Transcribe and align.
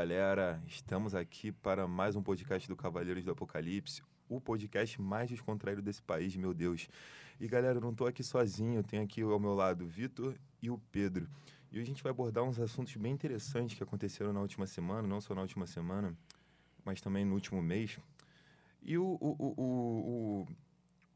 galera, 0.00 0.62
estamos 0.66 1.14
aqui 1.14 1.52
para 1.52 1.86
mais 1.86 2.16
um 2.16 2.22
podcast 2.22 2.66
do 2.66 2.74
Cavaleiros 2.74 3.22
do 3.22 3.32
Apocalipse, 3.32 4.02
o 4.30 4.40
podcast 4.40 4.98
mais 4.98 5.28
descontraído 5.28 5.82
desse 5.82 6.00
país, 6.02 6.34
meu 6.36 6.54
Deus. 6.54 6.88
E 7.38 7.46
galera, 7.46 7.76
eu 7.76 7.82
não 7.82 7.90
estou 7.90 8.06
aqui 8.06 8.24
sozinho, 8.24 8.82
tenho 8.82 9.02
aqui 9.02 9.20
ao 9.20 9.38
meu 9.38 9.52
lado 9.52 9.84
o 9.84 9.86
Vitor 9.86 10.34
e 10.62 10.70
o 10.70 10.78
Pedro. 10.90 11.28
E 11.70 11.78
a 11.78 11.84
gente 11.84 12.02
vai 12.02 12.08
abordar 12.08 12.42
uns 12.44 12.58
assuntos 12.58 12.96
bem 12.96 13.12
interessantes 13.12 13.76
que 13.76 13.82
aconteceram 13.82 14.32
na 14.32 14.40
última 14.40 14.66
semana, 14.66 15.06
não 15.06 15.20
só 15.20 15.34
na 15.34 15.42
última 15.42 15.66
semana, 15.66 16.16
mas 16.82 17.02
também 17.02 17.26
no 17.26 17.34
último 17.34 17.60
mês. 17.60 17.98
E 18.80 18.96
o, 18.96 19.18
o, 19.20 19.36
o, 19.38 19.64
o, 19.66 20.46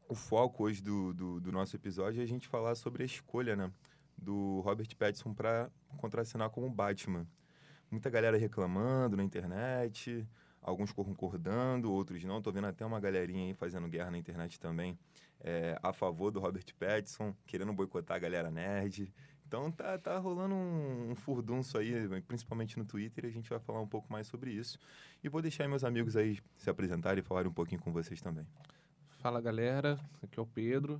o 0.09 0.13
foco 0.13 0.63
hoje 0.63 0.83
do, 0.83 1.11
do, 1.11 1.39
do 1.39 1.51
nosso 1.51 1.75
episódio 1.75 2.21
é 2.21 2.23
a 2.23 2.27
gente 2.27 2.47
falar 2.47 2.75
sobre 2.75 3.01
a 3.01 3.05
escolha 3.07 3.55
né, 3.55 3.71
do 4.15 4.59
Robert 4.59 4.95
Pattinson 4.95 5.33
para 5.33 5.71
contracenar 5.97 6.51
como 6.51 6.69
Batman 6.69 7.25
muita 7.89 8.09
galera 8.09 8.37
reclamando 8.37 9.17
na 9.17 9.23
internet, 9.23 10.27
alguns 10.61 10.91
concordando, 10.91 11.91
outros 11.91 12.23
não. 12.23 12.41
Tô 12.41 12.51
vendo 12.51 12.67
até 12.67 12.85
uma 12.85 12.99
galerinha 12.99 13.45
aí 13.45 13.53
fazendo 13.53 13.87
guerra 13.87 14.11
na 14.11 14.17
internet 14.17 14.59
também 14.59 14.97
é, 15.45 15.77
a 15.81 15.93
favor 15.93 16.31
do 16.31 16.39
Robert 16.39 16.65
Pattinson, 16.77 17.35
querendo 17.45 17.71
boicotar 17.71 18.17
a 18.17 18.19
galera 18.19 18.49
nerd. 18.49 19.13
Então 19.47 19.71
tá, 19.71 19.97
tá 19.97 20.17
rolando 20.17 20.55
um, 20.55 21.11
um 21.11 21.15
furdunço 21.15 21.77
aí, 21.77 21.93
principalmente 22.27 22.77
no 22.79 22.85
Twitter, 22.85 23.25
e 23.25 23.27
a 23.27 23.31
gente 23.31 23.49
vai 23.49 23.59
falar 23.59 23.79
um 23.79 23.87
pouco 23.87 24.11
mais 24.11 24.25
sobre 24.25 24.51
isso. 24.51 24.79
E 25.23 25.29
vou 25.29 25.41
deixar 25.41 25.67
meus 25.67 25.83
amigos 25.83 26.17
aí 26.17 26.39
se 26.57 26.69
apresentarem 26.69 27.19
e 27.19 27.23
falarem 27.23 27.49
um 27.49 27.53
pouquinho 27.53 27.79
com 27.79 27.91
vocês 27.91 28.19
também. 28.21 28.45
Fala 29.19 29.39
galera, 29.39 29.99
aqui 30.21 30.39
é 30.39 30.41
o 30.41 30.47
Pedro. 30.47 30.99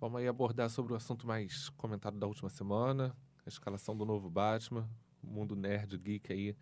Vamos 0.00 0.20
aí 0.20 0.26
abordar 0.26 0.68
sobre 0.68 0.92
o 0.92 0.96
assunto 0.96 1.24
mais 1.24 1.68
comentado 1.70 2.18
da 2.18 2.26
última 2.26 2.50
semana, 2.50 3.14
a 3.46 3.48
escalação 3.48 3.96
do 3.96 4.04
novo 4.04 4.28
Batman, 4.28 4.88
mundo 5.22 5.54
nerd, 5.54 5.96
geek 5.98 6.32
aí, 6.32 6.56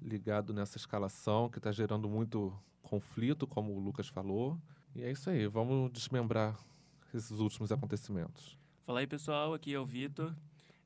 ligado 0.00 0.52
nessa 0.52 0.76
escalação 0.76 1.48
que 1.48 1.58
está 1.58 1.72
gerando 1.72 2.08
muito 2.08 2.52
conflito, 2.82 3.46
como 3.46 3.72
o 3.74 3.78
Lucas 3.78 4.08
falou. 4.08 4.58
E 4.94 5.02
é 5.02 5.10
isso 5.10 5.28
aí, 5.28 5.46
vamos 5.46 5.90
desmembrar 5.92 6.58
esses 7.12 7.38
últimos 7.38 7.72
acontecimentos. 7.72 8.58
Fala 8.84 9.00
aí, 9.00 9.06
pessoal, 9.06 9.54
aqui 9.54 9.74
é 9.74 9.78
o 9.78 9.84
Vitor. 9.84 10.34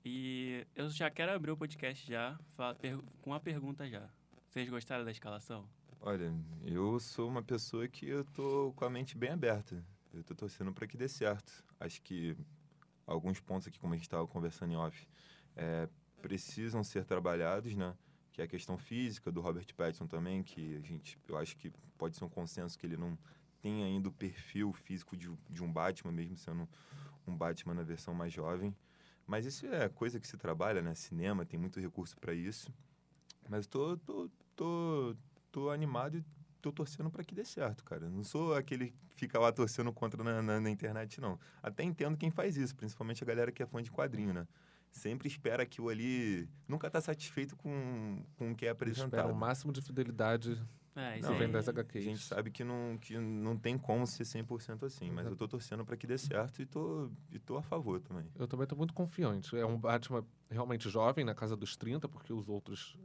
E 0.04 0.66
eu 0.74 0.88
já 0.88 1.10
quero 1.10 1.32
abrir 1.32 1.50
o 1.50 1.56
podcast 1.56 2.06
já, 2.10 2.38
com 3.20 3.30
uma 3.30 3.40
pergunta 3.40 3.86
já. 3.88 4.08
Vocês 4.48 4.68
gostaram 4.68 5.04
da 5.04 5.10
escalação? 5.10 5.68
Olha, 6.00 6.32
eu 6.64 6.98
sou 6.98 7.28
uma 7.28 7.42
pessoa 7.42 7.86
que 7.86 8.08
eu 8.08 8.24
tô 8.24 8.72
com 8.74 8.84
a 8.86 8.90
mente 8.90 9.16
bem 9.16 9.30
aberta. 9.30 9.84
Eu 10.14 10.24
tô 10.24 10.34
torcendo 10.34 10.72
para 10.72 10.86
que 10.86 10.96
dê 10.96 11.06
certo. 11.06 11.62
Acho 11.78 12.00
que 12.00 12.34
alguns 13.06 13.38
pontos 13.38 13.68
aqui, 13.68 13.78
como 13.78 13.92
a 13.92 13.96
gente 13.96 14.06
estava 14.06 14.26
conversando 14.26 14.72
em 14.72 14.76
off, 14.76 15.06
é, 15.54 15.88
precisam 16.20 16.84
ser 16.84 17.04
trabalhados, 17.04 17.74
né? 17.74 17.94
Que 18.32 18.42
é 18.42 18.44
a 18.44 18.48
questão 18.48 18.78
física 18.78 19.30
do 19.32 19.40
Robert 19.40 19.66
Pattinson 19.74 20.06
também, 20.06 20.42
que 20.42 20.76
a 20.76 20.80
gente, 20.80 21.18
eu 21.28 21.36
acho 21.36 21.56
que 21.56 21.72
pode 21.98 22.16
ser 22.16 22.24
um 22.24 22.28
consenso 22.28 22.78
que 22.78 22.86
ele 22.86 22.96
não 22.96 23.18
tem 23.60 23.84
ainda 23.84 24.08
o 24.08 24.12
perfil 24.12 24.72
físico 24.72 25.16
de, 25.16 25.30
de 25.48 25.62
um 25.62 25.72
Batman, 25.72 26.12
mesmo 26.12 26.36
sendo 26.36 26.68
um 27.26 27.36
Batman 27.36 27.74
na 27.74 27.82
versão 27.82 28.14
mais 28.14 28.32
jovem. 28.32 28.74
Mas 29.26 29.46
isso 29.46 29.66
é 29.66 29.88
coisa 29.88 30.18
que 30.18 30.26
se 30.26 30.36
trabalha, 30.36 30.82
né? 30.82 30.94
Cinema 30.94 31.44
tem 31.44 31.58
muito 31.58 31.78
recurso 31.78 32.16
para 32.16 32.34
isso. 32.34 32.72
Mas 33.48 33.66
tô, 33.66 33.96
tô, 33.98 34.30
tô, 34.56 35.16
tô 35.52 35.70
animado 35.70 36.18
e 36.18 36.24
tô 36.60 36.72
torcendo 36.72 37.10
para 37.10 37.24
que 37.24 37.34
dê 37.34 37.44
certo, 37.44 37.84
cara. 37.84 38.08
Não 38.08 38.24
sou 38.24 38.54
aquele 38.54 38.92
que 39.08 39.14
fica 39.14 39.38
lá 39.38 39.52
torcendo 39.52 39.92
contra 39.92 40.22
na, 40.22 40.42
na, 40.42 40.60
na, 40.60 40.70
internet, 40.70 41.20
não. 41.20 41.38
Até 41.62 41.82
entendo 41.82 42.16
quem 42.16 42.30
faz 42.30 42.56
isso, 42.56 42.74
principalmente 42.74 43.22
a 43.22 43.26
galera 43.26 43.52
que 43.52 43.62
é 43.62 43.66
fã 43.66 43.82
de 43.82 43.90
quadrinho, 43.90 44.32
né? 44.32 44.46
Sempre 44.90 45.28
espera 45.28 45.62
aquilo 45.62 45.88
ali. 45.88 46.48
Nunca 46.68 46.86
está 46.86 47.00
satisfeito 47.00 47.56
com, 47.56 48.22
com 48.36 48.52
o 48.52 48.54
que 48.54 48.66
é 48.66 48.70
apresentado. 48.70 49.08
Espera 49.08 49.28
o 49.28 49.34
máximo 49.34 49.72
de 49.72 49.80
fidelidade 49.80 50.60
é, 50.96 51.18
isso 51.18 51.30
não, 51.30 51.38
vem 51.38 51.50
das 51.50 51.68
HQs. 51.68 52.04
A 52.04 52.08
gente 52.08 52.22
sabe 52.22 52.50
que 52.50 52.64
não, 52.64 52.98
que 52.98 53.16
não 53.16 53.56
tem 53.56 53.78
como 53.78 54.06
ser 54.06 54.24
100% 54.24 54.84
assim, 54.84 55.10
mas 55.10 55.26
eu 55.26 55.36
tô 55.36 55.46
torcendo 55.46 55.84
para 55.84 55.96
que 55.96 56.06
dê 56.06 56.18
certo 56.18 56.60
e 56.60 56.66
tô, 56.66 57.10
e 57.30 57.38
tô 57.38 57.56
a 57.56 57.62
favor 57.62 58.00
também. 58.00 58.26
Eu 58.36 58.48
também 58.48 58.66
tô 58.66 58.74
muito 58.74 58.92
confiante. 58.92 59.56
É 59.56 59.64
um 59.64 59.78
Batman 59.78 60.24
realmente 60.50 60.90
jovem, 60.90 61.24
na 61.24 61.34
casa 61.34 61.56
dos 61.56 61.76
30, 61.76 62.08
porque 62.08 62.32
os 62.32 62.48
outros 62.48 62.96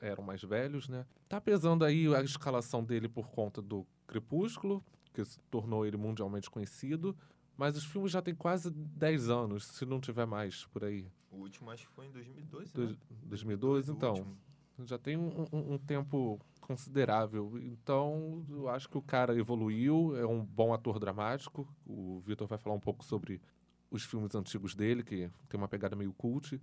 eram 0.00 0.22
mais 0.22 0.42
velhos, 0.42 0.88
né? 0.88 1.04
Tá 1.28 1.40
pesando 1.40 1.84
aí 1.84 2.14
a 2.14 2.22
escalação 2.22 2.84
dele 2.84 3.08
por 3.08 3.28
conta 3.28 3.60
do 3.60 3.86
Crepúsculo, 4.06 4.84
que 5.12 5.22
tornou 5.50 5.84
ele 5.84 5.96
mundialmente 5.96 6.48
conhecido. 6.48 7.16
Mas 7.58 7.76
os 7.76 7.84
filmes 7.84 8.12
já 8.12 8.22
têm 8.22 8.36
quase 8.36 8.70
10 8.70 9.28
anos, 9.28 9.64
se 9.66 9.84
não 9.84 10.00
tiver 10.00 10.24
mais 10.24 10.64
por 10.66 10.84
aí. 10.84 11.10
O 11.28 11.38
último 11.38 11.68
acho 11.72 11.88
que 11.88 11.92
foi 11.92 12.06
em 12.06 12.12
2012, 12.12 12.72
Do, 12.72 12.86
né? 12.90 12.96
2012, 13.24 13.90
então. 13.90 14.10
Último. 14.10 14.38
Já 14.84 14.96
tem 14.96 15.16
um, 15.16 15.44
um, 15.52 15.74
um, 15.74 15.78
tempo 15.78 16.38
considerável. 16.60 17.58
Então, 17.58 18.46
eu 18.48 18.68
acho 18.68 18.88
que 18.88 18.96
o 18.96 19.02
cara 19.02 19.36
evoluiu, 19.36 20.16
é 20.16 20.24
um 20.24 20.44
bom 20.44 20.72
ator 20.72 21.00
dramático. 21.00 21.68
O 21.84 22.20
Vitor 22.20 22.46
vai 22.46 22.58
falar 22.58 22.76
um 22.76 22.80
pouco 22.80 23.04
sobre 23.04 23.42
os 23.90 24.04
filmes 24.04 24.36
antigos 24.36 24.76
dele, 24.76 25.02
que 25.02 25.28
tem 25.48 25.58
uma 25.58 25.66
pegada 25.66 25.96
meio 25.96 26.12
cult. 26.12 26.60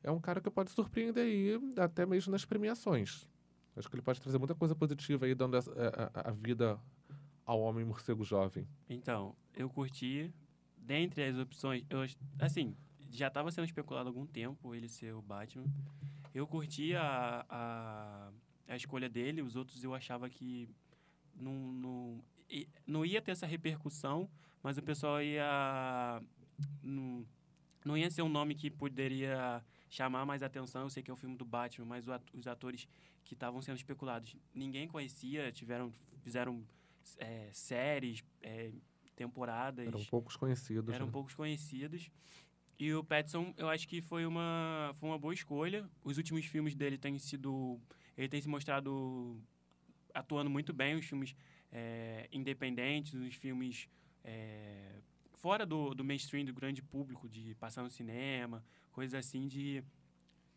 É 0.00 0.12
um 0.12 0.20
cara 0.20 0.40
que 0.40 0.48
pode 0.48 0.70
surpreender 0.70 1.24
aí, 1.24 1.60
até 1.76 2.06
mesmo 2.06 2.30
nas 2.30 2.44
premiações. 2.44 3.28
Acho 3.74 3.90
que 3.90 3.96
ele 3.96 4.02
pode 4.02 4.20
trazer 4.20 4.38
muita 4.38 4.54
coisa 4.54 4.76
positiva 4.76 5.26
aí, 5.26 5.34
dando 5.34 5.56
a, 5.56 5.60
a, 6.14 6.28
a 6.28 6.30
vida 6.30 6.78
ao 7.46 7.60
Homem 7.60 7.84
Morcego 7.84 8.24
Jovem? 8.24 8.68
Então, 8.90 9.34
eu 9.54 9.70
curti. 9.70 10.34
Dentre 10.76 11.24
as 11.24 11.36
opções, 11.36 11.84
eu, 11.90 12.00
assim, 12.38 12.76
já 13.10 13.28
estava 13.28 13.50
sendo 13.50 13.64
especulado 13.64 14.08
há 14.08 14.10
algum 14.10 14.26
tempo 14.26 14.74
ele 14.74 14.88
ser 14.88 15.14
o 15.14 15.22
Batman. 15.22 15.64
Eu 16.34 16.46
curti 16.46 16.94
a, 16.94 17.44
a, 17.48 18.30
a 18.68 18.76
escolha 18.76 19.08
dele, 19.08 19.42
os 19.42 19.56
outros 19.56 19.82
eu 19.82 19.94
achava 19.94 20.28
que 20.28 20.68
não, 21.34 21.52
não, 21.72 22.24
não 22.86 23.04
ia 23.04 23.20
ter 23.20 23.32
essa 23.32 23.46
repercussão, 23.46 24.30
mas 24.62 24.78
o 24.78 24.82
pessoal 24.82 25.20
ia. 25.22 26.22
Não, 26.82 27.26
não 27.84 27.96
ia 27.96 28.10
ser 28.10 28.22
um 28.22 28.28
nome 28.28 28.54
que 28.54 28.70
poderia 28.70 29.64
chamar 29.88 30.24
mais 30.24 30.42
atenção. 30.42 30.82
Eu 30.82 30.90
sei 30.90 31.02
que 31.02 31.10
é 31.10 31.14
o 31.14 31.16
filme 31.16 31.36
do 31.36 31.44
Batman, 31.44 31.86
mas 31.86 32.06
os 32.32 32.46
atores 32.46 32.86
que 33.24 33.34
estavam 33.34 33.60
sendo 33.60 33.76
especulados 33.76 34.36
ninguém 34.54 34.86
conhecia, 34.86 35.50
tiveram, 35.50 35.92
fizeram 36.22 36.64
é, 37.18 37.48
séries, 37.52 38.24
é, 38.42 38.72
temporadas. 39.14 39.86
Eram 39.86 40.04
poucos 40.04 40.36
conhecidos. 40.36 40.94
Eram 40.94 41.06
né? 41.06 41.12
poucos 41.12 41.34
conhecidos. 41.34 42.10
E 42.78 42.92
o 42.92 43.02
Petson, 43.02 43.54
eu 43.56 43.68
acho 43.68 43.88
que 43.88 44.02
foi 44.02 44.26
uma, 44.26 44.92
foi 44.96 45.08
uma 45.08 45.18
boa 45.18 45.32
escolha. 45.32 45.88
Os 46.04 46.18
últimos 46.18 46.44
filmes 46.44 46.74
dele 46.74 46.98
têm 46.98 47.18
sido. 47.18 47.80
Ele 48.16 48.28
tem 48.28 48.40
se 48.40 48.48
mostrado 48.48 49.40
atuando 50.12 50.48
muito 50.48 50.72
bem, 50.72 50.94
os 50.94 51.04
filmes 51.04 51.36
é, 51.70 52.28
independentes, 52.32 53.14
os 53.14 53.34
filmes 53.34 53.88
é, 54.24 55.00
fora 55.34 55.66
do, 55.66 55.94
do 55.94 56.02
mainstream, 56.02 56.44
do 56.44 56.54
grande 56.54 56.82
público, 56.82 57.28
de 57.28 57.54
passar 57.56 57.82
no 57.82 57.90
cinema, 57.90 58.64
coisas 58.90 59.14
assim, 59.14 59.46
de 59.46 59.84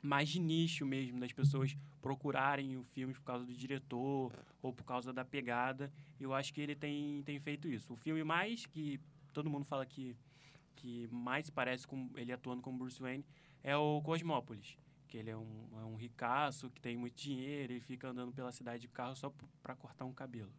mais 0.02 0.30
de 0.30 0.40
nicho 0.40 0.86
mesmo, 0.86 1.20
das 1.20 1.34
pessoas 1.34 1.76
procurarem 2.02 2.78
o 2.78 2.84
filme 2.84 3.14
por 3.14 3.24
causa 3.24 3.46
do 3.46 3.54
diretor 3.54 4.34
ou 4.62 4.74
por 4.74 4.84
causa 4.84 5.12
da 5.12 5.26
pegada. 5.26 5.92
Eu 6.20 6.34
acho 6.34 6.54
que 6.54 6.62
ele 6.62 6.76
tem, 6.76 7.22
tem 7.24 7.40
feito 7.40 7.68
isso. 7.68 7.94
O 7.94 7.98
filme 7.98 8.24
mais 8.24 8.66
que 8.66 9.00
todo 9.34 9.50
mundo 9.50 9.66
fala 9.66 9.86
que, 9.86 10.16
que 10.76 11.08
mais 11.12 11.50
parece 11.50 11.86
com 11.86 12.10
ele 12.16 12.32
atuando 12.32 12.62
como 12.62 12.78
Bruce 12.78 13.02
Wayne 13.02 13.26
é 13.64 13.76
o 13.76 14.02
Cosmópolis. 14.02 14.78
Que 15.08 15.18
ele 15.18 15.32
é 15.32 15.38
um, 15.38 15.68
é 15.80 15.84
um 15.86 15.96
ricaço 15.96 16.70
que 16.70 16.80
tem 16.80 16.96
muito 16.96 17.16
dinheiro 17.16 17.74
e 17.74 17.80
fica 17.80 18.10
andando 18.10 18.32
pela 18.32 18.52
cidade 18.52 18.82
de 18.82 18.88
carro 18.88 19.16
só 19.16 19.34
para 19.62 19.76
cortar 19.76 20.06
um 20.06 20.14
cabelo. 20.14 20.52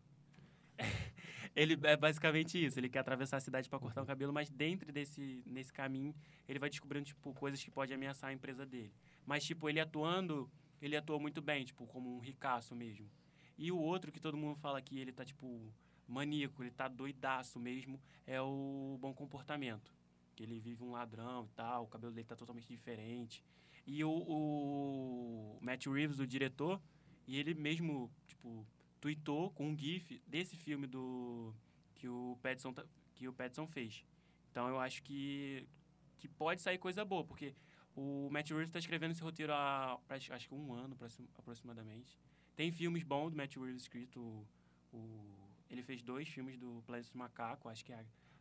ele 1.55 1.79
é 1.85 1.97
basicamente 1.97 2.63
isso. 2.63 2.79
Ele 2.79 2.89
quer 2.89 2.99
atravessar 2.99 3.37
a 3.37 3.41
cidade 3.41 3.69
para 3.69 3.79
cortar 3.79 4.03
o 4.03 4.07
cabelo, 4.07 4.33
mas 4.33 4.51
dentro 4.51 4.93
desse 4.93 5.43
nesse 5.47 5.73
caminho 5.73 6.15
ele 6.49 6.59
vai 6.59 6.69
descobrindo 6.69 7.07
tipo 7.07 7.33
coisas 7.35 7.63
que 7.63 7.71
podem 7.71 7.95
ameaçar 7.95 8.31
a 8.31 8.33
empresa 8.33 8.67
dele. 8.67 8.93
Mas, 9.31 9.45
tipo, 9.45 9.69
ele 9.69 9.79
atuando, 9.79 10.51
ele 10.83 10.97
atuou 10.97 11.21
muito 11.21 11.41
bem, 11.41 11.65
tipo, 11.65 11.87
como 11.87 12.17
um 12.17 12.19
ricaço 12.19 12.75
mesmo. 12.75 13.09
E 13.57 13.71
o 13.71 13.79
outro 13.79 14.11
que 14.11 14.19
todo 14.19 14.37
mundo 14.37 14.57
fala 14.57 14.83
que 14.83 14.99
ele 14.99 15.13
tá, 15.13 15.25
tipo, 15.25 15.73
maníaco, 16.09 16.61
ele 16.65 16.73
tá 16.73 16.89
doidaço 16.89 17.61
mesmo, 17.61 18.01
é 18.27 18.43
o 18.43 18.99
bom 19.01 19.15
comportamento. 19.15 19.95
Que 20.35 20.43
ele 20.43 20.59
vive 20.59 20.83
um 20.83 20.91
ladrão 20.91 21.45
e 21.45 21.55
tal, 21.55 21.85
o 21.85 21.87
cabelo 21.87 22.13
dele 22.13 22.27
tá 22.27 22.35
totalmente 22.35 22.67
diferente. 22.67 23.45
E 23.87 24.03
o, 24.03 24.11
o 24.11 25.59
Matt 25.61 25.87
Reeves, 25.87 26.19
o 26.19 26.27
diretor, 26.27 26.83
e 27.25 27.39
ele 27.39 27.55
mesmo, 27.55 28.11
tipo, 28.27 28.67
tweetou 29.01 29.53
com 29.53 29.69
um 29.69 29.79
gif 29.79 30.21
desse 30.27 30.57
filme 30.57 30.89
do 30.89 31.55
que 31.95 32.09
o 32.09 32.37
Pattinson, 32.43 32.73
tá, 32.73 32.85
que 33.15 33.29
o 33.29 33.33
Pattinson 33.33 33.69
fez. 33.69 34.05
Então 34.51 34.67
eu 34.69 34.81
acho 34.81 35.05
que, 35.05 35.69
que 36.19 36.27
pode 36.27 36.61
sair 36.61 36.79
coisa 36.79 37.05
boa, 37.05 37.23
porque 37.23 37.55
o 37.97 38.29
Matt 38.31 38.51
Reeves 38.51 38.69
está 38.69 38.79
escrevendo 38.79 39.13
esse 39.13 39.23
roteiro 39.23 39.53
há 39.53 39.99
acho 40.09 40.49
que 40.49 40.55
um 40.55 40.73
ano 40.73 40.97
aproximadamente. 41.39 42.19
Tem 42.57 42.71
filmes 42.71 43.03
bons 43.03 43.31
do 43.31 43.37
Matt 43.37 43.57
Reeves 43.57 43.83
escrito. 43.83 44.21
O, 44.93 45.25
ele 45.69 45.83
fez 45.83 46.03
dois 46.03 46.29
filmes 46.29 46.59
do 46.59 46.83
Planeta 46.87 47.09
Macaco, 47.15 47.69
acho 47.69 47.85
que 47.85 47.93
é 47.93 47.97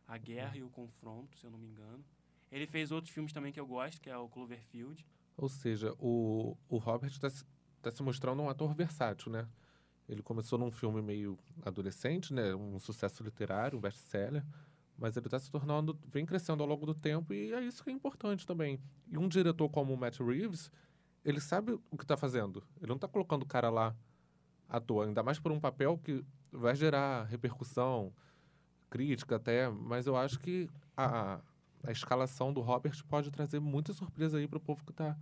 a, 0.08 0.14
a 0.14 0.18
Guerra 0.18 0.56
e 0.56 0.62
o 0.62 0.68
Confronto, 0.68 1.38
se 1.38 1.44
eu 1.44 1.50
não 1.50 1.58
me 1.58 1.68
engano. 1.68 2.04
Ele 2.50 2.66
fez 2.66 2.90
outros 2.90 3.12
filmes 3.12 3.32
também 3.32 3.52
que 3.52 3.60
eu 3.60 3.66
gosto, 3.66 4.00
que 4.00 4.10
é 4.10 4.16
o 4.16 4.28
Cloverfield. 4.28 5.06
Ou 5.36 5.48
seja, 5.48 5.94
o, 5.98 6.56
o 6.68 6.78
Robert 6.78 7.10
está 7.10 7.28
está 7.80 7.90
se 7.90 8.02
mostrando 8.02 8.42
um 8.42 8.48
ator 8.48 8.74
versátil, 8.74 9.32
né? 9.32 9.48
Ele 10.08 10.22
começou 10.22 10.58
num 10.58 10.70
filme 10.70 11.00
meio 11.00 11.38
adolescente, 11.64 12.32
né? 12.34 12.54
Um 12.54 12.78
sucesso 12.78 13.22
literário, 13.22 13.78
um 13.78 13.80
best-seller. 13.80 14.44
Mas 15.00 15.16
ele 15.16 15.26
está 15.26 15.38
se 15.38 15.50
tornando, 15.50 15.98
vem 16.06 16.26
crescendo 16.26 16.62
ao 16.62 16.68
longo 16.68 16.84
do 16.84 16.94
tempo 16.94 17.32
e 17.32 17.54
é 17.54 17.62
isso 17.62 17.82
que 17.82 17.88
é 17.88 17.92
importante 17.92 18.46
também. 18.46 18.78
E 19.08 19.16
um 19.16 19.26
diretor 19.26 19.68
como 19.70 19.94
o 19.94 19.96
Matt 19.96 20.20
Reeves, 20.20 20.70
ele 21.24 21.40
sabe 21.40 21.72
o 21.90 21.96
que 21.96 22.04
está 22.04 22.18
fazendo. 22.18 22.62
Ele 22.76 22.88
não 22.88 22.96
está 22.96 23.08
colocando 23.08 23.42
o 23.42 23.46
cara 23.46 23.70
lá 23.70 23.96
à 24.68 24.78
toa, 24.78 25.06
ainda 25.06 25.22
mais 25.22 25.38
por 25.38 25.50
um 25.50 25.58
papel 25.58 25.96
que 25.96 26.22
vai 26.52 26.76
gerar 26.76 27.24
repercussão, 27.24 28.12
crítica 28.90 29.36
até, 29.36 29.70
mas 29.70 30.06
eu 30.06 30.16
acho 30.16 30.38
que 30.38 30.68
a, 30.94 31.40
a 31.82 31.90
escalação 31.90 32.52
do 32.52 32.60
Robert 32.60 33.02
pode 33.08 33.30
trazer 33.30 33.58
muita 33.58 33.94
surpresa 33.94 34.36
aí 34.36 34.46
para 34.46 34.58
o 34.58 34.60
povo 34.60 34.84
que 34.84 34.92
está 34.92 35.16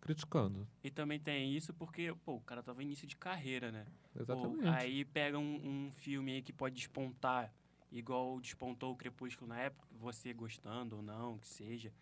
criticando. 0.00 0.66
E 0.82 0.90
também 0.90 1.20
tem 1.20 1.54
isso 1.54 1.74
porque, 1.74 2.14
pô, 2.24 2.36
o 2.36 2.40
cara 2.40 2.62
tava 2.62 2.82
início 2.82 3.06
de 3.06 3.16
carreira, 3.16 3.70
né? 3.70 3.84
Exatamente. 4.18 4.62
Pô, 4.62 4.68
aí 4.68 5.04
pega 5.04 5.38
um, 5.38 5.86
um 5.86 5.90
filme 5.90 6.32
aí 6.32 6.42
que 6.42 6.52
pode 6.52 6.76
despontar, 6.76 7.52
igual 7.90 8.40
despontou 8.40 8.92
o 8.92 8.96
Crepúsculo 8.96 9.48
na 9.48 9.60
época, 9.60 9.88
você 9.92 10.32
gostando 10.32 10.96
ou 10.96 11.02
não, 11.02 11.38
que 11.38 11.48
seja. 11.48 11.92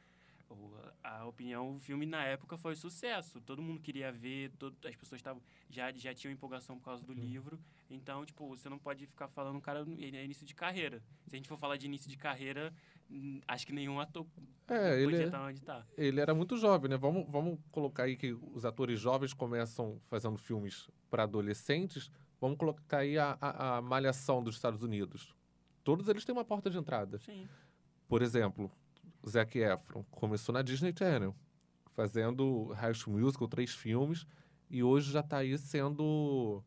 A 1.02 1.24
opinião, 1.26 1.76
o 1.76 1.80
filme 1.80 2.06
na 2.06 2.24
época 2.24 2.56
foi 2.56 2.76
sucesso. 2.76 3.40
Todo 3.40 3.60
mundo 3.60 3.80
queria 3.80 4.12
ver, 4.12 4.52
todo, 4.58 4.76
as 4.86 4.94
pessoas 4.94 5.18
estavam 5.18 5.42
já, 5.68 5.90
já 5.92 6.14
tinham 6.14 6.32
empolgação 6.32 6.78
por 6.78 6.84
causa 6.84 7.04
do 7.04 7.12
livro. 7.12 7.58
Então, 7.90 8.24
tipo, 8.24 8.48
você 8.48 8.68
não 8.68 8.78
pode 8.78 9.06
ficar 9.06 9.28
falando, 9.28 9.60
cara, 9.60 9.80
é 9.80 10.24
início 10.24 10.46
de 10.46 10.54
carreira. 10.54 11.02
Se 11.26 11.34
a 11.34 11.36
gente 11.36 11.48
for 11.48 11.58
falar 11.58 11.76
de 11.76 11.86
início 11.86 12.08
de 12.08 12.16
carreira, 12.16 12.72
hum, 13.10 13.40
acho 13.46 13.66
que 13.66 13.72
nenhum 13.72 13.98
ator 14.00 14.24
é, 14.68 15.00
ele, 15.00 15.24
estar 15.24 15.42
onde 15.42 15.58
está. 15.58 15.84
Ele 15.96 16.20
era 16.20 16.34
muito 16.34 16.56
jovem, 16.56 16.90
né? 16.90 16.96
Vamos, 16.96 17.26
vamos 17.28 17.58
colocar 17.72 18.04
aí 18.04 18.16
que 18.16 18.32
os 18.32 18.64
atores 18.64 19.00
jovens 19.00 19.32
começam 19.32 20.00
fazendo 20.06 20.36
filmes 20.36 20.88
para 21.10 21.24
adolescentes. 21.24 22.10
Vamos 22.40 22.56
colocar 22.56 22.98
aí 22.98 23.18
a, 23.18 23.36
a, 23.40 23.76
a 23.78 23.82
Malhação 23.82 24.42
dos 24.42 24.56
Estados 24.56 24.82
Unidos. 24.82 25.35
Todos 25.86 26.08
eles 26.08 26.24
têm 26.24 26.32
uma 26.32 26.44
porta 26.44 26.68
de 26.68 26.76
entrada. 26.76 27.16
Sim. 27.20 27.48
Por 28.08 28.20
exemplo, 28.20 28.68
Zac 29.24 29.56
Efron 29.56 30.02
começou 30.10 30.52
na 30.52 30.60
Disney 30.60 30.92
Channel, 30.92 31.32
fazendo 31.94 32.72
High 32.72 32.92
School 32.92 33.20
Musical, 33.20 33.46
três 33.46 33.70
filmes, 33.72 34.26
e 34.68 34.82
hoje 34.82 35.12
já 35.12 35.20
está 35.20 35.36
aí 35.36 35.56
sendo 35.56 36.60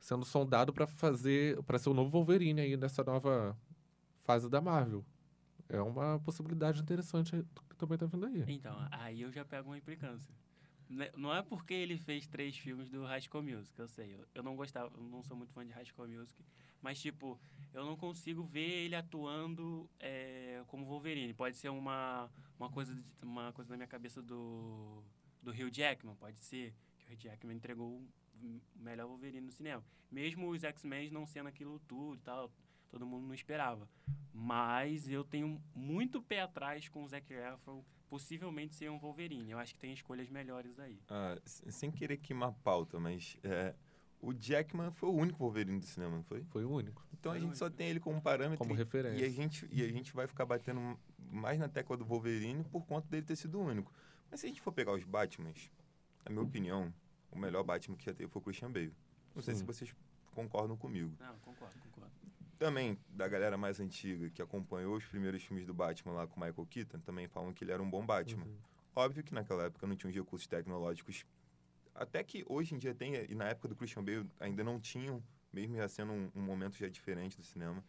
sendo 0.00 0.24
sondado 0.24 0.72
para 0.72 0.88
fazer 0.88 1.62
para 1.62 1.78
ser 1.78 1.90
o 1.90 1.94
novo 1.94 2.10
Wolverine 2.10 2.62
aí 2.62 2.76
nessa 2.76 3.04
nova 3.04 3.56
fase 4.24 4.50
da 4.50 4.60
Marvel. 4.60 5.06
É 5.68 5.80
uma 5.80 6.18
possibilidade 6.18 6.82
interessante 6.82 7.46
que 7.70 7.76
também 7.76 7.94
está 7.94 8.06
vindo 8.06 8.26
aí. 8.26 8.44
Então, 8.48 8.76
aí 8.90 9.22
eu 9.22 9.30
já 9.30 9.44
pego 9.44 9.70
uma 9.70 9.78
implicância. 9.78 10.34
Né, 10.92 11.10
não 11.16 11.34
é 11.34 11.42
porque 11.42 11.72
ele 11.72 11.96
fez 11.96 12.26
três 12.26 12.56
filmes 12.56 12.90
do 12.90 13.04
High 13.04 13.22
School 13.22 13.42
Music, 13.42 13.78
eu 13.78 13.88
sei. 13.88 14.18
Eu, 14.34 14.42
não 14.42 14.54
gostava, 14.54 14.94
eu 14.94 15.02
não 15.02 15.22
sou 15.22 15.34
muito 15.34 15.50
fã 15.52 15.64
de 15.64 15.72
High 15.72 15.86
School 15.86 16.06
Music. 16.06 16.44
Mas, 16.82 17.00
tipo, 17.00 17.40
eu 17.72 17.86
não 17.86 17.96
consigo 17.96 18.42
ver 18.44 18.84
ele 18.84 18.94
atuando 18.94 19.88
é, 19.98 20.62
como 20.66 20.84
Wolverine. 20.84 21.32
Pode 21.32 21.56
ser 21.56 21.70
uma, 21.70 22.30
uma, 22.58 22.70
coisa, 22.70 22.94
uma 23.22 23.52
coisa 23.54 23.70
na 23.70 23.76
minha 23.76 23.86
cabeça 23.86 24.20
do, 24.20 25.02
do 25.42 25.50
Hugh 25.50 25.70
Jackman, 25.72 26.14
pode 26.16 26.38
ser. 26.40 26.74
Que 26.98 27.06
o 27.06 27.12
Hugh 27.14 27.20
Jackman 27.20 27.56
entregou 27.56 27.88
o 28.42 28.60
melhor 28.76 29.06
Wolverine 29.06 29.46
no 29.46 29.52
cinema. 29.52 29.82
Mesmo 30.10 30.50
os 30.50 30.62
X-Men 30.62 31.10
não 31.10 31.26
sendo 31.26 31.48
aquilo 31.48 31.80
tudo 31.88 32.16
e 32.16 32.22
tal, 32.22 32.52
todo 32.90 33.06
mundo 33.06 33.26
não 33.26 33.34
esperava. 33.34 33.88
Mas 34.30 35.08
eu 35.08 35.24
tenho 35.24 35.58
muito 35.74 36.20
pé 36.20 36.42
atrás 36.42 36.86
com 36.86 37.02
o 37.02 37.08
Zac 37.08 37.32
Efron 37.32 37.82
possivelmente 38.12 38.74
ser 38.74 38.90
um 38.90 38.98
Wolverine. 38.98 39.52
Eu 39.52 39.58
acho 39.58 39.72
que 39.72 39.80
tem 39.80 39.94
escolhas 39.94 40.28
melhores 40.28 40.78
aí. 40.78 41.00
Ah, 41.08 41.40
sem 41.46 41.90
querer 41.90 42.18
queimar 42.18 42.52
pauta, 42.62 43.00
mas 43.00 43.38
é, 43.42 43.74
o 44.20 44.34
Jackman 44.34 44.90
foi 44.90 45.08
o 45.08 45.14
único 45.14 45.38
Wolverine 45.38 45.80
do 45.80 45.86
cinema, 45.86 46.16
não 46.16 46.22
foi? 46.22 46.44
Foi 46.50 46.62
o 46.62 46.70
único. 46.70 47.02
Então 47.14 47.32
foi 47.32 47.40
a 47.40 47.42
gente 47.42 47.56
só 47.56 47.70
tem 47.70 47.88
ele 47.88 48.00
como 48.00 48.20
parâmetro. 48.20 48.58
Como 48.58 48.74
e, 48.74 48.76
referência. 48.76 49.18
E 49.18 49.26
a, 49.26 49.30
gente, 49.30 49.66
e 49.72 49.82
a 49.82 49.88
gente 49.88 50.12
vai 50.12 50.26
ficar 50.26 50.44
batendo 50.44 51.00
mais 51.18 51.58
na 51.58 51.70
tecla 51.70 51.96
do 51.96 52.04
Wolverine 52.04 52.62
por 52.64 52.84
conta 52.84 53.08
dele 53.08 53.24
ter 53.24 53.34
sido 53.34 53.58
o 53.58 53.64
único. 53.64 53.90
Mas 54.30 54.40
se 54.40 54.46
a 54.46 54.48
gente 54.50 54.60
for 54.60 54.72
pegar 54.72 54.92
os 54.92 55.04
Batmans, 55.04 55.70
na 56.22 56.32
minha 56.32 56.44
opinião, 56.44 56.92
o 57.30 57.38
melhor 57.38 57.64
Batman 57.64 57.96
que 57.96 58.04
já 58.04 58.12
teve 58.12 58.30
foi 58.30 58.42
o 58.42 58.44
Christian 58.44 58.70
Bale. 58.70 58.94
Não 59.34 59.40
Sim. 59.40 59.46
sei 59.46 59.54
se 59.54 59.64
vocês 59.64 59.96
concordam 60.34 60.76
comigo. 60.76 61.16
Não, 61.18 61.38
concordo, 61.38 61.80
concordo 61.80 62.12
também 62.62 62.96
da 63.08 63.26
galera 63.26 63.56
mais 63.56 63.80
antiga 63.80 64.30
que 64.30 64.40
acompanhou 64.40 64.96
os 64.96 65.04
primeiros 65.04 65.42
filmes 65.42 65.66
do 65.66 65.74
Batman 65.74 66.12
lá 66.12 66.26
com 66.28 66.40
o 66.40 66.44
Michael 66.44 66.66
Keaton, 66.66 67.00
também 67.00 67.26
falam 67.26 67.52
que 67.52 67.64
ele 67.64 67.72
era 67.72 67.82
um 67.82 67.90
bom 67.90 68.06
Batman. 68.06 68.44
Uhum. 68.44 68.56
Óbvio 68.94 69.24
que 69.24 69.34
naquela 69.34 69.64
época 69.64 69.84
não 69.84 69.96
tinha 69.96 70.08
os 70.08 70.14
recursos 70.14 70.46
tecnológicos. 70.46 71.26
Até 71.92 72.22
que 72.22 72.44
hoje 72.48 72.76
em 72.76 72.78
dia 72.78 72.94
tem, 72.94 73.14
e 73.28 73.34
na 73.34 73.46
época 73.48 73.66
do 73.66 73.74
Christian 73.74 74.04
Bale 74.04 74.30
ainda 74.38 74.62
não 74.62 74.78
tinham, 74.78 75.20
mesmo 75.52 75.76
já 75.76 75.88
sendo 75.88 76.12
um, 76.12 76.30
um 76.36 76.40
momento 76.40 76.76
já 76.76 76.88
diferente 76.88 77.36
do 77.36 77.42
cinema. 77.42 77.82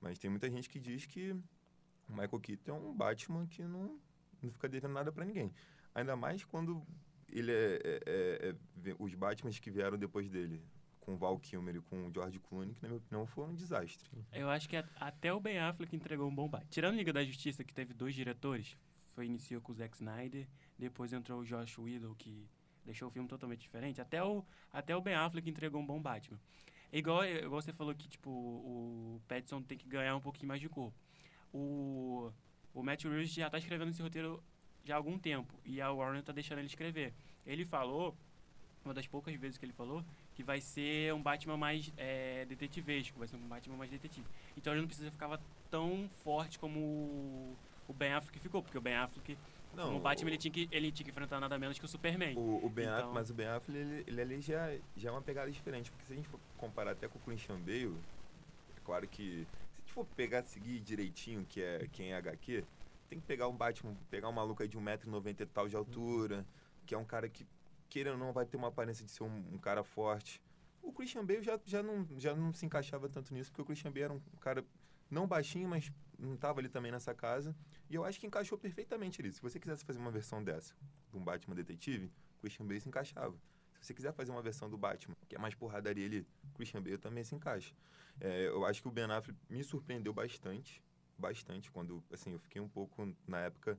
Mas 0.00 0.18
tem 0.18 0.28
muita 0.28 0.50
gente 0.50 0.68
que 0.68 0.80
diz 0.80 1.06
que 1.06 1.30
o 2.08 2.12
Michael 2.12 2.40
Keaton 2.40 2.70
é 2.70 2.74
um 2.74 2.92
Batman 2.92 3.46
que 3.46 3.62
não, 3.62 3.96
não 4.42 4.50
fica 4.50 4.68
devendo 4.68 4.92
nada 4.92 5.12
para 5.12 5.24
ninguém. 5.24 5.52
Ainda 5.94 6.16
mais 6.16 6.42
quando 6.42 6.84
ele 7.28 7.52
é, 7.52 7.80
é, 7.84 8.00
é, 8.06 8.90
é, 8.90 8.96
os 8.98 9.14
Batmans 9.14 9.60
que 9.60 9.70
vieram 9.70 9.96
depois 9.96 10.28
dele 10.28 10.60
com 11.00 11.14
o 11.14 11.16
Val 11.16 11.38
Kilmer 11.38 11.76
e 11.76 11.80
com 11.80 12.06
o 12.06 12.12
George 12.12 12.38
Clooney, 12.38 12.74
que 12.74 12.82
na 12.82 12.88
minha 12.88 12.98
opinião 12.98 13.26
foi 13.26 13.46
um 13.46 13.54
desastre. 13.54 14.08
Eu 14.32 14.48
acho 14.48 14.68
que 14.68 14.76
até 14.76 15.32
o 15.32 15.40
Ben 15.40 15.58
Affleck 15.58 15.94
entregou 15.94 16.28
um 16.28 16.34
bom 16.34 16.48
bate. 16.48 16.66
Tirando 16.70 16.96
Liga 16.96 17.12
da 17.12 17.24
Justiça, 17.24 17.64
que 17.64 17.72
teve 17.72 17.94
dois 17.94 18.14
diretores, 18.14 18.76
foi 19.14 19.26
iniciou 19.26 19.60
com 19.60 19.72
o 19.72 19.74
Zack 19.74 19.96
Snyder, 19.96 20.46
depois 20.78 21.12
entrou 21.12 21.40
o 21.40 21.44
Josh 21.44 21.78
Whedon, 21.78 22.14
que 22.14 22.46
deixou 22.84 23.08
o 23.08 23.10
filme 23.10 23.28
totalmente 23.28 23.60
diferente. 23.60 24.00
Até 24.00 24.22
o, 24.22 24.44
até 24.72 24.94
o 24.94 25.00
Ben 25.00 25.14
Affleck 25.14 25.48
entregou 25.48 25.80
um 25.80 25.86
bom 25.86 26.00
Batman. 26.00 26.38
Igual, 26.92 27.24
igual 27.24 27.62
você 27.62 27.72
falou 27.72 27.94
que 27.94 28.08
tipo, 28.08 28.30
o 28.30 29.20
Pattinson 29.28 29.62
tem 29.62 29.78
que 29.78 29.88
ganhar 29.88 30.16
um 30.16 30.20
pouquinho 30.20 30.48
mais 30.48 30.60
de 30.60 30.68
corpo. 30.68 30.98
O, 31.52 32.32
o 32.74 32.82
Matt 32.82 33.04
Reeves 33.04 33.32
já 33.32 33.46
está 33.46 33.58
escrevendo 33.58 33.90
esse 33.90 34.02
roteiro 34.02 34.42
já 34.84 34.94
há 34.94 34.96
algum 34.96 35.18
tempo, 35.18 35.60
e 35.64 35.80
a 35.80 35.90
Warner 35.90 36.20
está 36.20 36.32
deixando 36.32 36.58
ele 36.58 36.66
escrever. 36.66 37.12
Ele 37.44 37.64
falou, 37.64 38.16
uma 38.84 38.94
das 38.94 39.06
poucas 39.06 39.34
vezes 39.34 39.58
que 39.58 39.64
ele 39.64 39.72
falou, 39.72 40.04
que 40.40 40.46
vai 40.46 40.60
ser 40.60 41.12
um 41.12 41.22
Batman 41.22 41.56
mais 41.56 41.92
é, 41.98 42.46
detetivesco, 42.46 43.18
vai 43.18 43.28
ser 43.28 43.36
um 43.36 43.46
Batman 43.46 43.76
mais 43.76 43.90
detetive. 43.90 44.26
Então 44.56 44.72
ele 44.72 44.80
não 44.80 44.88
precisa 44.88 45.10
ficar 45.10 45.38
tão 45.70 46.08
forte 46.24 46.58
como 46.58 46.80
o 47.86 47.92
Ben 47.92 48.14
Affleck 48.14 48.38
ficou, 48.38 48.62
porque 48.62 48.78
o 48.78 48.80
Ben 48.80 48.94
Affleck 48.94 49.36
não, 49.74 49.84
como 49.84 50.00
Batman, 50.00 50.28
o, 50.28 50.30
ele, 50.30 50.38
tinha 50.38 50.50
que, 50.50 50.68
ele 50.72 50.90
tinha 50.90 51.04
que 51.04 51.10
enfrentar 51.10 51.38
nada 51.38 51.58
menos 51.58 51.78
que 51.78 51.84
o 51.84 51.88
Superman. 51.88 52.36
O, 52.36 52.64
o 52.64 52.70
ben 52.70 52.84
então... 52.84 52.94
Affleck, 52.94 53.14
mas 53.14 53.30
o 53.30 53.34
Ben 53.34 53.46
Affleck, 53.48 53.78
ele, 53.78 54.04
ele 54.06 54.20
ali 54.20 54.40
já, 54.40 54.74
já 54.96 55.10
é 55.10 55.12
uma 55.12 55.22
pegada 55.22 55.50
diferente. 55.50 55.90
Porque 55.90 56.06
se 56.06 56.12
a 56.14 56.16
gente 56.16 56.28
for 56.28 56.40
comparar 56.56 56.92
até 56.92 57.06
com 57.06 57.18
o 57.18 57.22
Christian 57.22 57.58
Bale, 57.60 57.94
é 58.76 58.80
claro 58.82 59.06
que 59.06 59.46
se 59.74 59.76
a 59.76 59.80
gente 59.80 59.92
for 59.92 60.06
pegar, 60.16 60.42
seguir 60.44 60.80
direitinho 60.80 61.44
que 61.46 61.62
é, 61.62 61.86
quem 61.92 62.12
é 62.12 62.16
HQ, 62.16 62.64
tem 63.10 63.20
que 63.20 63.26
pegar 63.26 63.46
um 63.46 63.54
Batman, 63.54 63.94
pegar 64.10 64.28
um 64.28 64.32
maluco 64.32 64.62
aí 64.62 64.68
de 64.68 64.78
1,90m 64.78 65.40
e 65.40 65.46
tal 65.46 65.68
de 65.68 65.76
altura, 65.76 66.46
que 66.86 66.94
é 66.94 66.98
um 66.98 67.04
cara 67.04 67.28
que 67.28 67.46
queira 67.90 68.12
ou 68.12 68.18
não, 68.18 68.32
vai 68.32 68.46
ter 68.46 68.56
uma 68.56 68.68
aparência 68.68 69.04
de 69.04 69.10
ser 69.10 69.24
um, 69.24 69.44
um, 69.52 69.58
cara 69.58 69.82
forte. 69.82 70.40
O 70.80 70.92
Christian 70.92 71.26
Bale 71.26 71.42
já, 71.42 71.60
já, 71.66 71.82
não, 71.82 72.06
já 72.16 72.34
não 72.34 72.54
se 72.54 72.64
encaixava 72.64 73.08
tanto 73.08 73.34
nisso, 73.34 73.50
porque 73.50 73.62
o 73.62 73.64
Christian 73.66 73.90
Bale 73.90 74.04
era 74.04 74.12
um 74.14 74.20
cara 74.40 74.64
não 75.10 75.26
baixinho, 75.26 75.68
mas 75.68 75.92
não 76.18 76.34
estava 76.34 76.60
ali 76.60 76.68
também 76.68 76.92
nessa 76.92 77.12
casa. 77.12 77.54
E 77.90 77.94
eu 77.96 78.04
acho 78.04 78.20
que 78.20 78.26
encaixou 78.26 78.56
perfeitamente 78.56 79.20
ali. 79.20 79.32
Se 79.32 79.42
você 79.42 79.58
quisesse 79.58 79.84
fazer 79.84 79.98
uma 79.98 80.10
versão 80.10 80.42
dessa, 80.42 80.74
de 81.10 81.18
um 81.18 81.24
Batman 81.24 81.56
detetive, 81.56 82.10
Christian 82.40 82.64
Bale 82.64 82.80
se 82.80 82.88
encaixava. 82.88 83.36
Se 83.80 83.88
você 83.88 83.94
quiser 83.94 84.12
fazer 84.12 84.30
uma 84.30 84.42
versão 84.42 84.70
do 84.70 84.78
Batman, 84.78 85.16
que 85.28 85.34
é 85.34 85.38
mais 85.38 85.54
porradaria 85.54 86.06
ali, 86.06 86.26
Christian 86.54 86.82
Bale 86.82 86.98
também 86.98 87.24
se 87.24 87.34
encaixa. 87.34 87.74
É, 88.20 88.46
eu 88.46 88.64
acho 88.64 88.80
que 88.82 88.88
o 88.88 88.90
Ben 88.90 89.04
Affleck 89.04 89.38
me 89.48 89.64
surpreendeu 89.64 90.12
bastante, 90.12 90.82
bastante, 91.18 91.70
quando, 91.70 92.02
assim, 92.12 92.32
eu 92.32 92.38
fiquei 92.38 92.60
um 92.60 92.68
pouco, 92.68 93.14
na 93.26 93.40
época, 93.40 93.78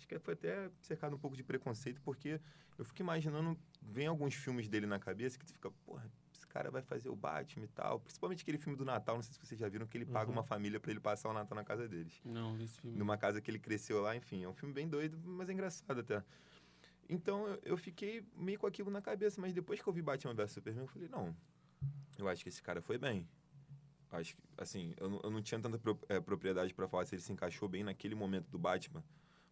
acho 0.00 0.08
que 0.08 0.18
foi 0.18 0.34
até 0.34 0.70
cercado 0.80 1.14
um 1.14 1.18
pouco 1.18 1.36
de 1.36 1.42
preconceito, 1.42 2.00
porque 2.00 2.40
eu 2.78 2.84
fico 2.84 3.02
imaginando, 3.02 3.58
vem 3.82 4.06
alguns 4.06 4.34
filmes 4.34 4.66
dele 4.66 4.86
na 4.86 4.98
cabeça 4.98 5.38
que 5.38 5.44
tu 5.44 5.52
fica, 5.52 5.70
porra, 5.84 6.10
esse 6.34 6.46
cara 6.46 6.70
vai 6.70 6.80
fazer 6.80 7.10
o 7.10 7.16
Batman 7.16 7.64
e 7.64 7.68
tal. 7.68 8.00
Principalmente 8.00 8.42
aquele 8.42 8.56
filme 8.56 8.76
do 8.76 8.84
Natal, 8.84 9.16
não 9.16 9.22
sei 9.22 9.34
se 9.34 9.38
vocês 9.38 9.60
já 9.60 9.68
viram, 9.68 9.86
que 9.86 9.98
ele 9.98 10.06
uhum. 10.06 10.12
paga 10.12 10.30
uma 10.30 10.42
família 10.42 10.80
para 10.80 10.90
ele 10.90 11.00
passar 11.00 11.28
o 11.28 11.34
Natal 11.34 11.54
na 11.54 11.64
casa 11.64 11.86
deles. 11.86 12.18
Não, 12.24 12.58
esse 12.58 12.80
filme. 12.80 12.96
Numa 12.96 13.18
casa 13.18 13.40
que 13.42 13.50
ele 13.50 13.58
cresceu 13.58 14.00
lá, 14.00 14.16
enfim. 14.16 14.42
É 14.42 14.48
um 14.48 14.54
filme 14.54 14.72
bem 14.72 14.88
doido, 14.88 15.18
mas 15.22 15.50
é 15.50 15.52
engraçado 15.52 16.00
até. 16.00 16.24
Então 17.08 17.46
eu, 17.62 17.76
fiquei 17.76 18.24
meio 18.34 18.58
com 18.58 18.66
aquilo 18.66 18.90
na 18.90 19.02
cabeça, 19.02 19.40
mas 19.40 19.52
depois 19.52 19.82
que 19.82 19.86
eu 19.86 19.92
vi 19.92 20.00
Batman 20.00 20.32
vs 20.32 20.52
Superman, 20.52 20.84
eu 20.84 20.88
falei, 20.88 21.08
não, 21.08 21.36
eu 22.18 22.28
acho 22.28 22.42
que 22.42 22.48
esse 22.48 22.62
cara 22.62 22.80
foi 22.80 22.96
bem. 22.96 23.28
Acho 24.12 24.34
que, 24.34 24.42
assim, 24.56 24.94
eu 24.96 25.08
não, 25.10 25.20
eu 25.22 25.30
não 25.30 25.42
tinha 25.42 25.60
tanta 25.60 25.78
pro, 25.78 25.98
é, 26.08 26.18
propriedade 26.20 26.72
para 26.72 26.88
falar 26.88 27.04
se 27.04 27.14
ele 27.14 27.22
se 27.22 27.32
encaixou 27.32 27.68
bem 27.68 27.84
naquele 27.84 28.14
momento 28.14 28.48
do 28.48 28.58
Batman 28.58 29.04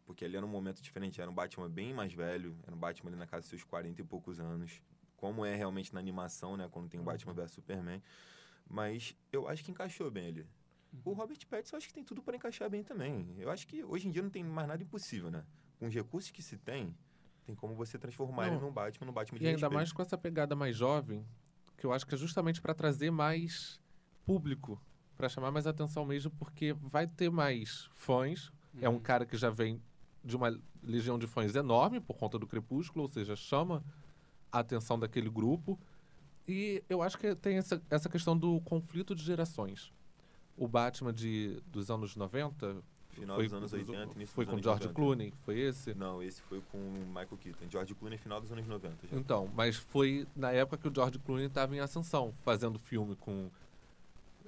porque 0.08 0.24
ali 0.24 0.38
era 0.38 0.46
um 0.46 0.48
momento 0.48 0.80
diferente, 0.80 1.20
era 1.20 1.30
um 1.30 1.34
Batman 1.34 1.68
bem 1.68 1.92
mais 1.92 2.14
velho, 2.14 2.56
era 2.66 2.74
um 2.74 2.78
Batman 2.78 3.10
ali 3.10 3.18
na 3.18 3.26
casa 3.26 3.42
dos 3.42 3.50
seus 3.50 3.62
40 3.62 4.00
e 4.00 4.04
poucos 4.04 4.40
anos, 4.40 4.80
como 5.18 5.44
é 5.44 5.54
realmente 5.54 5.92
na 5.92 6.00
animação, 6.00 6.56
né, 6.56 6.66
quando 6.72 6.88
tem 6.88 6.98
o 6.98 7.02
Batman 7.02 7.34
vs 7.34 7.50
Superman. 7.52 8.02
Mas 8.66 9.14
eu 9.30 9.46
acho 9.46 9.62
que 9.62 9.70
encaixou 9.70 10.10
bem 10.10 10.28
ali. 10.28 10.46
O 11.04 11.12
Robert 11.12 11.38
Pattinson 11.46 11.76
eu 11.76 11.78
acho 11.78 11.88
que 11.88 11.92
tem 11.92 12.02
tudo 12.02 12.22
para 12.22 12.34
encaixar 12.36 12.70
bem 12.70 12.82
também. 12.82 13.34
Eu 13.38 13.50
acho 13.50 13.66
que 13.66 13.84
hoje 13.84 14.08
em 14.08 14.10
dia 14.10 14.22
não 14.22 14.30
tem 14.30 14.42
mais 14.42 14.66
nada 14.66 14.82
impossível, 14.82 15.30
né? 15.30 15.44
Com 15.78 15.86
os 15.88 15.94
recursos 15.94 16.30
que 16.30 16.42
se 16.42 16.56
tem, 16.56 16.96
Tem 17.44 17.54
como 17.54 17.74
você 17.74 17.98
transformar 17.98 18.46
Não. 18.46 18.52
ele 18.54 18.62
num 18.62 18.72
Batman, 18.72 19.06
num 19.06 19.12
Batman 19.12 19.38
de 19.38 19.44
E 19.44 19.48
ainda 19.48 19.56
respeito. 19.60 19.74
mais 19.74 19.92
com 19.92 20.00
essa 20.00 20.16
pegada 20.16 20.56
mais 20.56 20.74
jovem, 20.74 21.22
que 21.76 21.84
eu 21.84 21.92
acho 21.92 22.06
que 22.06 22.14
é 22.14 22.18
justamente 22.18 22.62
para 22.62 22.74
trazer 22.74 23.10
mais 23.10 23.78
público, 24.24 24.80
para 25.16 25.28
chamar 25.28 25.50
mais 25.50 25.66
atenção 25.66 26.04
mesmo, 26.06 26.30
porque 26.38 26.72
vai 26.72 27.06
ter 27.06 27.30
mais 27.30 27.90
fãs. 27.94 28.50
É 28.80 28.88
um 28.88 28.94
Uhum. 28.94 29.00
cara 29.00 29.24
que 29.26 29.36
já 29.36 29.50
vem 29.50 29.82
de 30.28 30.36
uma 30.36 30.56
legião 30.82 31.18
de 31.18 31.26
fãs 31.26 31.54
enorme 31.56 32.00
por 32.00 32.16
conta 32.16 32.38
do 32.38 32.46
Crepúsculo, 32.46 33.02
ou 33.02 33.08
seja, 33.08 33.34
chama 33.34 33.82
a 34.52 34.60
atenção 34.60 34.98
daquele 34.98 35.30
grupo. 35.30 35.78
E 36.46 36.82
eu 36.88 37.02
acho 37.02 37.18
que 37.18 37.34
tem 37.34 37.56
essa, 37.56 37.82
essa 37.90 38.08
questão 38.08 38.36
do 38.36 38.60
conflito 38.60 39.14
de 39.14 39.22
gerações. 39.22 39.92
O 40.56 40.68
Batman 40.68 41.12
de, 41.12 41.60
dos 41.66 41.90
anos 41.90 42.14
90 42.16 42.82
Final 43.10 43.36
foi, 43.36 43.44
dos 43.46 43.54
anos 43.54 43.72
80, 43.72 44.14
início 44.14 44.34
foi 44.34 44.46
com 44.46 44.62
George 44.62 44.86
90. 44.86 44.94
Clooney, 44.94 45.34
foi 45.44 45.58
esse? 45.58 45.94
Não, 45.94 46.22
esse 46.22 46.40
foi 46.42 46.60
com 46.70 46.78
o 46.78 47.06
Michael 47.06 47.38
Keaton. 47.40 47.66
George 47.68 47.94
Clooney, 47.94 48.18
final 48.18 48.40
dos 48.40 48.52
anos 48.52 48.66
90. 48.66 49.08
Já. 49.08 49.16
Então, 49.16 49.50
mas 49.54 49.76
foi 49.76 50.26
na 50.36 50.52
época 50.52 50.78
que 50.78 50.88
o 50.88 50.94
George 50.94 51.18
Clooney 51.18 51.46
estava 51.46 51.74
em 51.74 51.80
ascensão, 51.80 52.32
fazendo 52.44 52.78
filme 52.78 53.16
com 53.16 53.50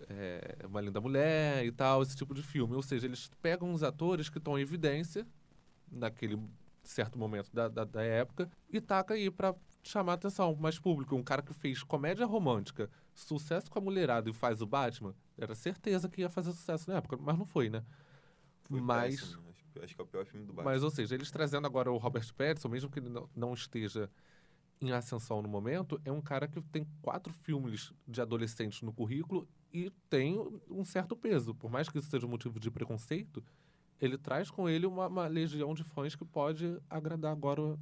é, 0.09 0.57
Uma 0.65 0.81
Linda 0.81 1.01
Mulher 1.01 1.65
e 1.65 1.73
tal, 1.73 2.03
esse 2.03 2.17
tipo 2.17 2.33
de 2.33 2.43
filme. 2.43 2.75
Ou 2.75 2.83
seja, 2.83 3.07
eles 3.07 3.31
pegam 3.43 3.73
os 3.73 3.83
atores 3.83 4.29
que 4.29 4.39
estão 4.39 4.59
em 4.59 4.63
evidência 4.63 5.27
naquele 5.91 6.39
certo 6.83 7.19
momento 7.19 7.51
da, 7.53 7.69
da, 7.69 7.85
da 7.85 8.03
época 8.03 8.51
e 8.69 8.81
taca 8.81 9.15
aí 9.15 9.31
pra 9.31 9.55
chamar 9.83 10.13
a 10.13 10.15
atenção 10.15 10.55
mais 10.57 10.79
público. 10.79 11.15
Um 11.17 11.23
cara 11.23 11.43
que 11.43 11.53
fez 11.53 11.83
comédia 11.83 12.27
romântica, 12.27 12.91
sucesso 13.15 13.71
com 13.71 13.79
a 13.79 13.83
mulherada 13.83 14.29
e 14.31 14.33
faz 14.33 14.61
o 14.61 14.67
Batman, 14.67 15.15
era 15.37 15.55
certeza 15.55 16.09
que 16.09 16.21
ia 16.21 16.31
fazer 16.31 16.53
sucesso 16.53 16.91
na 16.91 16.97
época, 16.97 17.17
mas 17.17 17.39
não 17.39 17.47
foi, 17.47 17.69
né? 17.69 17.85
Foi 18.65 18.81
mas 18.81 19.21
péssimo. 19.21 19.43
Acho, 19.51 19.85
acho 19.85 19.95
que 19.95 20.01
é 20.01 20.05
o 20.05 20.07
pior 20.07 20.25
filme 20.27 20.47
do 20.47 20.53
Batman. 20.53 20.73
mas, 20.73 20.83
ou 20.83 20.91
seja, 20.91 21.15
eles 21.15 21.31
trazendo 21.31 21.67
agora 21.67 21.91
o 21.91 21.97
Robert 21.97 22.33
Pattinson, 22.35 22.69
mesmo 22.69 22.91
que 22.91 22.99
ele 22.99 23.09
não, 23.09 23.29
não 23.35 23.55
esteja 23.55 24.11
em 24.81 24.93
ascensão 24.93 25.43
no 25.43 25.49
momento, 25.49 26.01
é 26.05 26.11
um 26.11 26.23
cara 26.23 26.49
que 26.49 26.61
tem 26.63 26.87
quatro 27.03 27.33
filmes 27.33 27.93
de 28.09 28.21
adolescentes 28.21 28.81
no 28.81 28.93
currículo 28.93 29.47
e 29.73 29.91
tem 30.09 30.39
um 30.71 30.85
certo 30.85 31.15
peso. 31.15 31.55
Por 31.55 31.71
mais 31.71 31.89
que 31.89 31.99
isso 31.99 32.09
seja 32.09 32.27
um 32.27 32.31
motivo 32.31 32.59
de 32.59 32.71
preconceito, 32.71 33.45
ele 34.01 34.17
traz 34.19 34.51
com 34.51 34.69
ele 34.69 34.87
uma, 34.87 35.07
uma 35.09 35.27
legião 35.27 35.75
de 35.75 35.85
fãs 35.85 36.15
que 36.15 36.25
pode 36.25 36.79
agradar 36.89 37.33
agora 37.33 37.79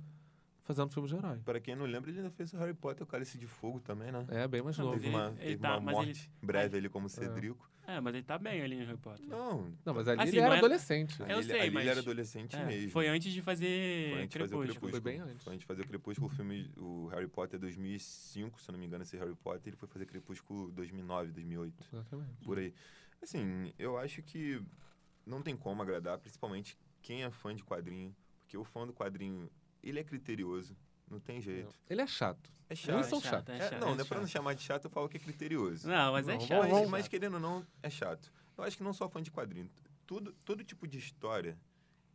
fazendo 0.62 0.90
filme 0.90 1.08
de 1.08 1.14
herói. 1.16 1.38
Para 1.44 1.60
quem 1.60 1.74
não 1.74 1.86
lembra, 1.86 2.10
ele 2.10 2.18
ainda 2.18 2.30
fez 2.30 2.52
o 2.52 2.58
Harry 2.58 2.74
Potter, 2.74 3.02
o 3.02 3.06
Cálice 3.06 3.38
de 3.38 3.46
Fogo 3.46 3.80
também, 3.80 4.12
né? 4.12 4.26
É, 4.28 4.46
bem 4.46 4.60
mais 4.62 4.76
novo. 4.76 4.92
Teve 4.94 5.06
ele- 5.06 5.16
uma, 5.16 5.26
ele 5.28 5.36
teve 5.38 5.56
tá- 5.58 5.70
uma 5.76 5.80
mas 5.80 5.94
morte 5.94 6.30
breve 6.42 6.76
ali 6.76 6.88
como 6.88 7.08
Cedrico. 7.08 7.70
É, 7.86 7.98
mas 8.02 8.14
ele 8.14 8.22
tá 8.22 8.36
bem 8.36 8.60
ali 8.60 8.76
no 8.76 8.84
Harry 8.84 8.98
Potter. 8.98 9.24
Não, 9.26 9.72
Não, 9.82 9.94
mas 9.94 10.06
ali 10.06 10.20
Assim, 10.20 10.32
ele 10.32 10.40
era 10.40 10.56
é- 10.56 10.58
adolescente. 10.58 11.22
ali, 11.22 11.32
Eu 11.32 11.38
ele- 11.38 11.46
sei, 11.46 11.60
ali 11.62 11.70
mas- 11.70 11.80
ele 11.84 11.90
era 11.90 12.00
adolescente 12.00 12.54
É, 12.54 12.64
mesmo. 12.66 12.90
foi 12.90 13.08
antes 13.08 13.32
de 13.32 13.40
fazer 13.40 14.10
Foi 14.12 14.22
antes 14.24 14.32
de 14.32 14.38
fazer 14.40 14.54
o 14.54 14.58
Crepúsculo. 14.58 14.90
Crepúsculo. 14.92 14.92
Foi 14.92 15.00
bem 15.00 15.20
antes. 15.20 15.44
Foi 15.44 15.52
antes 15.54 15.60
de 15.60 15.66
fazer 15.66 15.82
o 15.82 15.86
Crepúsculo, 15.86 16.26
o 16.26 16.30
filme, 16.30 16.70
o 16.76 17.06
Harry 17.06 17.28
Potter 17.28 17.58
2005, 17.58 18.60
se 18.60 18.68
eu 18.68 18.72
não 18.74 18.78
me 18.78 18.84
engano, 18.84 19.04
esse 19.04 19.16
Harry 19.16 19.34
Potter, 19.36 19.68
ele 19.68 19.76
foi 19.76 19.88
fazer 19.88 20.04
Crepúsculo 20.04 20.70
2009, 20.72 21.32
2008, 21.32 21.82
Exatamente. 21.90 22.44
por 22.44 22.58
aí. 22.58 22.74
Assim, 23.22 23.72
eu 23.78 23.96
acho 23.96 24.22
que 24.22 24.60
não 25.28 25.42
tem 25.42 25.56
como 25.56 25.82
agradar, 25.82 26.18
principalmente 26.18 26.76
quem 27.02 27.22
é 27.22 27.30
fã 27.30 27.54
de 27.54 27.62
quadrinho, 27.62 28.14
porque 28.40 28.56
o 28.56 28.64
fã 28.64 28.86
do 28.86 28.92
quadrinho, 28.92 29.50
ele 29.82 29.98
é 30.00 30.04
criterioso, 30.04 30.76
não 31.08 31.20
tem 31.20 31.40
jeito. 31.40 31.74
Ele 31.88 32.00
é 32.02 32.06
chato. 32.06 32.50
É 32.68 32.72
Eles 32.72 32.80
chato. 32.80 33.04
são 33.04 33.20
chato, 33.20 33.30
chatos. 33.30 33.54
é 33.54 33.56
É, 33.58 33.60
chato, 33.70 33.80
não, 33.80 33.92
é 33.92 33.94
não 33.94 34.00
é 34.00 34.04
pra 34.04 34.18
não 34.18 34.26
chato. 34.26 34.32
chamar 34.32 34.54
de 34.54 34.62
chato, 34.62 34.84
eu 34.86 34.90
falo 34.90 35.08
que 35.08 35.16
é 35.16 35.20
criterioso. 35.20 35.88
Não, 35.88 36.12
mas 36.12 36.28
é 36.28 36.34
Não, 36.34 36.40
chato. 36.40 36.68
Mas, 36.70 36.88
mas 36.90 37.08
querendo 37.08 37.34
ou 37.34 37.40
não, 37.40 37.66
é 37.82 37.88
chato. 37.90 38.32
Eu 38.56 38.64
acho 38.64 38.76
que 38.76 38.82
não 38.82 38.92
só 38.92 39.08
fã 39.08 39.22
de 39.22 39.30
quadrinho. 39.30 39.70
Tudo, 40.06 40.32
todo 40.44 40.64
tipo 40.64 40.86
de 40.86 40.98
história 40.98 41.58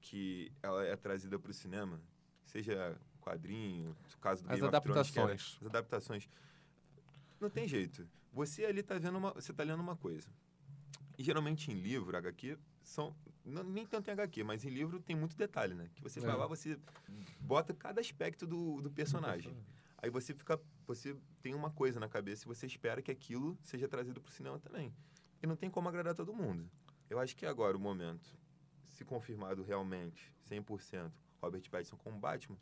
que 0.01 0.51
ela 0.62 0.84
é 0.86 0.96
trazida 0.96 1.39
para 1.39 1.50
o 1.50 1.53
cinema, 1.53 2.00
seja 2.46 2.96
quadrinho, 3.22 3.89
no 4.12 4.17
caso 4.20 4.43
do 4.43 4.51
As 4.51 4.60
Game 4.60 4.70
Thrones, 4.70 5.12
que 5.12 5.20
era- 5.20 5.27
adaptações. 5.32 5.58
as 5.62 5.65
adaptações. 5.67 6.29
Não 7.39 7.50
tem 7.50 7.67
jeito. 7.67 8.08
Você 8.34 8.65
ali 8.65 8.84
tá 8.84 8.98
vendo 9.00 9.17
uma, 9.17 9.32
você 9.32 9.53
tá 9.53 9.63
lendo 9.63 9.79
uma 9.82 9.96
coisa. 9.96 10.27
E 11.17 11.24
geralmente 11.24 11.72
em 11.72 11.75
livro, 11.75 12.15
HQ, 12.17 12.58
são 12.84 13.16
não- 13.46 13.63
nem 13.63 13.86
tanto 13.86 14.10
em 14.10 14.12
HQ, 14.12 14.44
mas 14.44 14.63
em 14.63 14.70
livro 14.70 15.00
tem 15.02 15.16
muito 15.16 15.36
detalhe, 15.36 15.74
né? 15.74 15.90
Que 15.96 16.02
você 16.02 16.20
vai 16.20 16.32
É. 16.32 16.36
lá, 16.36 16.48
você 16.48 16.78
bota 17.40 17.74
cada 17.74 18.00
aspecto 18.02 18.46
do, 18.46 18.82
do 18.82 18.90
personagem. 18.92 19.56
Aí 19.98 20.10
você 20.10 20.34
fica, 20.34 20.60
você 20.86 21.16
tem 21.42 21.54
uma 21.56 21.72
coisa 21.72 22.00
na 22.00 22.10
cabeça 22.10 22.46
e 22.46 22.48
você 22.48 22.66
espera 22.66 23.02
que 23.02 23.10
aquilo 23.12 23.58
seja 23.62 23.88
trazido 23.88 24.20
para 24.22 24.30
o 24.30 24.34
cinema 24.34 24.60
também. 24.60 24.94
E 25.42 25.48
não 25.48 25.56
tem 25.56 25.70
como 25.70 25.88
agradar 25.90 26.13
todo 26.13 26.34
mundo. 26.34 26.70
Eu 27.10 27.20
acho 27.20 27.36
que 27.36 27.46
agora 27.46 27.75
o 27.75 27.80
momento, 27.80 28.38
se 28.84 29.04
confirmado 29.06 29.63
realmente 29.63 30.32
100% 30.50 31.12
Robert 31.42 31.70
Pattinson 31.70 31.98
como 31.98 32.18
Batman, 32.20 32.58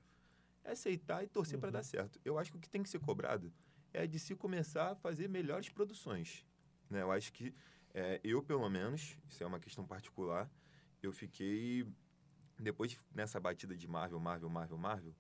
é 0.64 0.72
aceitar 0.72 1.24
e 1.24 1.28
torcer 1.28 1.58
para 1.60 1.68
Uhum. 1.70 1.74
dar 1.74 1.84
certo. 1.84 2.20
Eu 2.24 2.38
acho 2.38 2.52
que 2.52 2.58
o 2.58 2.62
que 2.62 2.70
tem 2.70 2.84
que 2.84 2.90
ser 2.90 3.00
cobrado 3.00 3.52
é 3.94 4.06
de 4.08 4.20
se 4.20 4.36
começar 4.36 4.92
a 4.92 4.96
fazer 4.96 5.28
melhores 5.28 5.70
produções. 5.70 6.46
Né? 6.90 7.02
Eu 7.02 7.12
acho 7.12 7.34
que 7.34 7.54
é, 7.94 8.20
eu, 8.24 8.42
pelo 8.44 8.70
menos, 8.70 9.18
isso 9.30 9.44
é 9.44 9.48
uma 9.48 9.60
questão 9.60 9.86
particular, 9.86 10.50
eu 11.02 11.12
fiquei 11.12 11.86
depois 12.60 12.98
nessa 13.14 13.40
batida 13.40 13.76
de 13.76 13.88
Marvel, 13.88 14.20
Marvel, 14.20 14.50
Marvel, 14.50 14.78
Marvel, 14.78 15.16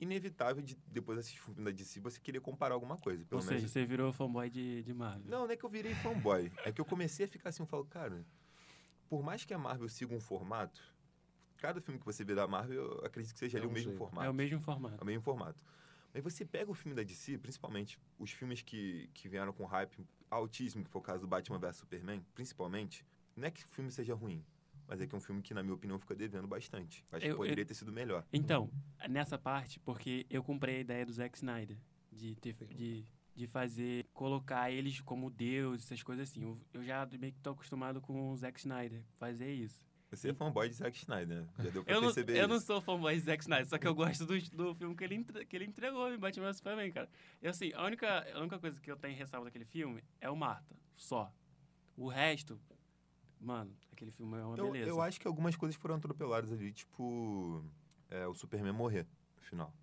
inevitável 0.00 0.62
de 0.62 0.76
depois 0.86 1.32
filme 1.32 1.64
da 1.64 1.70
DC 1.70 1.98
você 2.00 2.20
querer 2.20 2.40
comparar 2.40 2.74
alguma 2.74 2.96
coisa. 2.96 3.24
Pelo 3.24 3.40
Ou 3.40 3.46
menos 3.46 3.62
seja, 3.62 3.72
você 3.72 3.84
virou 3.84 4.12
fanboy 4.12 4.48
de, 4.48 4.82
de 4.82 4.94
Marvel. 4.94 5.24
não, 5.28 5.44
não 5.46 5.50
é 5.50 5.56
que 5.56 5.64
eu 5.64 5.70
virei 5.70 5.94
fanboy. 5.96 6.52
É 6.64 6.70
que 6.72 6.80
eu 6.80 6.84
comecei 6.84 7.24
a 7.26 7.28
ficar 7.28 7.48
assim, 7.48 7.62
eu 7.62 7.66
falo, 7.66 7.84
cara, 7.86 8.24
por 9.08 9.22
mais 9.22 9.44
que 9.44 9.52
a 9.52 9.58
Marvel 9.58 9.88
siga 9.88 10.14
um 10.14 10.20
formato, 10.20 10.80
cada 11.56 11.80
filme 11.80 11.98
que 11.98 12.06
você 12.06 12.22
vê 12.24 12.34
da 12.34 12.46
Marvel, 12.46 12.76
eu 12.98 13.04
acredito 13.06 13.32
que 13.32 13.38
seja 13.40 13.58
É 13.58 13.60
ali 13.60 13.66
o 13.66 13.70
um 13.70 13.72
mesmo 13.72 13.90
jeito. 13.90 13.98
formato. 13.98 14.26
É 14.26 14.30
o 14.30 14.34
mesmo 14.34 14.58
É 14.58 14.60
formato. 14.60 15.02
o 15.02 15.06
mesmo 15.06 15.22
formato. 15.22 15.64
Mas 16.18 16.24
você 16.34 16.44
pega 16.44 16.68
o 16.68 16.74
filme 16.74 16.96
da 16.96 17.04
DC, 17.04 17.38
principalmente 17.38 17.96
os 18.18 18.32
filmes 18.32 18.60
que, 18.60 19.08
que 19.14 19.28
vieram 19.28 19.52
com 19.52 19.64
hype 19.64 20.04
altíssimo, 20.28 20.84
que 20.84 20.90
foi 20.90 21.00
o 21.00 21.02
caso 21.04 21.20
do 21.20 21.28
Batman 21.28 21.58
vs 21.60 21.76
Superman, 21.76 22.24
principalmente, 22.34 23.06
não 23.36 23.46
é 23.46 23.52
que 23.52 23.62
o 23.64 23.68
filme 23.68 23.88
seja 23.88 24.14
ruim, 24.14 24.44
mas 24.88 25.00
é 25.00 25.06
que 25.06 25.14
é 25.14 25.18
um 25.18 25.20
filme 25.20 25.40
que, 25.40 25.54
na 25.54 25.62
minha 25.62 25.74
opinião, 25.74 25.96
fica 25.96 26.16
devendo 26.16 26.48
bastante. 26.48 27.04
Acho 27.12 27.24
Eu- 27.24 27.34
que 27.34 27.36
poderia 27.36 27.64
ter 27.64 27.74
sido 27.74 27.92
melhor. 27.92 28.26
Então, 28.32 28.68
nessa 29.08 29.38
parte, 29.38 29.78
porque 29.78 30.26
eu 30.28 30.42
comprei 30.42 30.78
a 30.78 30.80
ideia 30.80 31.06
do 31.06 31.12
Zack 31.12 31.36
Snyder 31.38 31.78
de, 32.12 32.34
ter, 32.34 32.54
de, 32.74 33.04
de 33.36 33.46
fazer, 33.46 34.04
colocar 34.12 34.72
eles 34.72 35.00
como 35.00 35.30
Deus, 35.30 35.84
essas 35.84 36.02
coisas 36.02 36.28
assim. 36.28 36.42
Eu, 36.42 36.60
eu 36.74 36.82
já 36.84 37.06
meio 37.16 37.32
que 37.32 37.40
tô 37.40 37.50
acostumado 37.50 38.00
com 38.00 38.32
o 38.32 38.36
Zack 38.36 38.58
Snyder 38.58 39.04
fazer 39.14 39.54
isso. 39.54 39.86
Você 40.10 40.30
é 40.30 40.34
fanboy 40.34 40.68
de 40.68 40.74
Zack 40.74 40.96
Snyder, 40.96 41.42
né? 41.42 41.48
Já 41.58 41.70
deu 41.70 41.84
pra 41.84 41.92
Eu 41.92 42.00
não, 42.00 42.08
perceber 42.08 42.32
eu 42.32 42.38
isso. 42.40 42.48
não 42.48 42.60
sou 42.60 42.80
fanboy 42.80 43.14
de 43.14 43.20
Zack 43.20 43.42
Snyder, 43.42 43.66
só 43.66 43.76
que 43.78 43.86
eu 43.86 43.94
gosto 43.94 44.24
do, 44.24 44.40
do 44.56 44.74
filme 44.74 44.96
que 44.96 45.04
ele, 45.04 45.14
entre- 45.16 45.44
que 45.44 45.54
ele 45.56 45.66
entregou 45.66 46.10
em 46.12 46.18
Batman 46.18 46.52
Superman, 46.52 46.90
cara. 46.90 47.08
Eu, 47.42 47.50
assim, 47.50 47.72
a 47.74 47.84
única, 47.84 48.26
a 48.34 48.40
única 48.40 48.58
coisa 48.58 48.80
que 48.80 48.90
eu 48.90 48.96
tenho 48.96 49.16
ressalva 49.16 49.44
daquele 49.46 49.66
filme 49.66 50.02
é 50.20 50.30
o 50.30 50.36
Marta, 50.36 50.74
só. 50.96 51.30
O 51.96 52.08
resto, 52.08 52.58
mano, 53.40 53.76
aquele 53.92 54.10
filme 54.10 54.38
é 54.38 54.44
uma 54.44 54.56
Eu, 54.56 54.70
beleza. 54.70 54.90
eu 54.90 55.02
acho 55.02 55.20
que 55.20 55.26
algumas 55.28 55.54
coisas 55.56 55.76
foram 55.76 55.96
atropeladas 55.96 56.50
ali, 56.52 56.72
tipo 56.72 57.62
é, 58.08 58.26
o 58.26 58.34
Superman 58.34 58.72
morrer 58.72 59.06
no 59.36 59.42
final. 59.42 59.74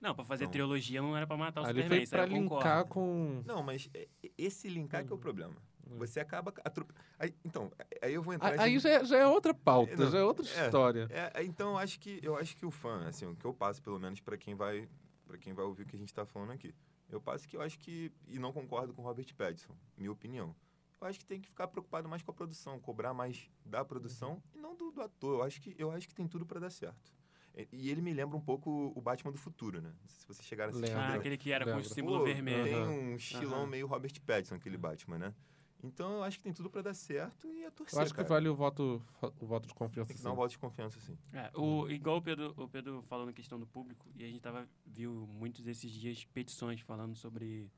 Não, 0.00 0.14
pra 0.14 0.24
fazer 0.24 0.44
Então- 0.44 0.52
trilogia 0.52 1.02
não 1.02 1.16
era 1.16 1.26
pra 1.26 1.36
matar 1.36 1.60
o 1.60 1.64
Ali 1.64 1.82
Superman, 1.82 1.88
foi 1.98 2.02
isso 2.04 2.14
aí 2.14 2.22
pra 2.24 2.30
eu 2.36 2.40
linkar 2.40 2.84
concordo. 2.84 2.88
com. 2.88 3.42
Não, 3.44 3.64
mas 3.64 3.90
esse 4.36 4.68
linkar 4.68 5.04
que 5.04 5.12
é 5.12 5.14
o 5.14 5.18
problema. 5.18 5.56
Você 5.96 6.20
acaba 6.20 6.52
atrope... 6.64 6.92
aí, 7.18 7.34
Então, 7.44 7.72
aí 8.02 8.12
eu 8.14 8.22
vou 8.22 8.34
entrar... 8.34 8.60
Aí 8.60 8.72
de- 8.74 8.78
já 8.80 8.90
é, 8.90 9.04
já 9.04 9.16
é 9.18 9.26
outra 9.26 9.54
pauta, 9.54 9.96
Não, 9.96 10.10
já 10.10 10.18
é 10.18 10.22
outra 10.22 10.46
é. 10.46 10.64
história. 10.64 11.06
É, 11.10 11.40
é, 11.40 11.44
então 11.44 11.70
eu 11.70 11.78
acho 11.78 11.98
que 11.98 12.20
eu 12.22 12.36
acho 12.36 12.56
que 12.56 12.66
o 12.66 12.70
fã, 12.70 13.06
assim, 13.08 13.26
o 13.26 13.34
que 13.34 13.44
eu 13.44 13.54
passo 13.54 13.82
pelo 13.82 13.98
menos 13.98 14.20
para 14.20 14.36
quem 14.36 14.54
vai 14.54 14.88
para 15.26 15.36
quem 15.38 15.52
vai 15.52 15.64
ouvir 15.64 15.82
o 15.82 15.86
que 15.86 15.94
a 15.94 15.98
gente 15.98 16.12
tá 16.14 16.24
falando 16.24 16.52
aqui. 16.52 16.74
Eu 17.10 17.20
passo 17.20 17.46
que 17.48 17.56
eu 17.56 17.60
acho 17.62 17.78
que 17.78 18.12
e 18.26 18.38
não 18.38 18.52
concordo 18.52 18.92
com 18.92 19.02
o 19.02 19.04
Robert 19.04 19.26
Pattinson, 19.34 19.74
minha 19.96 20.12
opinião. 20.12 20.54
Eu 21.00 21.06
acho 21.06 21.18
que 21.18 21.24
tem 21.26 21.40
que 21.40 21.48
ficar 21.48 21.68
preocupado 21.68 22.08
mais 22.08 22.22
com 22.22 22.30
a 22.30 22.34
produção, 22.34 22.78
cobrar 22.80 23.14
mais 23.14 23.48
da 23.64 23.84
produção 23.84 24.42
e 24.54 24.58
não 24.58 24.74
do, 24.76 24.90
do 24.90 25.00
ator. 25.00 25.38
Eu 25.38 25.42
acho 25.44 25.60
que 25.60 25.74
eu 25.78 25.90
acho 25.90 26.08
que 26.08 26.14
tem 26.14 26.26
tudo 26.26 26.44
para 26.44 26.58
dar 26.60 26.70
certo. 26.70 27.12
E, 27.54 27.68
e 27.72 27.90
ele 27.90 28.00
me 28.00 28.12
lembra 28.12 28.36
um 28.36 28.40
pouco 28.40 28.92
o 28.94 29.00
Batman 29.00 29.32
do 29.32 29.38
futuro, 29.38 29.80
né? 29.80 29.92
Se 30.06 30.26
vocês 30.26 30.46
chegaram 30.46 30.70
a 30.70 30.76
assistir. 30.76 30.94
Lembra. 30.94 31.12
Ah, 31.12 31.14
aquele 31.16 31.36
que 31.36 31.50
era 31.52 31.64
com 31.64 31.72
o 31.72 31.74
Lembra. 31.76 31.88
símbolo 31.94 32.18
Pô, 32.18 32.24
vermelho. 32.24 32.64
Tem 32.64 32.88
um 32.88 33.16
estilão 33.16 33.60
Aham. 33.62 33.66
meio 33.66 33.86
Robert 33.86 34.12
Pattinson, 34.26 34.54
aquele 34.56 34.76
Batman, 34.78 35.18
né? 35.18 35.34
Então 35.82 36.14
eu 36.14 36.22
acho 36.24 36.38
que 36.38 36.42
tem 36.42 36.52
tudo 36.52 36.68
para 36.68 36.82
dar 36.82 36.94
certo 36.94 37.46
e 37.46 37.64
a 37.64 37.70
torcer, 37.70 37.98
Eu 37.98 38.02
acho 38.02 38.12
que 38.12 38.16
cara. 38.16 38.28
vale 38.28 38.48
o 38.48 38.54
voto, 38.54 39.02
o 39.40 39.46
voto 39.46 39.68
de 39.68 39.74
confiança. 39.74 40.08
Tem 40.08 40.16
que 40.16 40.22
dar 40.22 40.32
um 40.32 40.36
voto 40.36 40.50
de 40.50 40.58
confiança, 40.58 41.00
sim. 41.00 41.16
É, 41.32 41.50
o, 41.54 41.88
igual 41.88 42.16
o 42.16 42.22
Pedro, 42.22 42.52
o 42.56 42.68
Pedro 42.68 43.02
falou 43.02 43.24
na 43.26 43.32
questão 43.32 43.60
do 43.60 43.66
público, 43.66 44.08
e 44.16 44.24
a 44.24 44.26
gente 44.26 44.40
tava, 44.40 44.68
viu 44.84 45.12
muitos 45.32 45.62
desses 45.62 45.90
dias 45.92 46.24
petições 46.24 46.80
falando 46.80 47.14
sobre, 47.14 47.70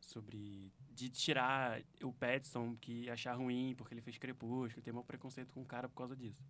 sobre 0.00 0.70
de 0.94 1.08
tirar 1.08 1.82
o 2.02 2.12
Petson, 2.12 2.76
que 2.76 3.08
achar 3.08 3.34
ruim 3.34 3.74
porque 3.74 3.94
ele 3.94 4.02
fez 4.02 4.18
Crepúsculo, 4.18 4.82
tem 4.82 4.92
um 4.92 5.02
preconceito 5.02 5.52
com 5.54 5.62
o 5.62 5.66
cara 5.66 5.88
por 5.88 5.96
causa 5.96 6.14
disso. 6.14 6.44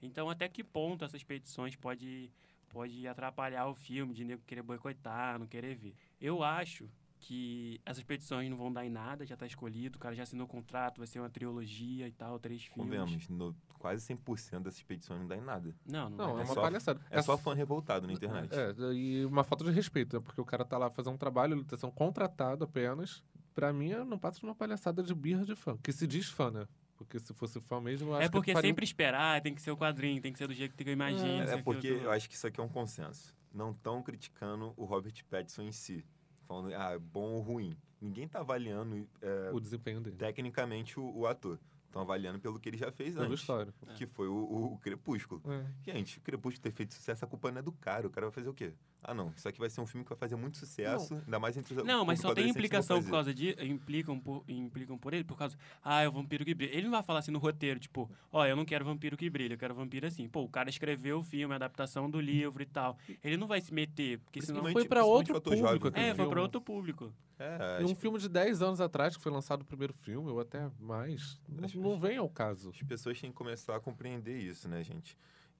Então, 0.00 0.30
até 0.30 0.48
que 0.48 0.62
ponto 0.62 1.04
essas 1.04 1.24
petições 1.24 1.74
pode, 1.74 2.30
pode 2.68 3.08
atrapalhar 3.08 3.66
o 3.66 3.74
filme, 3.74 4.14
de 4.14 4.24
nego 4.24 4.42
querer 4.46 4.62
boicotar, 4.62 5.36
não 5.36 5.48
querer 5.48 5.74
ver? 5.74 5.96
Eu 6.20 6.44
acho 6.44 6.88
que 7.20 7.80
essas 7.84 8.02
petições 8.04 8.48
não 8.48 8.56
vão 8.56 8.72
dar 8.72 8.84
em 8.86 8.90
nada, 8.90 9.26
já 9.26 9.34
está 9.34 9.46
escolhido, 9.46 9.96
o 9.96 10.00
cara 10.00 10.14
já 10.14 10.22
assinou 10.22 10.46
o 10.46 10.48
contrato, 10.48 10.98
vai 10.98 11.06
ser 11.06 11.18
uma 11.18 11.28
trilogia 11.28 12.06
e 12.08 12.12
tal, 12.12 12.38
três 12.38 12.62
filmes. 12.62 12.76
Convenhamos, 12.84 13.28
no, 13.28 13.54
quase 13.78 14.06
100% 14.14 14.60
dessas 14.62 14.82
petições 14.82 15.20
não 15.20 15.26
dá 15.26 15.36
em 15.36 15.40
nada. 15.40 15.74
Não, 15.84 16.08
não, 16.08 16.16
Não, 16.16 16.24
é 16.24 16.28
dar. 16.28 16.34
uma 16.48 16.54
só- 16.54 16.60
palhaçada. 16.62 17.00
É 17.10 17.20
só 17.22 17.36
fã 17.36 17.54
revoltado 17.54 18.06
na 18.06 18.12
internet. 18.12 18.50
É, 18.54 18.74
e 18.92 19.24
uma 19.26 19.42
falta 19.44 19.64
de 19.64 19.70
respeito, 19.70 20.16
né? 20.16 20.22
Porque 20.24 20.40
o 20.40 20.44
cara 20.44 20.64
tá 20.64 20.78
lá 20.78 20.88
fazendo 20.90 21.14
um 21.14 21.18
trabalho, 21.18 21.54
ele 21.54 21.64
tá 21.64 21.76
sendo 21.76 21.92
contratado 21.92 22.64
apenas. 22.64 23.22
Pra 23.54 23.72
mim, 23.72 23.90
não 24.06 24.18
passa 24.18 24.38
de 24.38 24.44
uma 24.46 24.54
palhaçada 24.54 25.02
de 25.02 25.12
birra 25.12 25.44
de 25.44 25.56
fã. 25.56 25.76
Que 25.82 25.90
se 25.92 26.06
diz 26.06 26.28
fã, 26.28 26.48
né? 26.50 26.68
Porque 26.96 27.18
se 27.18 27.34
fosse 27.34 27.60
fã 27.60 27.80
mesmo, 27.80 28.10
eu 28.10 28.14
acho 28.14 28.26
É 28.26 28.28
porque 28.28 28.50
que 28.50 28.54
faria... 28.54 28.68
sempre 28.70 28.84
esperar, 28.84 29.40
tem 29.40 29.52
que 29.54 29.60
ser 29.62 29.70
o 29.72 29.76
quadrinho, 29.76 30.20
tem 30.20 30.32
que 30.32 30.38
ser 30.38 30.46
do 30.46 30.54
jeito 30.54 30.76
que 30.76 30.88
eu 30.88 30.92
imagino. 30.92 31.42
É, 31.42 31.50
É, 31.50 31.54
o 31.54 31.58
que, 31.58 31.62
porque 31.64 31.86
eu 31.88 31.98
tô- 31.98 32.04
eu 32.04 32.10
acho 32.12 32.28
que 32.28 32.34
isso 32.36 32.46
aqui 32.46 32.60
é 32.60 32.62
um 32.62 32.68
consenso. 32.68 33.34
Não 33.52 33.70
estão 33.72 34.00
criticando 34.02 34.72
o 34.76 34.84
Robert 34.84 35.12
Pattinson 35.28 35.62
em 35.62 35.72
si. 35.72 36.04
Falando, 36.48 36.74
ah, 36.74 36.92
é 36.92 36.98
bom 36.98 37.32
ou 37.34 37.40
ruim. 37.42 37.76
Ninguém 38.00 38.26
tá 38.26 38.40
avaliando 38.40 39.06
é, 39.20 39.50
o 39.52 39.60
desempenho 39.60 40.00
dele. 40.00 40.16
tecnicamente 40.16 40.98
o, 40.98 41.04
o 41.18 41.26
ator. 41.26 41.58
Estão 41.86 42.02
avaliando 42.02 42.38
pelo 42.38 42.58
que 42.58 42.68
ele 42.68 42.76
já 42.76 42.90
fez 42.92 43.14
Pelo 43.14 43.26
antes. 43.26 43.40
histórico. 43.40 43.86
Que 43.96 44.06
foi 44.06 44.28
o, 44.28 44.34
o- 44.34 44.72
o 44.74 44.78
Crepúsculo. 44.78 45.40
É. 45.46 45.64
Gente, 45.92 46.18
o 46.18 46.20
Crepúsculo 46.20 46.62
ter 46.62 46.70
feito 46.70 46.94
sucesso, 46.94 47.24
a 47.24 47.28
culpa 47.28 47.50
não 47.50 47.58
é 47.58 47.62
do 47.62 47.72
cara. 47.72 48.06
O 48.06 48.10
cara 48.10 48.26
vai 48.26 48.32
fazer 48.34 48.48
o 48.48 48.54
quê? 48.54 48.72
Ah, 49.02 49.14
não. 49.14 49.32
Isso 49.36 49.48
aqui 49.48 49.58
vai 49.58 49.70
ser 49.70 49.80
um 49.80 49.86
filme 49.86 50.04
que 50.04 50.08
vai 50.10 50.18
fazer 50.18 50.36
muito 50.36 50.58
sucesso, 50.58 51.14
ainda 51.14 51.38
mais 51.38 51.56
entre 51.56 51.74
os 51.74 51.84
Não, 51.84 52.04
mas 52.04 52.20
só 52.20 52.34
tem 52.34 52.48
implicação 52.48 53.02
por 53.02 53.10
causa 53.10 53.32
de. 53.32 53.50
Implicam 53.64 54.18
por, 54.18 54.44
implicam 54.48 54.98
por 54.98 55.14
ele, 55.14 55.24
por 55.24 55.38
causa. 55.38 55.56
Ah, 55.82 56.02
é 56.02 56.08
o 56.08 56.12
vampiro 56.12 56.44
que 56.44 56.54
brilha. 56.54 56.72
Ele 56.72 56.82
não 56.84 56.90
vai 56.90 57.02
falar 57.02 57.20
assim 57.20 57.30
no 57.30 57.38
roteiro, 57.38 57.78
tipo, 57.78 58.10
ó, 58.32 58.44
eu 58.44 58.56
não 58.56 58.64
quero 58.64 58.84
vampiro 58.84 59.16
que 59.16 59.30
brilha, 59.30 59.54
eu 59.54 59.58
quero 59.58 59.74
vampiro 59.74 60.06
assim. 60.06 60.28
Pô, 60.28 60.42
o 60.42 60.48
cara 60.48 60.68
escreveu 60.68 61.20
o 61.20 61.22
filme, 61.22 61.52
a 61.54 61.56
adaptação 61.56 62.10
do 62.10 62.20
livro 62.20 62.62
e 62.62 62.66
tal. 62.66 62.98
Ele 63.22 63.36
não 63.36 63.46
vai 63.46 63.60
se 63.60 63.72
meter, 63.72 64.18
porque 64.18 64.42
senão. 64.42 64.62
Foi 64.62 64.84
pra 64.84 65.00
principalmente 65.00 65.08
outro 65.32 65.34
fator 65.34 65.56
jovem, 65.56 65.78
público. 65.78 65.96
né? 65.98 66.08
É, 66.08 66.14
foi 66.14 66.28
pra 66.28 66.42
outro 66.42 66.60
público. 66.60 67.12
É, 67.38 67.80
E 67.80 67.84
um 67.84 67.94
filme 67.94 68.18
de 68.18 68.28
10 68.28 68.62
anos 68.62 68.80
atrás, 68.80 69.16
que 69.16 69.22
foi 69.22 69.30
lançado 69.30 69.62
o 69.62 69.64
primeiro 69.64 69.92
filme, 69.92 70.28
ou 70.28 70.40
até 70.40 70.68
mais, 70.80 71.40
não, 71.48 71.68
não 71.82 71.98
vem 71.98 72.16
ao 72.16 72.28
caso. 72.28 72.70
as 72.70 72.82
pessoas 72.82 73.20
têm 73.20 73.30
que 73.30 73.36
começar 73.36 73.76
a 73.76 73.80
compreender 73.80 74.38
isso, 74.38 74.68
né, 74.68 74.82
gente? 74.82 75.16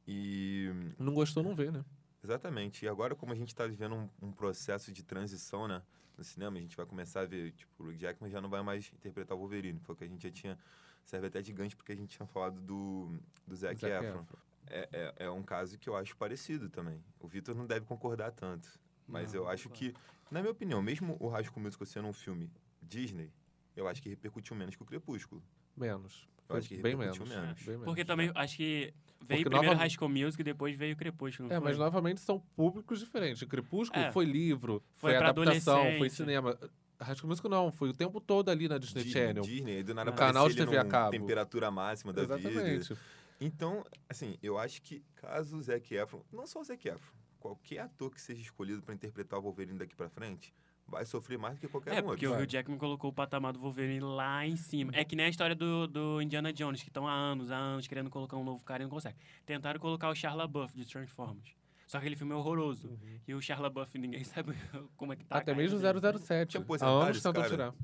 E 0.07 0.73
Não 0.99 1.15
gostou, 1.15 1.43
não 1.43 1.55
vê, 1.55 1.71
né? 1.71 1.85
Exatamente. 2.23 2.85
E 2.85 2.89
agora, 2.89 3.15
como 3.15 3.33
a 3.33 3.37
gente 3.37 3.49
está 3.49 3.67
vivendo 3.67 3.95
um, 3.95 4.09
um 4.21 4.33
processo 4.33 4.93
de 4.93 5.03
transição, 5.03 5.69
né? 5.69 5.83
No 6.17 6.25
cinema, 6.25 6.59
a 6.59 6.61
gente 6.61 6.77
vai 6.77 6.85
começar 6.85 7.21
a 7.21 7.27
ver, 7.27 7.53
tipo, 7.53 7.85
o 7.85 7.95
Jackman 7.97 8.31
já 8.31 8.41
não 8.41 8.49
vai 8.49 8.63
mais 8.63 8.91
interpretar 8.93 9.37
o 9.37 9.41
Wolverine. 9.41 9.79
Foi 9.81 9.95
o 9.95 9.99
que 9.99 10.05
a 10.05 10.09
gente 10.09 10.23
já 10.23 10.31
tinha... 10.31 10.59
Serve 11.05 11.29
até 11.29 11.41
de 11.41 11.53
gancho, 11.53 11.77
porque 11.77 11.93
a 11.93 11.97
gente 11.97 12.17
tinha 12.17 12.27
falado 12.27 12.61
do, 12.61 13.19
do 13.47 13.57
Zac, 13.57 13.81
Zac 13.81 13.93
Efron. 13.93 14.21
Efron. 14.21 14.39
É, 14.67 14.89
é, 14.93 15.15
é 15.27 15.31
um 15.31 15.43
caso 15.43 15.79
que 15.79 15.89
eu 15.89 15.97
acho 15.97 16.17
parecido 16.17 16.69
também. 16.69 17.03
O 17.19 17.27
Vitor 17.27 17.55
não 17.55 17.67
deve 17.67 17.87
concordar 17.87 18.33
tanto. 18.33 18.69
Mas 19.07 19.33
Não, 19.33 19.41
eu 19.41 19.49
acho 19.49 19.71
que, 19.71 19.95
na 20.31 20.41
minha 20.41 20.53
opinião, 20.53 20.83
mesmo 20.83 21.17
o 21.19 21.31
School 21.43 21.63
Musical 21.63 21.87
sendo 21.87 22.09
um 22.09 22.13
filme 22.13 22.51
Disney, 22.83 23.33
eu 23.75 23.89
acho 23.89 24.03
que 24.03 24.09
repercutiu 24.09 24.55
menos 24.55 24.77
que 24.77 24.83
o 24.83 24.87
Crepúsculo. 24.87 25.43
Menos. 25.75 26.29
Eu 26.49 26.57
acho 26.57 26.69
que 26.69 26.77
bem 26.79 26.97
menos. 26.97 27.19
menos. 27.19 27.59
bem 27.61 27.67
menos. 27.75 27.85
Porque 27.85 28.05
também 28.05 28.31
acho 28.35 28.57
que 28.57 28.95
veio 29.21 29.43
Porque 29.43 29.45
primeiro 29.45 29.67
nova- 29.67 29.75
High 29.79 29.91
School 29.91 30.09
Music 30.09 30.41
e 30.41 30.45
depois 30.45 30.77
veio 30.77 30.97
Crepúsculo. 30.97 31.53
É, 31.53 31.57
foi? 31.57 31.65
mas 31.65 31.79
novamente 31.79 32.21
são 32.21 32.39
públicos 32.57 33.01
diferentes. 33.01 33.43
Crepúsculo 33.47 34.03
É. 34.03 34.13
foi 34.13 34.25
livro, 34.25 34.83
Foi 34.97 35.13
foi, 35.13 35.17
adaptação, 35.17 35.85
foi 35.99 36.09
cinema. 36.09 36.59
High 37.01 37.15
School 37.17 37.29
Musical 37.29 37.51
não, 37.51 37.71
foi 37.71 37.91
o 37.91 37.93
tempo 37.93 38.21
todo 38.21 38.49
ali 38.49 38.67
na 38.69 38.77
Disney 38.79 39.05
Di- 39.05 39.11
Channel. 39.13 39.43
Disney, 39.43 39.83
do 39.83 39.95
nada 39.95 40.11
No 40.11 40.17
canal 40.17 40.49
de 40.49 40.59
ele 40.59 40.65
TV 40.67 40.79
a 40.79 40.85
cabo. 40.85 41.11
temperatura 41.13 41.71
máxima 41.71 42.13
da 42.13 42.23
vida. 42.25 42.39
Exatamente. 42.49 42.97
Então, 43.41 43.85
assim, 44.09 44.37
eu 44.43 44.59
acho 44.59 44.83
que 44.83 45.05
caso 45.15 45.59
o 45.59 45.63
Zac 45.63 45.95
Efron, 45.95 46.23
não 46.33 46.45
só 46.47 46.61
o 46.61 46.65
Zac 46.65 46.89
Efron, 46.89 47.13
qualquer 47.39 47.79
ator 47.81 48.11
que 48.11 48.21
seja 48.21 48.41
escolhido 48.41 48.83
para 48.83 48.95
interpretar 48.95 49.39
o 49.39 49.43
Wolverine 49.43 49.79
daqui 49.79 49.95
para 49.95 50.09
frente, 50.09 50.53
vai 50.89 51.05
sofrer 51.05 51.39
mais 51.39 51.55
do 51.55 51.61
que 51.61 51.69
qualquer 51.69 51.95
É, 51.95 52.01
um 52.01 52.05
porque 52.05 52.27
outro. 52.27 52.41
o 52.41 52.45
Hugh 52.45 52.51
Jackman 52.51 52.79
colocou 52.79 53.11
o 53.11 53.13
patamar 53.13 53.53
do 53.53 53.59
Wolverine 53.59 54.01
lá 54.01 54.47
em 54.47 54.57
cima. 54.57 54.93
É 54.95 55.05
que 55.05 55.15
nem 55.15 55.27
a 55.27 55.29
história 55.29 55.55
do, 55.55 55.87
do 55.87 56.23
Indiana 56.23 56.53
Jones, 56.53 56.83
que 56.83 56.89
estão 56.89 57.07
há 57.07 57.13
anos, 57.13 57.51
há 57.51 57.57
anos 57.57 57.87
querendo 57.87 58.11
colocar 58.11 58.37
um 58.37 58.45
novo 58.45 58.65
cara 58.65 58.83
e 58.83 58.87
não 58.87 58.91
consegue. 58.91 59.17
Tentaram 59.45 59.79
colocar 59.79 60.09
o 60.09 60.15
Charla 60.15 60.47
Buff 60.47 60.75
de 60.77 60.87
Transformers. 60.87 61.57
Só 61.87 61.99
que 61.99 62.05
aquele 62.05 62.17
filme 62.17 62.33
é 62.35 62.37
horroroso. 62.37 62.89
Uhum. 62.89 63.21
E 63.27 63.35
o 63.35 63.41
Charla 63.41 63.71
Buff, 63.71 63.97
ninguém 63.99 64.23
sabe 64.25 64.55
como 64.97 65.13
é 65.13 65.17
que 65.17 65.25
tá. 65.25 65.39
Até 65.39 65.55
mesmo 65.55 65.79
dele. 65.79 66.19
007. 66.19 66.51
Tinha 66.51 66.63
anos 66.85 67.23
tentou 67.23 67.45
tirar. 67.45 67.75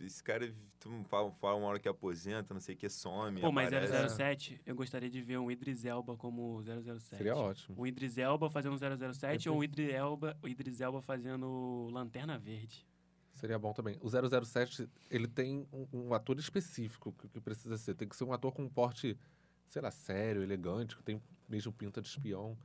Esse 0.00 0.22
cara 0.22 0.52
tu 0.78 1.04
fala, 1.04 1.30
fala 1.32 1.56
uma 1.56 1.66
hora 1.66 1.78
que 1.78 1.88
aposenta, 1.88 2.54
não 2.54 2.60
sei 2.60 2.74
o 2.74 2.78
que, 2.78 2.88
some. 2.88 3.40
Pô, 3.40 3.50
mas 3.50 3.72
aparece. 3.72 4.14
007, 4.14 4.60
eu 4.64 4.74
gostaria 4.74 5.10
de 5.10 5.20
ver 5.20 5.38
um 5.38 5.50
Idris 5.50 5.84
Elba 5.84 6.16
como 6.16 6.62
007. 6.62 7.00
Seria 7.00 7.36
ótimo. 7.36 7.80
O 7.80 7.86
Idris 7.86 8.16
Elba 8.18 8.48
fazendo 8.48 8.76
007 8.76 9.20
Perfeito. 9.20 9.52
ou 9.52 9.58
o 9.58 9.64
Idris 9.64 9.92
Elba, 9.92 10.36
o 10.42 10.48
Idris 10.48 10.80
Elba 10.80 11.02
fazendo 11.02 11.88
Lanterna 11.90 12.38
Verde. 12.38 12.86
Seria 13.34 13.58
bom 13.58 13.72
também. 13.72 13.96
O 14.00 14.08
007, 14.08 14.88
ele 15.10 15.28
tem 15.28 15.66
um, 15.72 15.86
um 15.92 16.14
ator 16.14 16.38
específico 16.38 17.12
que, 17.12 17.28
que 17.28 17.40
precisa 17.40 17.76
ser. 17.76 17.94
Tem 17.94 18.08
que 18.08 18.16
ser 18.16 18.24
um 18.24 18.32
ator 18.32 18.52
com 18.52 18.64
um 18.64 18.68
porte, 18.68 19.16
sei 19.68 19.80
lá, 19.80 19.90
sério, 19.90 20.42
elegante, 20.42 20.96
que 20.96 21.02
tem 21.02 21.22
mesmo 21.48 21.72
pinta 21.72 22.00
de 22.02 22.08
espião. 22.08 22.58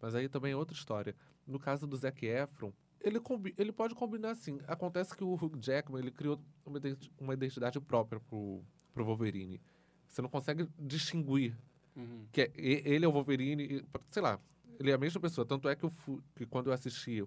Mas 0.00 0.14
aí 0.14 0.28
também 0.28 0.52
é 0.52 0.56
outra 0.56 0.76
história. 0.76 1.16
No 1.46 1.58
caso 1.58 1.86
do 1.86 1.96
Zac 1.96 2.24
Efron, 2.24 2.72
ele, 3.00 3.20
ele 3.56 3.72
pode 3.72 3.94
combinar 3.94 4.30
assim. 4.30 4.58
Acontece 4.66 5.16
que 5.16 5.24
o 5.24 5.34
Hugh 5.34 5.58
Jackman, 5.60 6.00
ele 6.00 6.10
criou 6.10 6.40
uma 6.64 6.78
identi- 6.78 7.12
uma 7.18 7.34
identidade 7.34 7.80
própria 7.80 8.20
pro, 8.20 8.62
pro 8.92 9.04
Wolverine. 9.04 9.60
Você 10.08 10.20
não 10.22 10.28
consegue 10.28 10.68
distinguir 10.78 11.56
Uhum. 11.96 12.26
que 12.32 12.42
é- 12.42 12.52
ele 12.54 13.04
é 13.04 13.08
o 13.08 13.12
Wolverine, 13.12 13.84
sei 14.08 14.22
lá, 14.22 14.38
ele 14.78 14.90
é 14.90 14.94
a 14.94 14.98
mesma 14.98 15.20
pessoa. 15.20 15.44
Tanto 15.46 15.68
é 15.68 15.74
que, 15.76 15.84
eu 15.84 15.90
fu- 15.90 16.22
que 16.36 16.46
quando 16.46 16.68
eu 16.68 16.72
assisti 16.72 17.24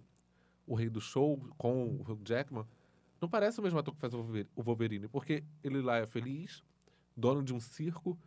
o 0.65 0.75
Rei 0.75 0.89
do 0.89 1.01
Show 1.01 1.37
com 1.57 1.87
o 1.87 2.01
Hugh 2.01 2.21
Jackman, 2.25 2.65
não 3.21 3.27
parece 3.29 3.59
o 3.59 3.63
mesmo 3.63 3.79
ator 3.79 3.93
que 3.93 3.99
faz 3.99 4.13
o 4.13 4.23
Wolverine, 4.55 5.07
porque 5.07 5.43
ele 5.63 5.81
lá 5.81 5.97
é 5.97 6.05
feliz, 6.05 6.63
dono 7.15 7.43
de 7.43 7.53
um 7.53 7.59
circo 7.59 8.17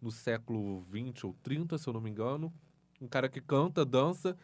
no 0.00 0.10
século 0.10 0.80
20 0.82 1.26
ou 1.26 1.34
30, 1.42 1.76
se 1.76 1.88
eu 1.88 1.92
não 1.92 2.00
me 2.00 2.08
engano, 2.10 2.52
um 3.00 3.08
cara 3.08 3.28
que 3.28 3.40
canta, 3.40 3.84
dança. 3.84 4.36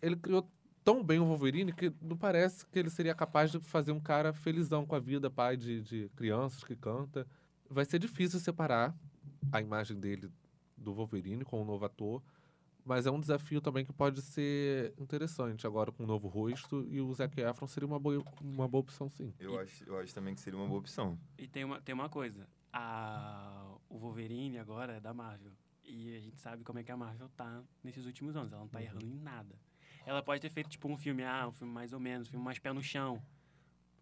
Ele 0.00 0.16
criou 0.16 0.48
tão 0.84 1.02
bem 1.02 1.18
o 1.18 1.24
Wolverine 1.26 1.72
que 1.72 1.92
não 2.00 2.16
parece 2.16 2.66
que 2.66 2.78
ele 2.78 2.90
seria 2.90 3.14
capaz 3.14 3.50
de 3.50 3.58
fazer 3.60 3.92
um 3.92 4.00
cara 4.00 4.32
felizão 4.32 4.84
com 4.86 4.94
a 4.94 5.00
vida, 5.00 5.30
pai 5.30 5.56
de, 5.56 5.80
de 5.82 6.08
crianças 6.16 6.62
que 6.64 6.74
canta. 6.76 7.26
Vai 7.68 7.84
ser 7.84 7.98
difícil 7.98 8.38
separar 8.40 8.94
a 9.50 9.60
imagem 9.60 9.98
dele 9.98 10.30
do 10.76 10.92
Wolverine 10.92 11.44
com 11.44 11.62
o 11.62 11.64
novo 11.64 11.84
ator, 11.84 12.22
mas 12.84 13.06
é 13.06 13.10
um 13.10 13.20
desafio 13.20 13.60
também 13.60 13.84
que 13.84 13.92
pode 13.92 14.20
ser 14.20 14.92
interessante 14.98 15.66
agora 15.66 15.92
com 15.92 16.02
o 16.02 16.06
novo 16.06 16.26
rosto 16.28 16.84
e 16.90 17.00
o 17.00 17.14
Zac 17.14 17.40
Efron 17.40 17.66
seria 17.68 17.86
uma 17.86 17.98
boa, 17.98 18.22
uma 18.40 18.66
boa 18.66 18.80
opção 18.80 19.08
sim. 19.08 19.32
Eu 19.38 19.58
acho, 19.60 19.84
eu 19.84 19.98
acho 19.98 20.12
também 20.12 20.34
que 20.34 20.40
seria 20.40 20.58
uma 20.58 20.66
boa 20.66 20.80
opção. 20.80 21.16
E 21.38 21.46
tem 21.46 21.64
uma, 21.64 21.80
tem 21.80 21.94
uma 21.94 22.08
coisa. 22.08 22.48
A, 22.72 23.76
o 23.88 23.98
Wolverine 23.98 24.58
agora 24.58 24.94
é 24.94 25.00
da 25.00 25.14
Marvel. 25.14 25.52
E 25.84 26.16
a 26.16 26.20
gente 26.20 26.40
sabe 26.40 26.64
como 26.64 26.78
é 26.78 26.82
que 26.82 26.90
a 26.90 26.96
Marvel 26.96 27.28
tá 27.36 27.62
nesses 27.84 28.04
últimos 28.06 28.34
anos. 28.36 28.52
Ela 28.52 28.62
não 28.62 28.68
tá 28.68 28.78
Uhum. 28.78 28.84
errando 28.84 29.06
em 29.06 29.18
nada. 29.20 29.54
Ela 30.04 30.22
pode 30.22 30.40
ter 30.40 30.50
feito, 30.50 30.68
tipo, 30.68 30.88
um 30.88 30.96
filme, 30.96 31.22
ah, 31.22 31.48
um 31.48 31.52
filme 31.52 31.72
mais 31.72 31.92
ou 31.92 32.00
menos, 32.00 32.28
um 32.28 32.30
filme 32.32 32.44
mais 32.44 32.58
pé 32.58 32.72
no 32.72 32.82
chão. 32.82 33.22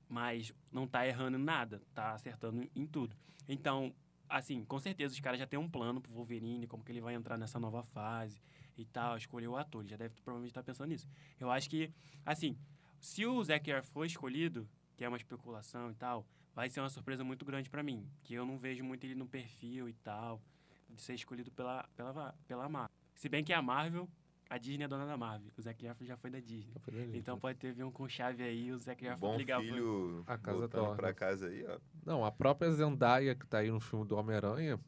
Mas 0.08 0.52
não 0.72 0.86
tá 0.86 1.06
errando 1.06 1.38
em 1.38 1.42
nada. 1.42 1.82
Tá 1.94 2.12
acertando 2.12 2.68
em 2.74 2.86
tudo. 2.86 3.16
Então, 3.48 3.94
assim, 4.28 4.64
com 4.64 4.78
certeza 4.78 5.14
os 5.14 5.20
caras 5.20 5.38
já 5.38 5.46
têm 5.46 5.58
um 5.58 5.68
plano 5.68 6.00
pro 6.00 6.12
Wolverine, 6.12 6.66
como 6.66 6.84
que 6.84 6.92
ele 6.92 7.00
vai 7.00 7.14
entrar 7.14 7.36
nessa 7.36 7.58
nova 7.58 7.82
fase 7.82 8.40
e 8.76 8.84
tal, 8.84 9.16
escolher 9.16 9.48
o 9.48 9.56
ator. 9.56 9.82
Ele 9.82 9.90
já 9.90 9.96
deve 9.96 10.14
provavelmente 10.14 10.50
estar 10.50 10.62
pensando 10.62 10.88
nisso. 10.88 11.08
Eu 11.38 11.50
acho 11.50 11.68
que, 11.68 11.92
assim, 12.24 12.56
se 13.00 13.26
o 13.26 13.42
Zac 13.42 13.68
Efron 13.70 13.82
for 13.82 14.04
escolhido, 14.04 14.68
que 14.96 15.04
é 15.04 15.08
uma 15.08 15.16
especulação 15.16 15.90
e 15.90 15.94
tal, 15.94 16.26
vai 16.54 16.68
ser 16.68 16.80
uma 16.80 16.90
surpresa 16.90 17.24
muito 17.24 17.44
grande 17.44 17.70
pra 17.70 17.82
mim. 17.82 18.06
Que 18.22 18.34
eu 18.34 18.44
não 18.44 18.58
vejo 18.58 18.84
muito 18.84 19.04
ele 19.04 19.14
no 19.14 19.26
perfil 19.26 19.88
e 19.88 19.94
tal, 19.94 20.40
de 20.88 21.00
ser 21.00 21.14
escolhido 21.14 21.50
pela, 21.50 21.88
pela, 21.96 22.34
pela 22.46 22.68
Marvel. 22.68 22.94
Se 23.14 23.28
bem 23.28 23.44
que 23.44 23.52
a 23.52 23.62
Marvel, 23.62 24.08
a 24.50 24.58
Disney 24.58 24.84
é 24.84 24.88
dona 24.88 25.06
da 25.06 25.16
Marvel. 25.16 25.48
O 25.56 25.62
Zac 25.62 25.86
Efron 25.86 26.04
já 26.04 26.16
foi 26.16 26.28
da 26.28 26.40
Disney. 26.40 26.74
Então 27.14 27.38
pode 27.38 27.56
ter 27.58 27.82
um 27.84 27.90
com 27.90 28.06
chave 28.08 28.42
aí, 28.42 28.70
o 28.72 28.78
Zac 28.78 29.02
Efron 29.04 29.16
Bom 29.18 29.36
ligar 29.38 29.60
pro- 29.60 29.68
filho 29.72 30.24
A 30.26 30.36
casa 30.36 30.58
voltando 30.58 30.80
torna. 30.82 30.96
pra 30.96 31.14
casa 31.14 31.46
aí, 31.46 31.64
ó. 31.68 31.78
Não, 32.04 32.24
a 32.24 32.30
própria 32.32 32.70
Zendaya 32.72 33.34
que 33.34 33.46
tá 33.46 33.58
aí 33.58 33.70
no 33.70 33.80
filme 33.80 34.04
do 34.04 34.16
Homem-Aranha 34.16 34.78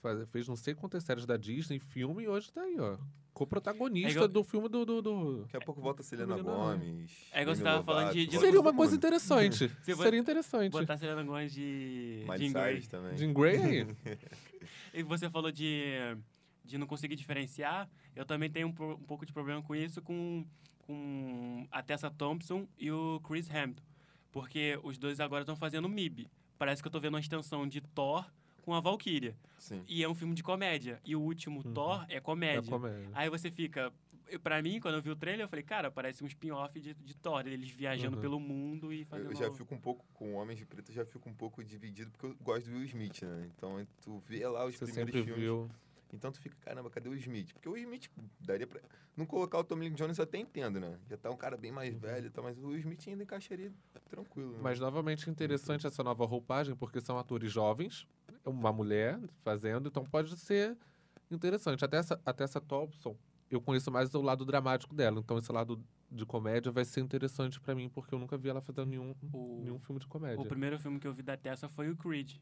faz- 0.00 0.28
fez 0.30 0.48
não 0.48 0.56
sei 0.56 0.74
quantas 0.74 1.04
séries 1.04 1.26
da 1.26 1.36
Disney, 1.36 1.78
filme, 1.78 2.24
e 2.24 2.28
hoje 2.28 2.50
tá 2.52 2.62
aí, 2.62 2.76
ó. 2.80 2.96
Co-protagonista 3.34 4.10
É 4.10 4.12
igual- 4.12 4.28
do 4.28 4.44
filme 4.44 4.68
do. 4.68 4.84
do, 4.86 5.02
do- 5.02 5.42
Daqui 5.42 5.56
a 5.56 5.60
pouco 5.60 5.80
volta 5.80 6.02
a 6.02 6.04
Selena. 6.04 6.40
Gomes. 6.40 7.10
É 7.32 7.42
igual 7.42 7.56
você 7.56 7.62
tava 7.64 7.82
falando 7.82 8.12
de- 8.12 8.26
de- 8.28 8.38
Seria 8.38 8.60
uma 8.60 8.72
coisa 8.72 8.94
interessante. 8.94 9.68
Seria 10.14 10.20
interessante. 10.20 10.70
Botar 10.70 10.96
Selena 10.96 11.22
Gomez 11.24 11.52
de 11.52 12.24
Miley 12.28 12.38
Jean 12.48 12.52
Grey. 12.52 12.72
Cyrus 12.74 12.86
também. 12.88 13.16
Jean 13.16 13.32
Grey? 13.32 13.86
E 14.94 15.02
você 15.02 15.28
falou 15.28 15.50
de, 15.50 15.94
de 16.64 16.78
não 16.78 16.86
conseguir 16.86 17.16
diferenciar. 17.16 17.90
Eu 18.16 18.24
também 18.24 18.50
tenho 18.50 18.68
um, 18.68 18.70
um 18.92 18.96
pouco 19.04 19.24
de 19.26 19.32
problema 19.32 19.62
com 19.62 19.74
isso 19.74 20.00
com, 20.02 20.44
com 20.80 21.66
a 21.70 21.82
Tessa 21.82 22.10
Thompson 22.10 22.66
e 22.78 22.90
o 22.90 23.20
Chris 23.20 23.48
Hampton. 23.50 23.82
Porque 24.30 24.78
os 24.82 24.98
dois 24.98 25.20
agora 25.20 25.42
estão 25.42 25.56
fazendo 25.56 25.88
MIB. 25.88 26.28
Parece 26.58 26.82
que 26.82 26.88
eu 26.88 26.92
tô 26.92 27.00
vendo 27.00 27.14
uma 27.14 27.20
extensão 27.20 27.66
de 27.66 27.80
Thor 27.80 28.24
com 28.62 28.74
a 28.74 28.80
Valkyria. 28.80 29.36
Sim. 29.58 29.82
E 29.86 30.02
é 30.02 30.08
um 30.08 30.14
filme 30.14 30.34
de 30.34 30.42
comédia. 30.42 31.00
E 31.04 31.14
o 31.14 31.20
último 31.20 31.62
Uhum. 31.64 31.72
Thor 31.74 32.04
é 32.08 32.16
É 32.16 32.20
comédia. 32.20 32.70
comédia. 32.70 33.08
Aí 33.12 33.28
você 33.28 33.50
fica, 33.50 33.92
pra 34.42 34.60
mim, 34.62 34.80
quando 34.80 34.94
eu 34.96 35.02
vi 35.02 35.10
o 35.10 35.16
trailer, 35.16 35.44
eu 35.44 35.48
falei, 35.48 35.62
cara, 35.62 35.90
parece 35.90 36.24
um 36.24 36.26
spin-off 36.26 36.80
de, 36.80 36.94
de 36.94 37.16
Thor, 37.16 37.46
eles 37.46 37.68
viajando 37.70 38.16
Uhum. 38.16 38.22
pelo 38.22 38.40
mundo 38.40 38.92
e 38.92 39.04
fazendo... 39.04 39.30
Eu 39.30 39.36
já 39.36 39.50
fico 39.52 39.74
um 39.74 39.78
pouco, 39.78 40.04
com 40.14 40.34
Homens 40.34 40.58
de 40.58 40.66
Preto, 40.66 40.90
eu 40.90 40.94
já 40.94 41.04
fico 41.04 41.28
um 41.28 41.34
pouco 41.34 41.62
dividido, 41.62 42.10
porque 42.10 42.26
eu 42.26 42.36
gosto 42.42 42.68
do 42.70 42.76
Will 42.76 42.84
Smith, 42.86 43.22
né? 43.22 43.50
Então, 43.56 43.86
tu 44.02 44.18
vê 44.18 44.46
lá 44.48 44.64
os 44.66 44.74
Você 44.76 44.86
primeiros 44.86 45.12
filmes. 45.12 45.34
viu. 45.36 45.70
Então 46.14 46.30
tu 46.32 46.40
fica, 46.40 46.56
caramba, 46.60 46.88
cadê 46.90 47.08
o 47.08 47.14
Smith? 47.14 47.52
Porque 47.52 47.68
o 47.68 47.76
Smith 47.76 48.10
daria 48.40 48.66
pra. 48.66 48.80
Não 49.16 49.26
colocar 49.26 49.58
o 49.58 49.64
Tommy 49.64 49.88
Lee 49.88 49.94
Jones 49.94 50.18
eu 50.18 50.24
até 50.24 50.38
entendo, 50.38 50.80
né? 50.80 50.98
Já 51.08 51.16
tá 51.16 51.30
um 51.30 51.36
cara 51.36 51.56
bem 51.56 51.70
mais 51.70 51.94
velho 51.94 52.26
e 52.26 52.30
tal, 52.30 52.42
mas 52.44 52.58
o 52.58 52.74
Smith 52.76 53.06
ainda 53.06 53.22
encaixaria 53.22 53.72
tranquilo. 54.08 54.52
Né? 54.52 54.58
Mas 54.62 54.80
novamente 54.80 55.28
interessante 55.30 55.86
essa 55.86 56.02
nova 56.02 56.24
roupagem, 56.24 56.74
porque 56.74 57.00
são 57.00 57.18
atores 57.18 57.52
jovens, 57.52 58.06
é 58.44 58.48
uma 58.48 58.72
mulher 58.72 59.20
fazendo, 59.42 59.88
então 59.88 60.04
pode 60.04 60.36
ser 60.36 60.76
interessante. 61.30 61.84
Até 61.84 61.98
essa, 61.98 62.20
até 62.24 62.44
essa 62.44 62.60
Thompson, 62.60 63.16
eu 63.50 63.60
conheço 63.60 63.90
mais 63.90 64.12
o 64.14 64.20
lado 64.22 64.44
dramático 64.44 64.94
dela, 64.94 65.20
então 65.20 65.38
esse 65.38 65.52
lado 65.52 65.80
de 66.10 66.24
comédia 66.24 66.70
vai 66.70 66.84
ser 66.84 67.00
interessante 67.00 67.60
pra 67.60 67.74
mim, 67.74 67.88
porque 67.88 68.14
eu 68.14 68.18
nunca 68.18 68.36
vi 68.36 68.48
ela 68.48 68.60
fazendo 68.60 68.86
nenhum, 68.86 69.14
O, 69.32 69.60
nenhum 69.62 69.78
filme 69.80 70.00
de 70.00 70.06
comédia. 70.06 70.40
o 70.40 70.46
primeiro 70.46 70.78
filme 70.78 70.98
que 71.00 71.06
eu 71.06 71.12
vi 71.12 71.22
da 71.22 71.36
Tessa 71.36 71.68
foi 71.68 71.90
o 71.90 71.96
Creed. 71.96 72.36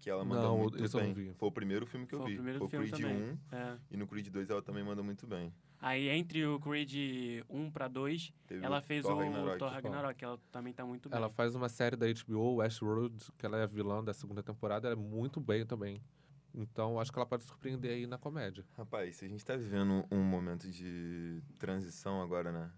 Que 0.00 0.10
ela 0.10 0.24
manda 0.24 0.42
Não, 0.42 0.58
muito 0.58 0.76
eu 0.78 0.88
bem. 0.90 1.06
não 1.08 1.14
vi. 1.14 1.34
Foi 1.34 1.48
o 1.48 1.52
primeiro 1.52 1.86
filme 1.86 2.06
que 2.06 2.14
eu 2.14 2.18
Foi 2.18 2.26
o 2.26 2.28
vi. 2.30 2.34
primeiro 2.36 2.58
Foi 2.58 2.66
o 2.66 2.70
filme 2.70 2.88
Creed 2.90 3.02
também. 3.02 3.38
1 3.52 3.56
É. 3.56 3.78
e 3.90 3.96
no 3.96 4.06
Creed 4.06 4.28
2 4.28 4.50
ela 4.50 4.62
também 4.62 4.84
manda 4.84 5.02
muito 5.02 5.26
bem. 5.26 5.52
Aí, 5.80 6.08
entre 6.08 6.46
o 6.46 6.58
Creed 6.60 7.42
1 7.48 7.70
pra 7.70 7.88
2, 7.88 8.32
Teve 8.46 8.64
ela 8.64 8.80
fez 8.80 9.02
Thor 9.02 9.16
o 9.16 9.18
Ragnarok. 9.18 9.58
Thor 9.58 9.70
Ragnarok, 9.70 10.18
que 10.18 10.24
ela 10.24 10.38
também 10.50 10.72
tá 10.72 10.84
muito 10.84 11.08
bem. 11.10 11.16
Ela 11.18 11.28
faz 11.30 11.54
uma 11.54 11.68
série 11.68 11.94
da 11.96 12.06
HBO, 12.06 12.56
Westworld, 12.56 13.16
que 13.36 13.44
ela 13.44 13.58
é 13.58 13.62
a 13.64 13.66
vilã 13.66 14.02
da 14.02 14.14
segunda 14.14 14.42
temporada, 14.42 14.88
ela 14.88 14.96
é 14.96 14.98
muito 14.98 15.40
bem 15.40 15.66
também. 15.66 16.00
Então, 16.54 16.98
acho 17.00 17.12
que 17.12 17.18
ela 17.18 17.26
pode 17.26 17.44
surpreender 17.44 17.90
aí 17.90 18.06
na 18.06 18.16
comédia. 18.16 18.64
Rapaz, 18.78 19.16
se 19.16 19.24
a 19.24 19.28
gente 19.28 19.44
tá 19.44 19.56
vivendo 19.56 20.06
um 20.10 20.22
momento 20.22 20.70
de 20.70 21.42
transição 21.58 22.22
agora, 22.22 22.50
né? 22.52 22.70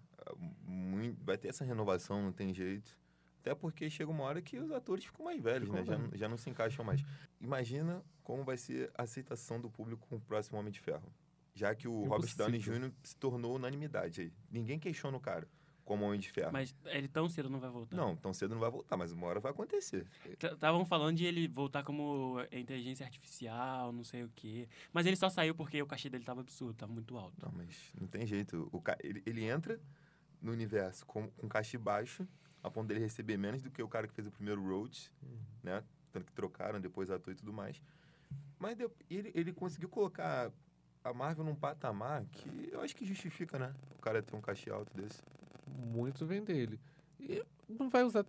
Muito, 0.65 1.23
vai 1.25 1.37
ter 1.39 1.49
essa 1.49 1.65
renovação, 1.65 2.21
não 2.23 2.33
tem 2.33 2.53
jeito. 2.53 2.99
Até 3.47 3.55
porque 3.55 3.89
chega 3.89 4.11
uma 4.11 4.25
hora 4.25 4.43
que 4.43 4.59
os 4.59 4.73
atores 4.73 5.05
ficam 5.05 5.25
mais 5.25 5.41
velhos, 5.41 5.69
Ficam 5.69 5.85
né? 5.85 6.09
Já, 6.11 6.19
já 6.19 6.29
não 6.29 6.37
se 6.37 6.51
encaixam 6.51 6.85
mais. 6.85 7.01
Imagina 7.41 8.03
como 8.25 8.43
vai 8.43 8.57
ser 8.57 8.91
a 8.99 9.05
aceitação 9.05 9.61
do 9.61 9.71
público 9.71 10.05
com 10.09 10.17
o 10.17 10.21
próximo 10.21 10.59
Homem 10.59 10.73
de 10.73 10.81
Ferro. 10.81 11.09
Já 11.55 11.73
que 11.73 11.87
o 11.87 12.03
Robert 12.07 12.37
Downey. 12.37 12.59
Jr. 12.59 12.91
se 13.05 13.17
tornou 13.17 13.55
unanimidade 13.55 14.23
aí. 14.23 14.33
Ninguém 14.51 14.81
questiona 14.81 15.17
o 15.17 15.21
cara 15.21 15.49
como 15.85 16.05
Homem 16.05 16.19
de 16.19 16.29
Ferro. 16.29 16.53
Mas 16.53 16.75
ele 16.87 17.07
tão 17.07 17.29
cedo 17.29 17.49
não 17.49 17.61
vai 17.61 17.71
voltar. 17.71 17.97
Não, 17.97 18.17
tão 18.17 18.35
cedo 18.35 18.53
não 18.53 18.61
vai 18.61 18.69
voltar, 18.69 18.97
mas 18.97 19.13
uma 19.13 19.29
hora 19.29 19.39
vai 19.39 19.53
acontecer. 19.53 20.05
Estavam 20.43 20.85
falando 20.85 21.17
de 21.17 21.25
ele 21.25 21.47
voltar 21.47 21.85
como 21.85 22.45
inteligência 22.51 23.07
artificial, 23.07 23.93
não 23.93 24.03
sei 24.03 24.25
o 24.25 24.31
quê. 24.35 24.69
Mas 24.93 25.07
ele 25.07 25.15
só 25.15 25.31
saiu 25.31 25.55
porque 25.55 25.81
o 25.81 25.87
cachê 25.87 26.11
dele 26.11 26.25
tava 26.25 26.41
absurdo, 26.41 26.75
tava 26.75 26.93
muito 26.93 27.17
alto. 27.17 27.37
Não, 27.41 27.53
mas 27.57 27.93
não 27.99 28.09
tem 28.09 28.27
jeito. 28.27 28.69
O 28.73 28.81
ca... 28.81 28.99
ele, 29.01 29.23
ele 29.25 29.45
entra 29.45 29.81
no 30.43 30.51
universo 30.51 31.07
com, 31.07 31.31
com 31.31 31.49
caixa 31.49 31.79
baixo, 31.79 32.27
a 32.67 32.71
ponto 32.71 32.89
dele 32.89 33.01
receber 33.01 33.37
menos 33.37 33.63
do 33.63 33.71
que 33.71 33.83
o 33.83 33.89
cara 33.89 34.07
que 34.09 34.15
fez 34.15 34.27
o 34.27 34.31
primeiro 34.31 34.61
Road, 34.67 35.11
né? 35.63 35.83
Tanto 36.13 36.27
que 36.27 36.33
trocaram 36.33 36.81
depois 36.81 37.11
ator 37.11 37.33
e 37.33 37.37
tudo 37.37 37.53
mais. 37.53 37.81
Mas 38.59 38.77
de- 38.77 38.89
ele, 39.09 39.31
ele 39.35 39.53
conseguiu 39.53 39.89
colocar 39.89 40.51
a 41.05 41.13
Marvel 41.15 41.45
num 41.45 41.55
patamar 41.55 42.25
que 42.27 42.69
eu 42.73 42.81
acho 42.81 42.97
que 42.97 43.05
justifica, 43.07 43.59
né? 43.59 43.73
O 43.97 44.01
cara 44.03 44.23
ter 44.23 44.35
um 44.35 44.41
cachê 44.41 44.71
alto 44.71 44.93
desse. 44.97 45.23
Muito 45.69 46.27
vem 46.27 46.43
dele. 46.43 46.81
E 47.21 47.45
não 47.69 47.89
vai 47.89 48.03
usar 48.03 48.25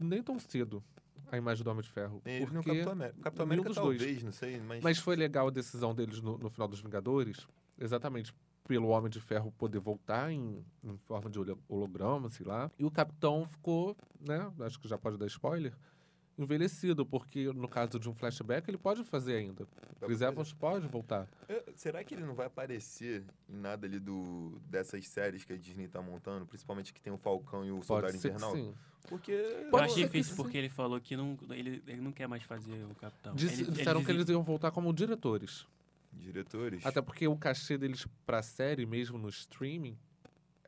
nem 0.00 0.22
tão 0.22 0.38
cedo 0.38 0.82
a 1.30 1.36
imagem 1.36 1.62
do 1.62 1.70
Homem 1.70 1.82
de 1.82 1.90
Ferro. 1.90 2.22
Nem 2.24 2.46
porque 2.46 2.62
Capitão 2.70 2.92
América. 2.92 3.20
Capitão 3.22 3.44
América 3.44 3.68
dos 3.68 3.76
dois. 3.76 3.98
talvez, 3.98 4.22
não 4.22 4.32
sei, 4.32 4.60
mas... 4.60 4.82
Mas 4.82 4.98
foi 4.98 5.16
legal 5.16 5.48
a 5.48 5.50
decisão 5.50 5.94
deles 5.94 6.20
no, 6.22 6.38
no 6.38 6.48
final 6.48 6.68
dos 6.68 6.80
Vingadores, 6.80 7.46
exatamente 7.78 8.32
pelo 8.66 8.88
Homem 8.88 9.10
de 9.10 9.20
Ferro 9.20 9.52
poder 9.52 9.78
voltar 9.78 10.30
em, 10.32 10.64
em 10.84 10.96
forma 10.98 11.30
de 11.30 11.38
holo- 11.38 11.58
holograma, 11.68 12.28
sei 12.28 12.44
lá. 12.46 12.70
E 12.78 12.84
o 12.84 12.90
Capitão 12.90 13.46
ficou, 13.46 13.96
né? 14.20 14.50
Acho 14.60 14.78
que 14.80 14.88
já 14.88 14.98
pode 14.98 15.16
dar 15.16 15.26
spoiler. 15.26 15.72
Envelhecido, 16.38 17.06
porque 17.06 17.50
no 17.54 17.66
caso 17.66 17.98
de 17.98 18.10
um 18.10 18.14
flashback 18.14 18.68
ele 18.68 18.76
pode 18.76 19.02
fazer 19.04 19.36
ainda. 19.36 19.66
Vai 19.98 20.08
Chris. 20.10 20.20
Evans 20.20 20.52
pode 20.52 20.86
voltar. 20.86 21.26
Eu- 21.48 21.64
será 21.74 22.04
que 22.04 22.14
ele 22.14 22.24
não 22.26 22.34
vai 22.34 22.46
aparecer 22.46 23.24
em 23.48 23.56
nada 23.56 23.86
ali 23.86 23.98
do, 23.98 24.60
dessas 24.68 25.08
séries 25.08 25.44
que 25.44 25.54
a 25.54 25.56
Disney 25.56 25.88
tá 25.88 26.02
montando? 26.02 26.44
Principalmente 26.44 26.92
que 26.92 27.00
tem 27.00 27.10
o 27.10 27.16
Falcão 27.16 27.64
e 27.64 27.72
o 27.72 27.82
Soldado 27.82 28.12
Pode 28.12 28.20
que 28.20 28.28
Invernal? 28.28 28.52
sim. 28.54 28.74
Porque... 29.08 29.32
Eu 29.32 29.70
Pode 29.70 29.84
acho 29.84 29.94
que 29.94 30.02
difícil 30.02 30.36
sim. 30.36 30.42
porque 30.42 30.58
ele 30.58 30.68
falou 30.68 31.00
que 31.00 31.16
não, 31.16 31.38
ele, 31.48 31.82
ele 31.86 32.00
não 32.02 32.12
quer 32.12 32.26
mais 32.28 32.42
fazer 32.42 32.84
o 32.84 32.94
Capitão. 32.96 33.34
Disse- 33.34 33.54
Ele- 33.54 33.62
ele 33.62 33.70
disseram 33.70 34.00
que 34.00 34.06
desi- 34.08 34.18
eles 34.18 34.28
iam 34.28 34.42
voltar 34.42 34.70
como 34.72 34.92
diretores. 34.92 35.66
Diretores. 36.16 36.84
Até 36.84 37.00
porque 37.00 37.28
o 37.28 37.36
cachê 37.36 37.76
deles 37.78 38.06
pra 38.24 38.42
série, 38.42 38.86
mesmo 38.86 39.18
no 39.18 39.28
streaming, 39.28 39.96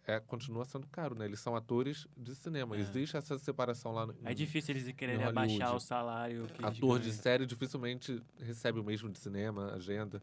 é, 0.06 0.18
continua 0.20 0.64
sendo 0.64 0.86
caro, 0.86 1.14
né? 1.14 1.26
Eles 1.26 1.40
são 1.40 1.54
atores 1.54 2.06
de 2.16 2.34
cinema. 2.34 2.76
É. 2.76 2.80
Existe 2.80 3.16
essa 3.16 3.38
separação 3.38 3.92
lá 3.92 4.06
no, 4.06 4.14
É 4.24 4.32
difícil 4.32 4.74
eles 4.74 4.90
quererem 4.94 5.20
Em 5.20 5.24
abaixar 5.24 5.74
o 5.74 5.80
salário 5.80 6.48
Ator 6.62 6.98
de 6.98 7.12
série 7.12 7.44
dificilmente 7.44 8.22
recebe 8.38 8.80
o 8.80 8.84
mesmo 8.84 9.10
de 9.10 9.18
cinema, 9.18 9.74
agenda. 9.74 10.22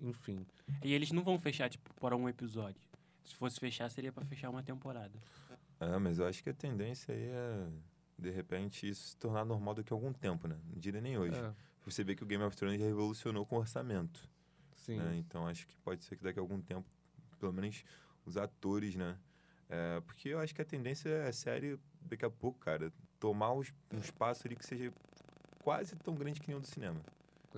Enfim. 0.00 0.46
E 0.84 0.92
eles 0.92 1.10
não 1.10 1.22
vão 1.22 1.38
fechar, 1.38 1.70
tipo, 1.70 1.92
por 1.94 2.12
um 2.12 2.28
episódio. 2.28 2.80
Se 3.24 3.34
fosse 3.34 3.58
fechar, 3.58 3.90
seria 3.90 4.12
pra 4.12 4.24
fechar 4.24 4.50
uma 4.50 4.62
temporada. 4.62 5.18
É, 5.80 5.98
mas 5.98 6.18
eu 6.18 6.26
acho 6.26 6.42
que 6.42 6.50
a 6.50 6.54
tendência 6.54 7.14
aí 7.14 7.28
é, 7.30 7.66
de 8.18 8.30
repente, 8.30 8.88
isso 8.88 9.08
se 9.08 9.16
tornar 9.16 9.44
normal 9.44 9.74
daqui 9.74 9.92
a 9.92 9.96
algum 9.96 10.12
tempo, 10.12 10.48
né? 10.48 10.58
Não 10.70 10.78
diria 10.78 11.00
nem 11.00 11.16
hoje. 11.16 11.38
É, 11.38 11.52
Você 11.84 12.02
vê 12.02 12.14
que 12.14 12.22
o 12.22 12.26
Game 12.26 12.42
of 12.44 12.56
Thrones 12.56 12.80
revolucionou 12.80 13.46
com 13.46 13.56
orçamento. 13.56 14.28
Sim. 14.94 14.98
né? 14.98 15.16
Então 15.16 15.46
acho 15.46 15.66
que 15.66 15.76
pode 15.78 16.04
ser 16.04 16.16
que 16.16 16.22
daqui 16.24 16.38
a 16.38 16.42
algum 16.42 16.60
tempo, 16.60 16.86
pelo 17.38 17.52
menos 17.52 17.84
os 18.24 18.36
atores, 18.36 18.94
né? 18.94 19.16
É, 19.68 20.00
porque 20.00 20.30
eu 20.30 20.38
acho 20.38 20.54
que 20.54 20.62
a 20.62 20.64
tendência 20.64 21.08
é 21.08 21.30
série, 21.32 21.78
daqui 22.00 22.24
a 22.24 22.30
pouco, 22.30 22.58
cara, 22.58 22.92
tomar 23.20 23.52
um 23.52 23.62
espaço 24.00 24.46
ali 24.46 24.56
que 24.56 24.64
seja 24.64 24.92
quase 25.62 25.94
tão 25.96 26.14
grande 26.14 26.40
que 26.40 26.52
o 26.54 26.60
do 26.60 26.66
cinema. 26.66 27.00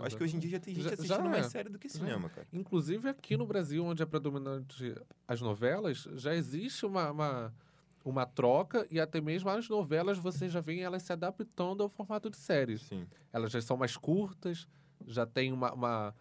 Acho 0.00 0.16
que 0.16 0.24
hoje 0.24 0.36
em 0.36 0.38
dia 0.38 0.50
já 0.52 0.60
tem 0.60 0.74
gente 0.74 0.84
Já- 0.84 0.92
assistindo 0.94 1.16
já 1.16 1.28
mais 1.28 1.46
é. 1.46 1.48
série 1.48 1.68
do 1.68 1.78
que 1.78 1.88
Já 1.88 1.94
é. 1.94 1.98
cinema, 1.98 2.28
cara. 2.28 2.46
Inclusive 2.52 3.08
aqui 3.08 3.36
no 3.36 3.46
Brasil, 3.46 3.84
onde 3.84 4.02
é 4.02 4.06
predominante 4.06 4.94
as 5.26 5.40
novelas, 5.40 6.08
já 6.14 6.34
existe 6.34 6.86
uma, 6.86 7.10
uma, 7.10 7.54
uma 8.04 8.24
troca 8.26 8.86
e 8.90 9.00
até 9.00 9.20
mesmo 9.20 9.50
as 9.50 9.68
novelas 9.68 10.16
você 10.16 10.48
já 10.48 10.60
vê 10.60 10.78
elas 10.80 11.02
se 11.02 11.12
adaptando 11.12 11.82
ao 11.82 11.88
formato 11.88 12.30
de 12.30 12.36
séries. 12.36 12.82
Sim. 12.82 13.06
Elas 13.32 13.50
já 13.52 13.60
são 13.60 13.76
mais 13.76 13.96
curtas, 13.96 14.66
já 15.06 15.26
tem 15.26 15.52
uma, 15.52 15.72
uma, 15.72 16.14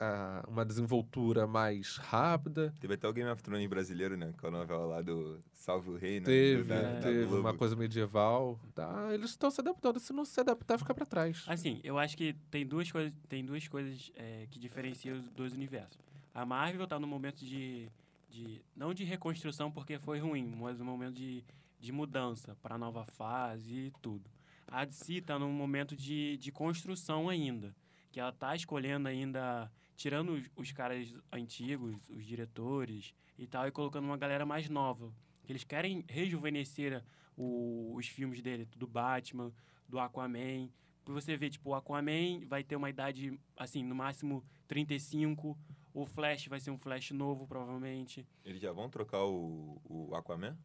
ah, 0.00 0.44
uma 0.48 0.64
desenvoltura 0.64 1.46
mais 1.46 1.96
rápida. 1.96 2.74
Teve 2.80 2.94
até 2.94 3.08
o 3.08 3.12
Game 3.12 3.30
of 3.30 3.42
Thrones 3.42 3.68
brasileiro, 3.68 4.16
né? 4.16 4.32
Com 4.40 4.48
a 4.48 4.50
novela 4.50 4.86
lá 4.86 5.02
do 5.02 5.42
Salve 5.52 5.90
o 5.90 5.96
Rei, 5.96 6.20
né? 6.20 6.26
Teve, 6.26 6.64
da, 6.64 6.82
da 6.82 7.00
teve 7.00 7.34
uma 7.34 7.54
coisa 7.54 7.76
medieval. 7.76 8.58
Tá? 8.74 9.12
Eles 9.12 9.30
estão 9.30 9.50
se 9.50 9.60
adaptando. 9.60 9.98
Se 10.00 10.12
não 10.12 10.24
se 10.24 10.38
adaptar, 10.40 10.78
fica 10.78 10.94
para 10.94 11.06
trás. 11.06 11.44
Assim, 11.46 11.80
eu 11.84 11.98
acho 11.98 12.16
que 12.16 12.34
tem 12.50 12.66
duas 12.66 12.90
coisas, 12.90 13.12
tem 13.28 13.44
duas 13.44 13.66
coisas 13.68 14.10
é, 14.16 14.46
que 14.50 14.58
diferenciam 14.58 15.16
os 15.16 15.28
dois 15.30 15.52
universos. 15.52 15.98
A 16.34 16.44
Marvel 16.44 16.86
tá 16.86 16.98
no 16.98 17.06
momento 17.06 17.44
de, 17.44 17.88
de 18.28 18.60
não 18.74 18.92
de 18.92 19.04
reconstrução 19.04 19.70
porque 19.70 19.98
foi 19.98 20.18
ruim, 20.18 20.52
mas 20.58 20.80
um 20.80 20.84
momento 20.84 21.14
de, 21.14 21.44
de 21.78 21.92
mudança 21.92 22.56
para 22.60 22.76
nova 22.76 23.04
fase 23.04 23.86
e 23.86 23.92
tudo. 24.02 24.28
A 24.66 24.84
DC 24.84 25.20
tá 25.20 25.38
num 25.38 25.52
momento 25.52 25.94
de, 25.94 26.36
de 26.38 26.50
construção 26.50 27.28
ainda, 27.28 27.74
que 28.10 28.18
ela 28.18 28.32
tá 28.32 28.56
escolhendo 28.56 29.06
ainda, 29.06 29.70
tirando 29.96 30.30
os, 30.34 30.50
os 30.56 30.72
caras 30.72 31.14
antigos, 31.32 31.96
os 32.10 32.24
diretores 32.26 33.14
e 33.38 33.46
tal, 33.46 33.66
e 33.66 33.70
colocando 33.70 34.04
uma 34.04 34.16
galera 34.16 34.44
mais 34.46 34.68
nova. 34.68 35.12
Que 35.44 35.52
eles 35.52 35.64
querem 35.64 36.04
rejuvenescer 36.08 37.04
o- 37.36 37.94
os 37.96 38.06
filmes 38.06 38.40
dele, 38.42 38.64
do 38.76 38.86
Batman, 38.86 39.52
do 39.88 39.98
Aquaman. 39.98 40.68
Você 41.06 41.36
ver, 41.36 41.50
tipo, 41.50 41.70
o 41.70 41.74
Aquaman 41.74 42.46
vai 42.46 42.64
ter 42.64 42.76
uma 42.76 42.88
idade, 42.88 43.38
assim, 43.56 43.82
no 43.84 43.94
máximo 43.94 44.42
35. 44.66 45.58
O 45.92 46.06
Flash 46.06 46.46
vai 46.48 46.58
ser 46.58 46.70
um 46.70 46.78
Flash 46.78 47.10
novo, 47.12 47.46
provavelmente. 47.46 48.26
Eles 48.44 48.60
já 48.60 48.72
vão 48.72 48.88
trocar 48.88 49.22
o, 49.24 49.80
o 49.84 50.14
Aquaman? 50.14 50.56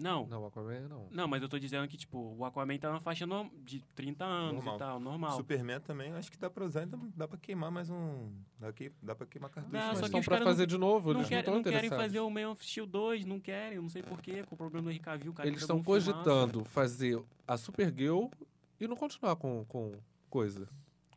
Não, 0.00 0.26
Não, 0.26 0.46
Aquaman 0.46 0.88
não. 0.88 1.06
não, 1.10 1.28
mas 1.28 1.42
eu 1.42 1.48
tô 1.48 1.58
dizendo 1.58 1.86
que, 1.86 1.96
tipo, 1.96 2.34
o 2.38 2.44
Aquaman 2.44 2.78
tá 2.78 2.90
na 2.90 3.00
faixa 3.00 3.26
norm- 3.26 3.50
de 3.62 3.80
30 3.94 4.24
anos 4.24 4.54
Normal. 4.64 4.74
e 4.74 4.78
tal, 4.78 5.00
normal. 5.00 5.36
Superman 5.36 5.80
também, 5.80 6.12
acho 6.12 6.30
que 6.30 6.38
dá 6.38 6.48
pra 6.48 6.64
usar, 6.64 6.86
dá, 6.86 6.98
dá 7.16 7.28
pra 7.28 7.36
queimar 7.38 7.70
mais 7.70 7.90
um. 7.90 8.32
Dá, 8.58 8.72
que, 8.72 8.90
dá 9.02 9.14
pra 9.14 9.26
queimar 9.26 9.50
cartucho. 9.50 9.72
Não, 9.74 9.80
mais 9.80 9.98
só 9.98 10.02
Mas 10.02 10.10
que 10.10 10.18
estão 10.18 10.20
para 10.22 10.30
caras 10.36 10.44
não- 10.46 10.52
fazer 10.52 10.66
de 10.66 10.78
novo, 10.78 11.12
Não, 11.12 11.20
eles 11.20 11.28
quer- 11.28 11.34
não 11.36 11.40
estão 11.40 11.54
não 11.56 11.62
querem 11.62 11.90
fazer 11.90 12.20
o 12.20 12.30
Man 12.30 12.50
of 12.50 12.64
Steel 12.66 12.86
2, 12.86 13.24
não 13.24 13.38
querem, 13.40 13.76
eu 13.76 13.82
não 13.82 13.88
sei 13.90 14.02
porquê, 14.02 14.42
com 14.44 14.54
o 14.54 14.58
problema 14.58 14.84
do 14.84 14.90
Henry 14.90 15.00
Cavill, 15.00 15.30
o 15.32 15.34
cara 15.34 15.48
Eles 15.48 15.60
estão 15.60 15.82
cogitando 15.82 16.64
fazer 16.64 17.22
a 17.46 17.56
Supergirl 17.56 18.26
e 18.80 18.88
não 18.88 18.96
continuar 18.96 19.36
com, 19.36 19.64
com 19.66 19.92
coisa, 20.30 20.66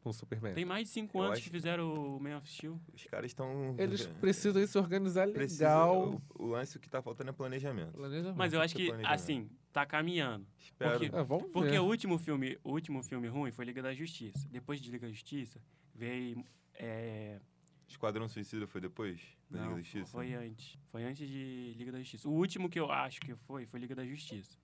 com 0.03 0.09
o 0.09 0.13
Superman. 0.13 0.53
Tem 0.53 0.65
mais 0.65 0.87
de 0.87 0.93
5 0.93 1.17
Eu 1.17 1.21
anos 1.23 1.37
acho- 1.37 1.43
que 1.45 1.49
fizeram 1.49 2.15
o 2.17 2.19
Man 2.19 2.37
of 2.37 2.47
Steel. 2.49 2.79
Os 2.93 3.05
caras 3.05 3.31
estão. 3.31 3.73
Eles 3.79 4.05
precisam 4.05 4.65
se 4.67 4.77
organizar 4.77 5.27
Precisa- 5.31 5.65
legal. 5.69 6.21
O, 6.35 6.43
o 6.43 6.47
lance 6.47 6.77
que 6.77 6.89
tá 6.89 7.01
faltando 7.01 7.29
é 7.29 7.33
planejamento. 7.33 7.93
Planejamento. 7.93 8.35
Mas 8.37 8.51
eu 8.53 8.59
acho 8.61 8.75
que, 8.75 8.91
assim, 9.05 9.49
tá 9.71 9.85
caminhando. 9.85 10.45
Espero. 10.59 10.99
Porque- 10.99 11.15
É, 11.15 11.23
vamos 11.23 11.51
Porque 11.51 11.69
ver. 11.71 11.79
o 11.79 11.85
último 11.85 12.17
filme, 12.19 12.57
o 12.63 12.71
último 12.71 13.01
filme 13.01 13.27
ruim 13.27 13.51
foi 13.51 13.63
Liga 13.65 13.81
da 13.81 13.93
Justiça. 13.93 14.47
Depois 14.51 14.81
de 14.81 14.91
Liga 14.91 15.07
da 15.07 15.11
Justiça, 15.13 15.61
veio. 15.95 16.43
É... 16.75 17.39
Esquadrão 17.87 18.27
Suicida 18.27 18.65
foi 18.67 18.81
depois? 18.81 19.21
da 19.49 19.57
Liga 19.59 19.69
Não, 19.69 19.75
da 19.75 19.81
Justiça? 19.81 20.11
foi 20.11 20.33
antes. 20.33 20.77
Foi 20.91 21.03
antes 21.03 21.27
de 21.29 21.73
Liga 21.77 21.91
da 21.91 21.99
Justiça. 21.99 22.27
O 22.27 22.31
último 22.33 22.67
que 22.69 22.79
eu 22.79 22.91
acho 22.91 23.21
que 23.21 23.35
foi, 23.35 23.65
foi 23.67 23.79
Liga 23.79 23.93
da 23.95 24.05
Justiça. 24.05 24.57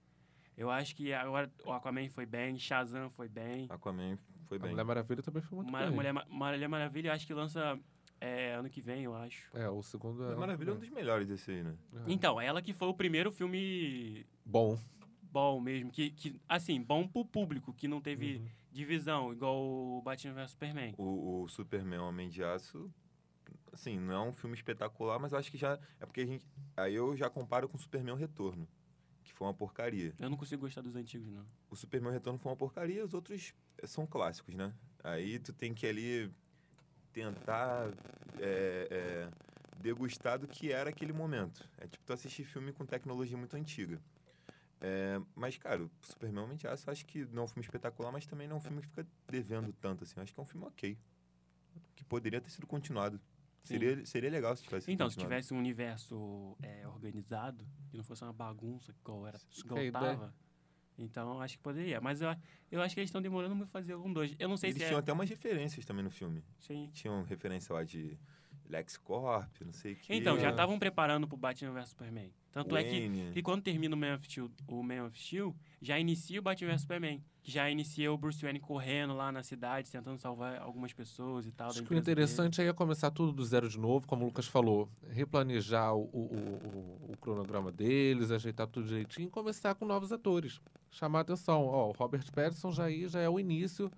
Eu 0.57 0.69
acho 0.69 0.95
que 0.95 1.13
agora 1.13 1.49
o 1.63 1.71
Aquaman 1.71 2.09
foi 2.09 2.25
bem, 2.25 2.57
Shazam 2.57 3.09
foi 3.09 3.29
bem. 3.29 3.67
Aquaman 3.69 4.17
foi 4.49 4.57
A 4.57 4.61
bem. 4.61 4.71
Mulher 4.71 4.83
Maravilha 4.83 5.21
também 5.23 5.41
foi 5.43 5.55
muito 5.57 5.71
Ma- 5.71 5.85
bem. 5.85 5.91
Mulher, 5.95 6.13
Mulher 6.27 6.67
Maravilha, 6.67 7.09
eu 7.09 7.13
acho 7.13 7.25
que 7.27 7.33
lança 7.33 7.79
é, 8.19 8.55
ano 8.55 8.69
que 8.69 8.81
vem, 8.81 9.03
eu 9.03 9.15
acho. 9.15 9.49
É, 9.55 9.69
o 9.69 9.81
segundo 9.83 10.15
Mulher 10.23 10.33
é... 10.33 10.35
Maravilha 10.35 10.71
é 10.71 10.73
um 10.73 10.79
dos 10.79 10.89
melhores 10.89 11.27
desse 11.27 11.51
aí, 11.51 11.63
né? 11.63 11.75
É. 11.93 12.11
Então, 12.11 12.41
ela 12.41 12.61
que 12.61 12.73
foi 12.73 12.87
o 12.87 12.93
primeiro 12.93 13.31
filme 13.31 14.25
Bom. 14.43 14.77
bom 15.21 15.61
mesmo, 15.61 15.91
que, 15.91 16.09
que 16.09 16.41
assim, 16.49 16.81
bom 16.81 17.07
pro 17.07 17.23
público, 17.23 17.71
que 17.73 17.87
não 17.87 18.01
teve 18.01 18.37
Uhum. 18.37 18.47
divisão, 18.71 19.31
igual 19.31 19.55
o 19.63 20.01
Batman 20.01 20.33
vs 20.33 20.51
Superman. 20.51 20.93
O, 20.97 21.43
o 21.43 21.47
Superman 21.47 21.99
Homem 21.99 22.27
de 22.29 22.43
Aço, 22.43 22.91
assim, 23.71 23.99
não 23.99 24.13
é 24.13 24.19
um 24.29 24.33
filme 24.33 24.55
espetacular, 24.55 25.19
mas 25.19 25.33
acho 25.33 25.51
que 25.51 25.57
já. 25.57 25.79
É 25.99 26.05
porque 26.05 26.21
a 26.21 26.25
gente. 26.25 26.45
Aí 26.75 26.95
eu 26.95 27.15
já 27.15 27.29
comparo 27.29 27.69
com 27.69 27.77
o 27.77 27.79
Superman 27.79 28.13
o 28.15 28.17
Retorno, 28.17 28.67
foi 29.39 29.47
uma 29.47 29.53
porcaria. 29.53 30.13
Eu 30.19 30.29
não 30.29 30.35
consigo 30.35 30.63
gostar 30.63 30.81
dos 30.81 30.97
antigos, 30.97 31.31
não. 31.31 31.45
O 31.69 31.75
Superman 31.75 32.11
Retorno 32.11 32.37
foi 32.37 32.51
uma 32.51 32.57
porcaria, 32.57 33.05
os 33.05 33.13
outros 33.13 33.53
são 33.85 34.05
clássicos, 34.05 34.53
né? 34.53 34.73
Aí 35.01 35.39
tu 35.39 35.53
tem 35.53 35.73
que 35.73 35.87
ali 35.87 36.29
tentar 37.13 37.89
é, 38.37 38.87
é, 38.91 39.29
degustar 39.79 40.37
do 40.37 40.45
que 40.45 40.73
era 40.73 40.89
aquele 40.89 41.13
momento. 41.13 41.67
É 41.77 41.87
tipo 41.87 42.03
tu 42.05 42.11
assistir 42.11 42.43
filme 42.43 42.73
com 42.73 42.85
tecnologia 42.85 43.37
muito 43.37 43.55
antiga. 43.55 44.01
É, 44.81 45.21
mas, 45.33 45.57
cara, 45.57 45.83
o 45.83 45.91
Superman 46.01 46.43
Homem 46.43 46.57
de 46.57 46.67
Aço 46.67 46.89
eu 46.89 46.91
acho 46.91 47.05
que 47.05 47.23
não 47.27 47.43
é 47.43 47.45
um 47.45 47.47
filme 47.47 47.63
espetacular, 47.63 48.11
mas 48.11 48.25
também 48.25 48.45
não 48.45 48.57
é 48.57 48.59
um 48.59 48.61
filme 48.61 48.81
que 48.81 48.89
fica 48.89 49.07
devendo 49.25 49.71
tanto, 49.71 50.03
assim. 50.03 50.15
Eu 50.17 50.23
acho 50.23 50.33
que 50.33 50.39
é 50.39 50.43
um 50.43 50.45
filme 50.45 50.65
ok. 50.65 50.97
Que 51.95 52.03
poderia 52.03 52.41
ter 52.41 52.49
sido 52.49 52.67
continuado. 52.67 53.21
Seria, 53.69 54.05
seria 54.05 54.29
legal 54.29 54.55
se 54.55 54.63
tivesse 54.63 54.91
Então, 54.91 55.09
se 55.09 55.17
tivesse 55.17 55.53
um 55.53 55.57
universo 55.57 56.57
é, 56.61 56.87
organizado, 56.87 57.65
que 57.89 57.97
não 57.97 58.03
fosse 58.03 58.23
uma 58.23 58.33
bagunça 58.33 58.91
igual 58.91 59.27
era, 59.27 59.39
igual 59.57 59.91
tava, 59.91 60.33
então 60.97 61.33
eu 61.33 61.41
acho 61.41 61.57
que 61.57 61.63
poderia. 61.63 62.01
Mas 62.01 62.21
eu, 62.21 62.35
eu 62.71 62.81
acho 62.81 62.93
que 62.93 62.99
eles 62.99 63.09
estão 63.09 63.21
demorando 63.21 63.55
muito 63.55 63.69
fazer 63.69 63.93
algum 63.93 64.11
dois. 64.11 64.35
Eu 64.37 64.49
não 64.49 64.57
sei 64.57 64.71
Eles 64.71 64.81
se 64.81 64.87
tinham 64.87 64.97
é... 64.97 65.01
até 65.01 65.13
umas 65.13 65.29
referências 65.29 65.85
também 65.85 66.03
no 66.03 66.11
filme. 66.11 66.43
Sim. 66.59 66.89
Tinham 66.93 67.23
referência 67.23 67.73
lá 67.73 67.83
de 67.83 68.19
LexCorp, 68.69 69.61
não 69.65 69.73
sei 69.73 69.93
o 69.93 69.95
que. 69.97 70.13
Então, 70.13 70.39
já 70.39 70.51
estavam 70.51 70.77
preparando 70.79 71.27
pro 71.27 71.35
Batman 71.37 71.71
vs 71.73 71.89
Superman. 71.89 72.31
Tanto 72.51 72.75
é 72.75 72.83
que, 72.83 72.89
Wayne. 73.07 73.31
que 73.31 73.41
quando 73.43 73.61
termina 73.61 73.95
o 73.95 73.97
Man 73.97 74.15
of 74.15 74.25
Steel, 74.25 74.49
o 74.67 74.81
Man 74.83 75.05
of 75.05 75.19
Steel, 75.19 75.55
já 75.81 75.99
inicia 75.99 76.39
o 76.39 76.43
Batman 76.43 76.69
vs 76.71 76.81
Superman. 76.81 77.23
Que 77.41 77.51
já 77.51 77.69
inicia 77.69 78.11
o 78.11 78.17
Bruce 78.17 78.41
Wayne 78.41 78.59
correndo 78.59 79.13
lá 79.15 79.31
na 79.31 79.41
cidade, 79.43 79.89
tentando 79.89 80.17
salvar 80.19 80.59
algumas 80.59 80.91
pessoas 80.91 81.45
e 81.47 81.51
tal. 81.51 81.69
Acho 81.69 81.79
que 81.79 81.85
o 81.85 81.89
dele. 81.89 81.99
interessante 82.01 82.59
aí 82.61 82.67
é 82.67 82.73
começar 82.73 83.11
tudo 83.11 83.31
do 83.31 83.45
zero 83.45 83.69
de 83.69 83.79
novo, 83.79 84.05
como 84.07 84.23
o 84.23 84.25
Lucas 84.27 84.45
falou. 84.45 84.89
Replanejar 85.09 85.95
o, 85.95 86.01
o, 86.01 86.19
o- 86.19 87.11
o 87.13 87.17
cronograma 87.17 87.71
deles, 87.71 88.29
ajeitar 88.31 88.67
tudo 88.67 88.87
direitinho 88.87 89.27
e 89.27 89.31
começar 89.31 89.73
com 89.75 89.85
novos 89.85 90.11
atores. 90.11 90.59
Chamar 90.91 91.19
a 91.19 91.21
atenção. 91.21 91.65
Ó, 91.65 91.89
o 91.89 91.91
Robert 91.93 92.25
Pattinson 92.31 92.71
já, 92.71 92.85
aí, 92.85 93.07
já 93.07 93.19
é 93.21 93.29
o 93.29 93.39
início 93.39 93.89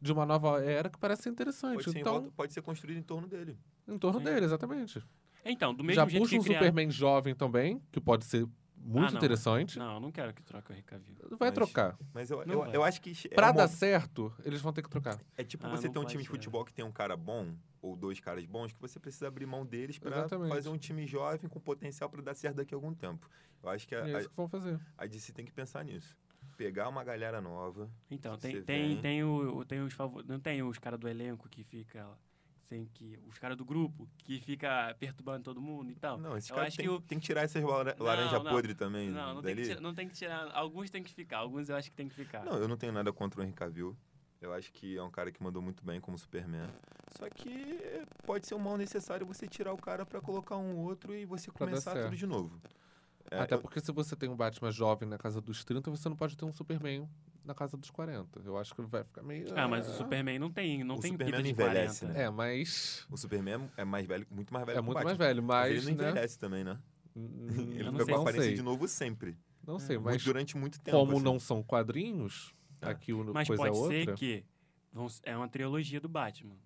de 0.00 0.12
uma 0.12 0.24
nova 0.24 0.62
era 0.64 0.88
que 0.88 0.98
parece 0.98 1.24
ser 1.24 1.30
interessante. 1.30 1.74
Pode 1.74 1.90
ser, 1.92 1.98
então, 1.98 2.12
volta- 2.14 2.30
pode 2.34 2.54
ser 2.54 2.62
construído 2.62 2.96
em 2.98 3.02
torno 3.02 3.26
dele. 3.28 3.58
Em 3.90 3.98
torno 3.98 4.18
Sim. 4.18 4.24
dele, 4.24 4.44
exatamente. 4.46 5.02
Então, 5.44 5.74
do 5.74 5.82
mesmo 5.82 6.02
Já 6.02 6.06
jeito 6.08 6.22
puxa 6.22 6.30
que 6.34 6.40
um 6.40 6.42
criaram... 6.44 6.66
Superman 6.66 6.90
jovem 6.90 7.34
também, 7.34 7.82
que 7.90 8.00
pode 8.00 8.24
ser 8.26 8.46
muito 8.76 9.08
Ah, 9.08 9.10
não. 9.10 9.16
interessante. 9.18 9.78
Não, 9.78 9.94
eu 9.94 10.00
não 10.00 10.10
quero 10.12 10.32
que 10.34 10.42
troque 10.42 10.72
o 10.72 10.82
Cavill. 10.84 11.16
Vai 11.38 11.48
Mas- 11.48 11.52
trocar. 11.52 11.98
Mas 12.14 12.30
eu, 12.30 12.44
Não 12.46 12.54
eu, 12.54 12.60
vai. 12.60 12.76
eu 12.76 12.84
acho 12.84 13.00
que. 13.00 13.12
É, 13.30 13.34
Pra 13.34 13.48
uma- 13.48 13.52
dar 13.54 13.68
certo, 13.68 14.32
eles 14.44 14.60
vão 14.60 14.72
ter 14.72 14.82
que 14.82 14.88
trocar. 14.90 15.18
é 15.36 15.44
tipo 15.44 15.66
Ah, 15.66 15.70
você 15.70 15.86
não 15.86 15.92
ter 15.94 15.98
um 15.98 16.02
vai 16.02 16.10
time 16.10 16.22
de 16.22 16.28
ser. 16.28 16.34
futebol 16.34 16.64
que 16.64 16.72
tem 16.72 16.84
um 16.84 16.92
cara 16.92 17.16
bom, 17.16 17.54
ou 17.82 17.94
dois 17.96 18.20
caras 18.20 18.44
bons, 18.46 18.72
que 18.72 18.80
você 18.80 18.98
precisa 18.98 19.28
abrir 19.28 19.46
mão 19.46 19.64
deles 19.66 19.98
pra 19.98 20.10
Exatamente. 20.10 20.48
fazer 20.50 20.68
um 20.70 20.78
time 20.78 21.06
jovem 21.06 21.48
com 21.48 21.60
potencial 21.60 22.08
pra 22.10 22.20
dar 22.22 22.34
certo 22.34 22.56
daqui 22.56 22.74
a 22.74 22.76
algum 22.76 22.94
tempo. 22.94 23.28
Eu 23.62 23.68
acho 23.70 23.86
que 23.86 23.94
a, 23.94 24.06
é 24.08 24.18
isso 24.20 24.30
que 24.30 24.36
vão 24.36 24.48
fazer. 24.48 24.78
a, 24.96 25.06
DC 25.06 25.32
tem 25.32 25.44
que 25.44 25.52
pensar 25.52 25.84
nisso. 25.84 26.16
Pegar 26.56 26.88
uma 26.88 27.02
galera 27.04 27.40
nova. 27.40 27.90
Então, 28.10 28.34
Você 28.34 28.52
tem, 28.52 28.62
tem, 28.62 28.88
vem- 28.94 29.00
tem, 29.00 29.24
o, 29.24 29.64
tem 29.64 29.80
os 29.82 29.92
favor... 29.94 30.24
Não 30.26 30.38
tem 30.40 30.62
os 30.62 30.78
caras 30.78 30.98
do 31.00 31.08
elenco 31.08 31.48
que 31.48 31.62
fica... 31.62 32.06
Sem 32.70 32.86
que... 32.94 33.18
Os 33.26 33.36
caras 33.36 33.56
do 33.56 33.64
grupo 33.64 34.08
que 34.18 34.40
fica 34.40 34.94
perturbando 35.00 35.42
todo 35.42 35.60
mundo 35.60 35.90
e 35.90 35.94
tal. 35.96 36.16
Não, 36.18 36.36
esse 36.36 36.50
eu 36.52 36.54
cara 36.54 36.68
acho 36.68 36.76
tem, 36.76 36.86
que 36.86 36.90
o- 36.92 37.00
tem 37.00 37.18
que 37.18 37.26
tirar 37.26 37.42
essas 37.42 37.60
lara- 37.64 37.96
Não, 37.98 38.06
laranja 38.06 38.38
não. 38.38 38.48
podre 38.48 38.74
também 38.76 39.10
Não, 39.10 39.34
não 39.34 39.42
tem, 39.42 39.56
tirar, 39.56 39.80
não 39.80 39.92
tem 39.92 40.08
que 40.08 40.14
tirar. 40.14 40.48
Alguns 40.54 40.88
tem 40.88 41.02
que 41.02 41.12
ficar, 41.12 41.38
alguns 41.38 41.68
eu 41.68 41.74
acho 41.74 41.90
que 41.90 41.96
tem 41.96 42.08
que 42.08 42.14
ficar. 42.14 42.44
Não, 42.44 42.52
eu 42.58 42.68
não 42.68 42.76
tenho 42.76 42.92
nada 42.92 43.12
contra 43.12 43.40
o 43.40 43.42
Henry 43.42 43.52
Cavill. 43.52 43.96
Eu 44.40 44.52
acho 44.54 44.72
que 44.72 44.96
é 44.96 45.02
um 45.02 45.10
cara 45.10 45.32
que 45.32 45.42
mandou 45.42 45.60
muito 45.60 45.84
bem 45.84 46.00
como 46.00 46.16
Superman. 46.16 46.70
Só 47.18 47.28
que 47.28 47.80
pode 48.24 48.46
ser 48.46 48.54
um 48.54 48.60
mal 48.60 48.76
necessário 48.76 49.26
você 49.26 49.48
tirar 49.48 49.72
o 49.72 49.76
cara 49.76 50.06
pra 50.06 50.20
colocar 50.20 50.56
um 50.56 50.76
outro 50.78 51.12
e 51.12 51.24
você 51.26 51.50
Pra 51.50 51.66
começar 51.66 52.00
tudo 52.04 52.16
de 52.16 52.24
novo. 52.24 52.58
É, 53.32 53.40
Até 53.40 53.56
eu- 53.56 53.60
porque 53.60 53.80
se 53.80 53.90
você 53.90 54.14
tem 54.14 54.28
um 54.30 54.36
Batman 54.36 54.70
jovem 54.70 55.08
na 55.08 55.18
casa 55.18 55.40
dos 55.40 55.64
30, 55.64 55.90
você 55.90 56.08
não 56.08 56.16
pode 56.16 56.36
ter 56.36 56.44
um 56.44 56.52
Superman 56.52 57.08
na 57.50 57.54
casa 57.54 57.76
dos 57.76 57.90
40. 57.90 58.40
Eu 58.44 58.56
acho 58.56 58.74
que 58.74 58.80
vai 58.82 59.02
ficar 59.04 59.22
meio. 59.22 59.46
Ah, 59.56 59.66
mas 59.68 59.88
o. 59.88 59.92
Superman 59.94 60.38
não 60.38 60.50
tem, 60.50 60.82
não 60.84 60.94
O 60.96 61.00
tem 61.00 61.10
Superman 61.12 61.42
vida 61.42 61.42
de 61.42 61.52
não 61.54 61.66
envelhece, 61.66 62.00
40. 62.00 62.18
né? 62.18 62.24
É, 62.26 62.30
mas. 62.30 63.06
O 63.10 63.16
Superman 63.16 63.68
é 63.76 63.84
mais 63.84 64.06
velho, 64.06 64.26
muito 64.30 64.52
mais 64.54 64.64
velho 64.64 64.76
É 64.76 64.78
que 64.78 64.82
o 64.82 64.84
muito 64.84 64.94
Batman. 64.94 65.08
mais 65.08 65.18
velho, 65.18 65.42
mas. 65.42 65.70
ele 65.70 65.80
não 65.96 66.02
né? 66.04 66.10
envelhece 66.10 66.38
também, 66.38 66.64
né? 66.64 66.78
Hum, 67.16 67.28
Ele 67.74 67.80
Eu 67.80 67.92
não 67.92 67.92
fica 67.92 68.04
sei. 68.04 68.14
com 68.14 68.18
a 68.20 68.22
aparência 68.22 68.46
sei. 68.46 68.54
de 68.54 68.62
novo 68.62 68.88
sempre. 68.88 69.36
Não 69.66 69.78
sei, 69.78 69.96
Muito- 69.98 70.04
mas 70.12 70.24
durante 70.24 70.56
muito 70.56 70.80
tempo. 70.80 70.96
como 70.96 71.12
assim. 71.16 71.22
não 71.24 71.38
são 71.38 71.62
quadrinhos, 71.62 72.54
É. 72.80 72.88
aqui 72.88 73.12
o 73.12 73.24
Mas 73.34 73.46
coisa 73.48 73.62
pode 73.64 73.76
outra. 73.76 73.96
ser 74.04 74.14
que 74.14 74.44
vão, 74.92 75.06
é 75.24 75.36
uma 75.36 75.48
trilogia 75.48 76.00
do 76.00 76.08
Batman. 76.08 76.56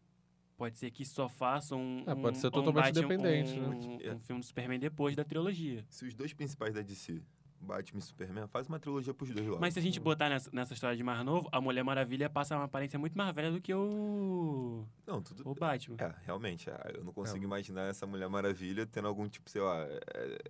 Pode 0.56 0.78
ser 0.78 0.90
que 0.92 1.04
só 1.04 1.28
façam 1.28 1.80
um, 1.80 2.04
É, 2.06 2.14
pode 2.14 2.38
ser 2.38 2.46
um 2.46 2.50
totalmente 2.52 2.84
Batman- 2.94 3.14
independente, 3.14 3.58
um, 3.58 3.98
né? 3.98 4.14
um 4.14 4.20
filme 4.20 4.40
do 4.40 4.46
Superman 4.46 4.78
depois 4.78 5.16
da 5.16 5.24
trilogia. 5.24 5.84
Se 5.90 6.04
os 6.06 6.14
dois 6.14 6.32
principais 6.32 6.72
da 6.74 6.80
DC, 6.82 7.20
Batman 7.64 7.98
e 7.98 8.02
Superman, 8.02 8.46
faz 8.46 8.68
uma 8.68 8.78
trilogia 8.78 9.12
pros 9.14 9.30
dois 9.30 9.44
lados. 9.46 9.60
Mas 9.60 9.74
se 9.74 9.80
a 9.80 9.82
gente 9.82 9.98
botar 9.98 10.28
nessa, 10.28 10.50
nessa 10.52 10.72
história 10.74 10.96
de 10.96 11.02
mais 11.02 11.24
novo, 11.24 11.48
a 11.50 11.60
Mulher 11.60 11.82
Maravilha 11.82 12.30
passa 12.30 12.54
uma 12.56 12.64
aparência 12.64 12.98
muito 12.98 13.16
mais 13.18 13.34
velha 13.34 13.50
do 13.50 13.60
que 13.60 13.72
o, 13.74 14.84
Não, 15.06 15.20
tudo. 15.22 15.42
o 15.48 15.54
Batman. 15.54 15.96
É, 15.98 16.14
realmente. 16.24 16.70
é, 16.70 16.92
Eu 16.94 17.02
não 17.04 17.12
consigo 17.12 17.42
É. 17.42 17.46
imaginar 17.46 17.82
essa 17.88 18.06
Mulher 18.06 18.28
Maravilha 18.28 18.86
tendo 18.86 19.08
algum 19.08 19.28
tipo, 19.28 19.48
sei 19.50 19.62
lá, 19.62 19.78
é, 19.80 20.00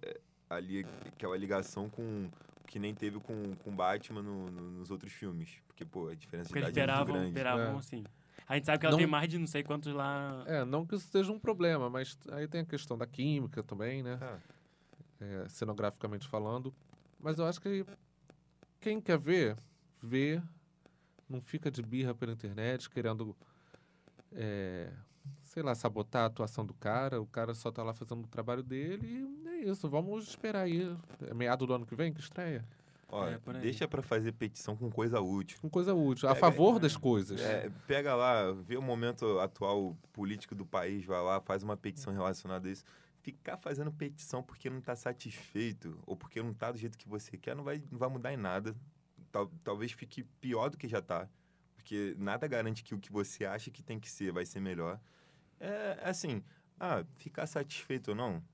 é, 0.05 0.21
ali, 0.51 0.85
aquela 1.07 1.37
ligação 1.37 1.89
com. 1.89 2.29
que 2.67 2.79
nem 2.79 2.95
teve 2.95 3.21
com 3.21 3.55
com 3.63 3.75
Batman 3.77 4.23
no- 4.23 4.51
no- 4.51 4.71
nos 4.71 4.91
outros 4.91 5.13
filmes. 5.13 5.59
Porque, 5.69 5.85
pô, 5.85 6.09
a 6.09 6.15
diferença 6.15 6.49
Porque 6.49 6.61
de 6.61 6.67
eles 6.67 6.77
idade 6.77 6.91
é 6.91 6.95
muito 6.95 7.03
esperavam, 7.03 7.15
grande. 7.15 7.29
esperavam 7.39 7.77
É. 7.77 7.79
assim. 7.79 8.05
A 8.49 8.55
gente 8.57 8.65
sabe 8.67 8.79
que 8.79 8.87
ela 8.87 8.93
Não- 8.93 8.99
tem 8.99 9.07
mais 9.07 9.29
de 9.29 9.39
não 9.39 9.47
sei 9.47 9.63
quantos 9.63 9.93
lá. 9.93 10.43
É, 10.47 10.65
não 10.65 10.85
que 10.85 10.95
isso 10.97 11.07
seja 11.09 11.31
um 11.33 11.39
problema, 11.39 11.89
mas 11.89 12.19
aí 12.33 12.47
tem 12.49 12.61
a 12.63 12.65
questão 12.65 12.99
da 12.99 13.07
química 13.07 13.63
também, 13.63 14.03
né? 14.03 14.19
É. 14.21 15.45
É, 15.45 15.49
cenograficamente 15.49 16.27
falando. 16.29 16.75
Mas 17.19 17.39
eu 17.39 17.47
acho 17.47 17.61
que 17.61 17.85
quem 18.81 19.01
quer 19.01 19.19
ver, 19.19 19.57
vê. 20.03 20.43
Não 21.29 21.41
fica 21.41 21.71
de 21.71 21.83
birra 21.83 22.15
pela 22.15 22.33
internet 22.33 22.89
querendo, 22.91 23.35
é, 24.33 24.91
sei 25.43 25.63
lá, 25.63 25.75
sabotar 25.75 26.23
a 26.25 26.27
atuação 26.27 26.65
do 26.67 26.75
cara. 26.75 27.21
O 27.21 27.27
cara 27.27 27.55
só 27.55 27.71
tá 27.73 27.83
lá 27.83 27.95
fazendo 27.95 28.25
o 28.25 28.29
trabalho 28.29 28.63
dele 28.63 29.07
e 29.43 29.49
é 29.49 29.71
isso. 29.71 29.89
Vamos 29.89 30.29
esperar 30.29 30.63
aí. 30.65 30.95
É 31.27 31.33
meado 31.35 31.67
do 31.67 31.73
ano 31.75 31.87
que 31.87 31.95
vem 31.95 32.13
que 32.13 32.21
estreia? 32.21 32.65
Ó, 33.09 33.27
É, 33.27 33.39
deixa 33.61 33.87
pra 33.89 34.03
fazer 34.03 34.33
petição 34.33 34.77
com 34.77 34.91
coisa 34.91 35.21
útil. 35.21 35.59
Com 35.61 35.71
coisa 35.71 35.95
útil. 35.95 36.29
A 36.29 36.35
Pega- 36.35 36.41
favor 36.47 36.77
é. 36.77 36.81
das 36.81 36.97
coisas. 36.97 37.41
É, 37.41 37.71
pega 37.87 38.15
lá, 38.15 38.53
vê 38.53 38.77
o 38.77 38.83
momento 38.83 39.39
atual 39.41 39.97
político 40.13 40.55
do 40.55 40.67
país, 40.67 41.05
vai 41.05 41.23
lá, 41.23 41.41
faz 41.41 41.63
uma 41.63 41.77
petição 41.77 42.13
relacionada 42.13 42.69
a 42.69 42.71
isso. 42.71 42.85
Ficar 43.25 43.57
fazendo 43.57 43.91
petição 43.91 44.43
porque 44.43 44.69
não 44.69 44.83
tá 44.83 44.95
satisfeito 44.95 45.99
ou 46.07 46.15
porque 46.15 46.43
não 46.43 46.53
tá 46.53 46.71
do 46.71 46.77
jeito 46.77 46.99
que 46.99 47.09
você 47.09 47.39
quer, 47.39 47.57
não 47.57 47.65
vai, 47.65 47.83
não 47.91 47.99
vai 47.99 48.11
mudar 48.11 48.35
em 48.35 48.37
nada. 48.37 48.77
Tal- 49.33 49.51
talvez 49.65 49.93
fique 49.93 50.23
pior 50.43 50.69
do 50.69 50.77
que 50.77 50.87
já 50.87 51.01
tá. 51.01 51.27
Porque 51.75 52.15
nada 52.19 52.47
garante 52.47 52.85
que 52.85 52.95
o 52.95 52.99
que 53.01 53.11
você 53.11 53.47
acha 53.47 53.71
que 53.71 53.83
tem 53.83 53.99
que 53.99 54.11
ser 54.11 54.31
vai 54.31 54.45
ser 54.45 54.61
melhor. 54.61 55.01
É 55.59 56.01
é 56.03 56.09
assim, 56.11 56.43
ah, 56.79 57.03
ficar 57.17 57.47
satisfeito 57.47 58.09
ou 58.09 58.15
não, 58.15 58.45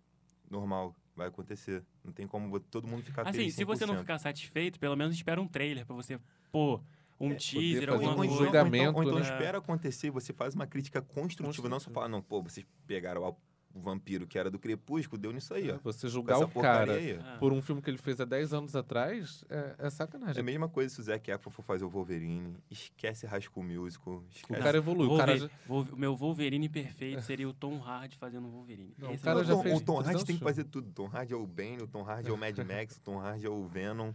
normal, 0.48 0.94
vai 1.16 1.26
acontecer. 1.26 1.85
Não 2.04 2.12
tem 2.12 2.28
como 2.28 2.61
todo 2.61 2.87
mundo 2.87 3.02
ficar 3.02 3.22
Assim, 3.22 3.38
feliz 3.38 3.54
se 3.56 3.64
você 3.64 3.85
não 3.85 3.94
100%. 3.94 3.98
ficar 4.02 4.18
satisfeito, 4.20 4.78
pelo 4.78 4.94
menos 4.96 5.16
espera 5.16 5.40
um 5.42 5.48
trailer 5.48 5.85
pra 5.85 5.96
você 5.96 6.20
pôr 6.52 6.80
um 7.18 7.33
É, 7.33 7.35
teaser, 7.35 7.90
alguma 7.90 8.12
um 8.14 8.18
ou 8.18 8.24
então, 8.24 8.37
coisa. 8.37 8.44
julgamento, 8.44 8.96
ou 8.96 9.02
então, 9.02 9.14
ou 9.14 9.18
né? 9.18 9.26
então 9.26 9.37
espera 9.37 9.59
acontecer, 9.59 10.11
você 10.11 10.33
faz 10.33 10.54
uma 10.54 10.66
crítica 10.68 11.02
construtiva, 11.02 11.68
não 11.68 11.80
só 11.80 11.87
Construtiva. 11.87 11.94
falar, 11.94 12.09
não, 12.09 12.22
pô, 12.22 12.40
vocês 12.40 12.64
pegaram 12.87 13.24
o 13.72 13.80
vampiro 13.80 14.26
que 14.26 14.37
era 14.38 14.50
do 14.50 14.59
Crepúsculo, 14.59 15.20
deu 15.20 15.33
nisso 15.33 15.54
aí, 15.54 15.70
ó. 15.70 15.78
Você 15.85 16.06
Com 16.06 16.12
julgar 16.12 16.38
o 16.40 16.48
cara. 16.48 16.98
Ah. 17.22 17.37
por 17.38 17.52
um 17.52 17.62
filme 17.62 17.80
que 17.80 17.88
ele 17.88 17.98
fez 17.98 18.20
há 18.20 18.24
10 18.24 18.52
anos 18.52 18.74
atrás 18.74 19.44
é, 19.48 19.74
é 19.78 19.87
É 19.87 19.90
sacanagem. 19.90 20.40
a 20.40 20.42
mesma 20.44 20.68
coisa 20.68 20.92
se 20.94 21.00
o 21.00 21.04
Zac 21.04 21.30
Efron 21.30 21.50
for 21.52 21.62
fazer 21.62 21.85
o 21.85 21.88
Wolverine, 21.88 22.56
esquece 22.70 23.26
High 23.26 23.42
School 23.42 23.64
Musical, 23.64 24.14
O 24.14 24.24
esquece... 24.35 24.61
cara 24.61 24.78
evoluiu. 24.78 25.12
O 25.12 25.16
cara 25.16 25.50
Wolver- 25.68 25.94
O 25.94 25.96
meu 25.96 26.16
Wolverine 26.16 26.68
perfeito 26.68 27.22
seria 27.22 27.48
o 27.48 27.52
Tom 27.54 27.80
Hardy 27.83 28.16
fazendo 28.16 28.48
o 28.48 28.50
Wolverine. 28.50 28.92
Não, 28.98 29.12
o 29.12 29.18
cara 29.18 29.38
é 29.38 29.42
o 29.42 29.44
já 29.44 29.54
Tom, 29.54 29.62
fez 29.62 29.76
o 29.80 29.85
Tom 29.85 29.92
Hardy 29.98 30.04
300 30.11 30.24
tem 30.26 30.37
que 30.38 30.42
fazer 30.44 30.64
tudo. 30.64 30.88
O 30.88 30.92
Tom 30.92 31.06
Hardy 31.06 31.33
é 31.33 31.37
o 31.37 31.46
Bane, 31.46 31.83
o 31.83 31.87
Tom 31.87 32.02
Hardy 32.02 32.28
é 32.28 32.33
o 32.33 32.37
Mad 32.37 32.59
Max, 32.66 32.96
o 32.96 33.00
Tom 33.02 33.18
Hardy 33.20 33.46
é 33.46 33.50
o 33.50 33.64
Venom. 33.68 34.12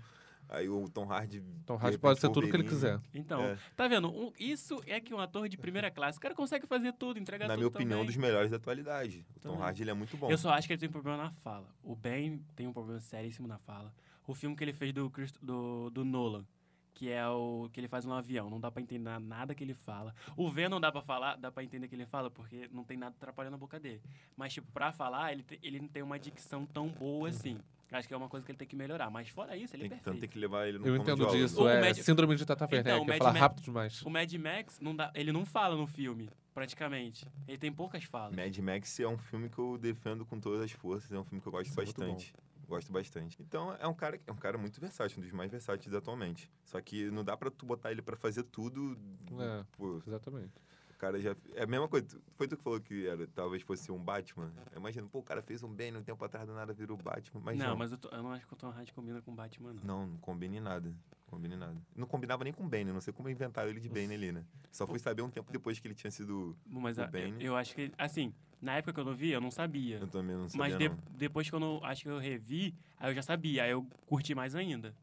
Aí 0.47 0.69
o 0.69 0.88
Tom 0.89 1.05
Hardy. 1.12 1.41
Tom 1.65 1.75
Hardy 1.75 1.97
pode 1.97 2.19
ser 2.19 2.29
tudo 2.29 2.47
que 2.49 2.55
ele 2.55 2.63
quiser. 2.63 2.99
Então, 3.13 3.41
É. 3.41 3.58
tá 3.75 3.88
vendo? 3.88 4.10
Um- 4.10 4.31
isso 4.39 4.79
é 4.86 4.99
que 4.99 5.13
um 5.13 5.19
ator 5.19 5.49
de 5.49 5.58
primeira 5.58 5.89
classe, 5.89 6.17
o 6.17 6.21
cara 6.21 6.36
consegue 6.36 6.67
fazer 6.67 6.93
tudo, 6.93 7.19
entregar 7.19 7.47
Na 7.47 7.55
tudo 7.55 7.60
minha 7.62 7.67
opinião, 7.69 7.97
também. 7.99 8.05
dos 8.05 8.15
melhores 8.17 8.49
da 8.51 8.58
atualidade. 8.58 9.25
O 9.36 9.39
Tom 9.39 9.49
Também. 9.49 9.63
Hardy 9.63 9.84
ele 9.84 9.91
é 9.91 9.93
muito 9.93 10.15
bom. 10.17 10.29
Eu 10.29 10.38
só 10.38 10.51
acho 10.51 10.67
que 10.67 10.73
ele 10.73 10.79
tem 10.79 10.89
um 10.89 10.91
problema 10.91 11.17
na 11.17 11.31
fala. 11.31 11.67
O 11.84 11.95
Ben 11.95 12.39
tem 12.55 12.67
um 12.67 12.73
problema 12.73 12.99
seríssimo 12.99 13.47
na 13.47 13.58
fala. 13.58 13.91
O 14.27 14.34
filme 14.34 14.55
que 14.55 14.63
ele 14.63 14.73
fez 14.73 14.93
do, 14.93 15.12
do, 15.41 15.89
do 15.89 16.05
Nolan, 16.05 16.45
que 16.93 17.10
é 17.12 17.27
o 17.27 17.69
que 17.73 17.79
ele 17.79 17.88
faz 17.88 18.05
no 18.05 18.13
avião, 18.13 18.49
não 18.49 18.60
dá 18.60 18.71
pra 18.71 18.81
entender 18.81 19.19
nada 19.19 19.53
que 19.53 19.63
ele 19.63 19.73
fala. 19.73 20.13
O 20.38 20.49
V 20.49 20.69
não 20.69 20.79
dá 20.79 20.91
pra 20.91 21.01
falar, 21.01 21.36
dá 21.38 21.51
pra 21.51 21.63
entender 21.63 21.88
que 21.88 21.95
ele 21.95 22.05
fala, 22.05 22.31
porque 22.31 22.69
não 22.71 22.84
tem 22.84 22.97
nada 22.97 23.15
atrapalhando 23.17 23.55
a 23.55 23.60
boca 23.60 23.79
dele. 23.79 24.01
Mas, 24.38 24.53
tipo, 24.53 24.71
pra 24.71 24.91
falar, 24.93 25.31
ele, 25.34 25.43
te- 25.43 25.60
ele 25.62 25.79
não 25.79 25.88
tem 25.88 26.01
uma 26.01 26.17
dicção 26.17 26.65
tão 26.65 26.88
boa 26.89 27.29
assim. 27.29 27.60
Acho 27.91 28.08
que 28.08 28.13
é 28.13 28.17
uma 28.17 28.28
coisa 28.28 28.45
que 28.45 28.52
ele 28.52 28.58
tem 28.58 28.67
que 28.67 28.76
melhorar. 28.76 29.10
Mas 29.10 29.30
fora 29.30 29.56
isso, 29.56 29.76
ele 29.76 29.84
Tem 29.84 29.86
é 29.86 29.89
perfeito. 29.89 30.04
tanto 30.06 30.19
tem 30.19 30.30
que 30.30 30.39
levar 30.39 30.67
ele 30.67 30.80
no 30.80 30.88
Eu 30.88 30.95
de 30.95 31.02
entendo 31.02 31.26
disso. 31.28 31.62
O 31.63 31.69
É 31.69 31.80
Mad- 31.82 31.95
síndrome 31.98 32.36
de 32.36 32.45
Tata 32.45 32.65
Werneck, 32.65 32.89
Então, 32.89 33.00
o 33.02 33.04
é 33.04 33.08
Mad 33.08 33.17
falar 33.19 33.32
rápido 33.39 33.63
demais. 33.63 34.02
O 34.02 34.10
Mad 34.10 34.34
Max, 34.34 34.80
não 34.80 34.95
dá, 34.95 35.12
ele 35.13 35.32
não 35.32 35.45
fala 35.45 35.76
no 35.76 35.86
filme, 35.88 36.30
praticamente. 36.54 37.26
Ele 37.48 37.58
tem 37.58 37.71
poucas 37.71 38.04
falas. 38.04 38.36
Mad 38.36 38.58
Max 38.58 39.00
é 39.00 39.08
um 39.08 39.17
filme 39.17 39.50
que 39.50 39.60
eu 39.60 39.78
defendo 39.78 40.26
com 40.26 40.39
todas 40.39 40.62
as 40.62 40.71
forças. 40.71 41.12
É 41.12 41.19
um 41.19 41.24
filme 41.24 41.41
que 41.41 41.48
eu 41.48 41.52
gosto 41.52 41.69
Isso 41.69 41.80
é 41.80 41.86
bastante. 41.86 42.34
Gosto 42.67 42.91
bastante. 42.91 43.38
Então 43.39 43.76
é 43.80 43.88
um 43.88 43.93
cara 43.93 44.19
é 44.26 44.32
um 44.32 44.36
cara 44.36 44.58
muito 44.58 44.82
versátil, 44.82 45.19
um 45.19 45.21
dos 45.21 45.32
mais 45.32 45.52
versáteis 45.52 45.93
atualmente. 45.93 46.50
Só 46.63 46.82
que 46.82 47.12
não 47.12 47.24
dá 47.24 47.38
pra 47.38 47.52
tu 47.52 47.63
botar 47.65 47.91
ele 47.91 48.02
pra 48.02 48.15
fazer 48.15 48.41
tudo. 48.41 48.98
É. 49.39 49.63
Pô, 49.78 50.02
Exatamente. 50.08 50.52
O 50.95 50.97
cara 50.97 51.19
já 51.19 51.36
é 51.55 51.63
a 51.63 51.67
mesma 51.67 51.88
coisa. 51.88 52.08
Foi 52.36 52.47
tu 52.47 52.55
que 52.55 52.63
falou 52.63 52.79
que 52.79 53.05
era 53.05 53.27
talvez 53.27 53.62
fosse 53.62 53.91
um 53.91 54.01
Batman. 54.01 54.51
Imagina, 54.75 55.08
pô, 55.08 55.19
o 55.19 55.23
cara 55.23 55.41
fez 55.41 55.62
um 55.62 55.71
bem, 55.71 55.95
um 55.95 56.01
tempo 56.01 56.23
atrás 56.23 56.47
do 56.47 56.53
nada 56.53 56.73
virou 56.73 56.97
Batman, 56.97 57.41
mas 57.43 57.58
não, 57.60 57.67
não. 57.69 57.75
mas 57.77 57.91
eu, 57.91 57.97
tô- 57.97 58.08
eu 58.10 58.23
não 58.23 58.31
acho 58.31 58.47
que 58.47 58.53
o 58.53 58.55
Tom 58.55 58.69
Hardy 58.69 58.93
combina 58.93 59.21
com 59.21 59.36
Batman, 59.36 59.73
não. 59.73 59.84
Não, 59.84 60.08
não 60.08 60.17
combina 60.17 60.55
em 60.55 60.60
nada. 60.62 60.95
Combina 61.27 61.55
em 61.55 61.58
nada. 61.58 61.75
Não 61.95 62.08
combinava 62.08 62.43
nem 62.45 62.53
com 62.53 62.63
o 62.63 62.69
Bane, 62.69 62.86
não 62.93 63.01
sei 63.01 63.12
como 63.12 63.29
inventaram 63.29 63.69
ele 63.69 63.79
de 63.81 63.89
Bane 63.89 64.13
ali, 64.13 64.31
né? 64.31 64.45
Só 64.71 64.88
fui 64.88 64.99
saber 64.99 65.21
um 65.21 65.29
tempo 65.29 65.51
depois 65.51 65.77
que 65.79 65.88
ele 65.88 65.95
tinha 65.95 66.12
sido. 66.12 66.58
Mas 66.65 66.97
a- 66.97 67.03
eu, 67.03 67.12
Bane. 67.12 67.43
eu 67.43 67.55
acho 67.58 67.75
que, 67.75 67.91
assim, 67.97 68.34
na 68.62 68.77
época 68.77 68.93
que 68.93 68.99
eu 68.99 69.05
não 69.05 69.13
vi, 69.15 69.31
eu 69.31 69.41
não 69.41 69.51
sabia. 69.51 69.97
Eu 69.97 70.08
também 70.08 70.36
não 70.36 70.47
sabia. 70.47 70.58
Mas 70.58 70.77
de- 70.77 70.88
não. 70.89 70.97
depois 71.17 71.49
que 71.49 71.55
eu 71.55 71.60
não, 71.60 71.84
acho 71.84 72.03
que 72.03 72.10
eu 72.10 72.19
revi, 72.19 72.73
aí 72.97 73.12
eu 73.12 73.15
já 73.15 73.21
sabia, 73.21 73.63
aí 73.63 73.71
eu 73.71 73.86
curti 74.05 74.34
mais 74.34 74.55
ainda. 74.55 74.95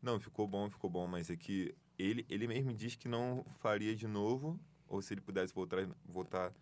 Não, 0.00 0.18
ficou 0.18 0.46
bom, 0.48 0.70
ficou 0.70 0.88
bom, 0.88 1.06
mas 1.06 1.28
é 1.28 1.36
que 1.36 1.74
ele, 1.98 2.24
ele 2.30 2.46
mesmo 2.46 2.72
diz 2.72 2.94
que 2.94 3.08
não 3.08 3.44
faria 3.58 3.94
de 3.96 4.06
novo, 4.06 4.58
ou 4.88 5.00
se 5.02 5.14
ele 5.14 5.20
pudesse 5.20 5.52
voltar, 5.54 5.86
voltar, 6.04 6.52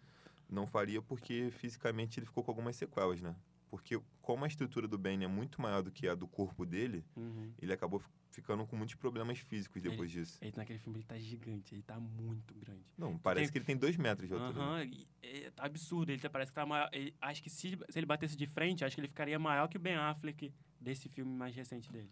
não 0.48 0.66
faria, 0.66 1.00
porque 1.02 1.50
fisicamente 1.52 2.18
ele 2.18 2.26
ficou 2.26 2.42
com 2.44 2.50
algumas 2.50 2.76
sequelas, 2.76 3.20
né? 3.20 3.34
Porque 3.68 4.00
como 4.22 4.44
a 4.44 4.48
estrutura 4.48 4.86
do 4.86 4.96
Bane 4.96 5.24
é 5.24 5.28
muito 5.28 5.60
maior 5.60 5.82
do 5.82 5.90
que 5.90 6.06
a 6.08 6.14
do 6.14 6.26
corpo 6.26 6.64
dele, 6.64 7.04
Uhum. 7.16 7.52
ele 7.60 7.72
acabou 7.72 7.98
fi- 7.98 8.08
ficando 8.30 8.64
com 8.64 8.76
muitos 8.76 8.94
problemas 8.94 9.38
físicos 9.40 9.82
depois 9.82 10.10
disso. 10.10 10.38
Ele, 10.40 10.52
naquele 10.56 10.78
filme 10.78 10.98
ele 11.00 11.04
tá 11.06 11.18
gigante, 11.18 11.74
ele 11.74 11.82
tá 11.82 11.98
muito 11.98 12.54
grande. 12.54 12.84
Não, 12.96 13.18
parece 13.18 13.46
tem- 13.46 13.52
que 13.52 13.58
ele 13.58 13.64
tem 13.64 13.76
dois 13.76 13.96
metros 13.96 14.28
de 14.28 14.34
altura. 14.34 14.60
Aham, 14.60 14.84
e- 14.84 15.08
é, 15.22 15.50
tá 15.50 15.64
absurdo, 15.66 16.10
ele 16.12 16.20
tá- 16.22 16.30
parece 16.30 16.52
que 16.52 16.54
tá 16.54 16.64
maior. 16.64 16.88
ele- 16.92 17.12
acho 17.20 17.42
que 17.42 17.50
se, 17.50 17.76
se 17.88 17.98
ele 17.98 18.06
batesse 18.06 18.36
de 18.36 18.46
frente, 18.46 18.84
acho 18.84 18.94
que 18.94 19.00
ele 19.00 19.08
ficaria 19.08 19.38
maior 19.38 19.66
que 19.68 19.76
o 19.76 19.80
Ben 19.80 19.96
Affleck 19.96 20.52
desse 20.80 21.08
filme 21.08 21.32
mais 21.32 21.54
recente 21.54 21.90
dele. 21.90 22.10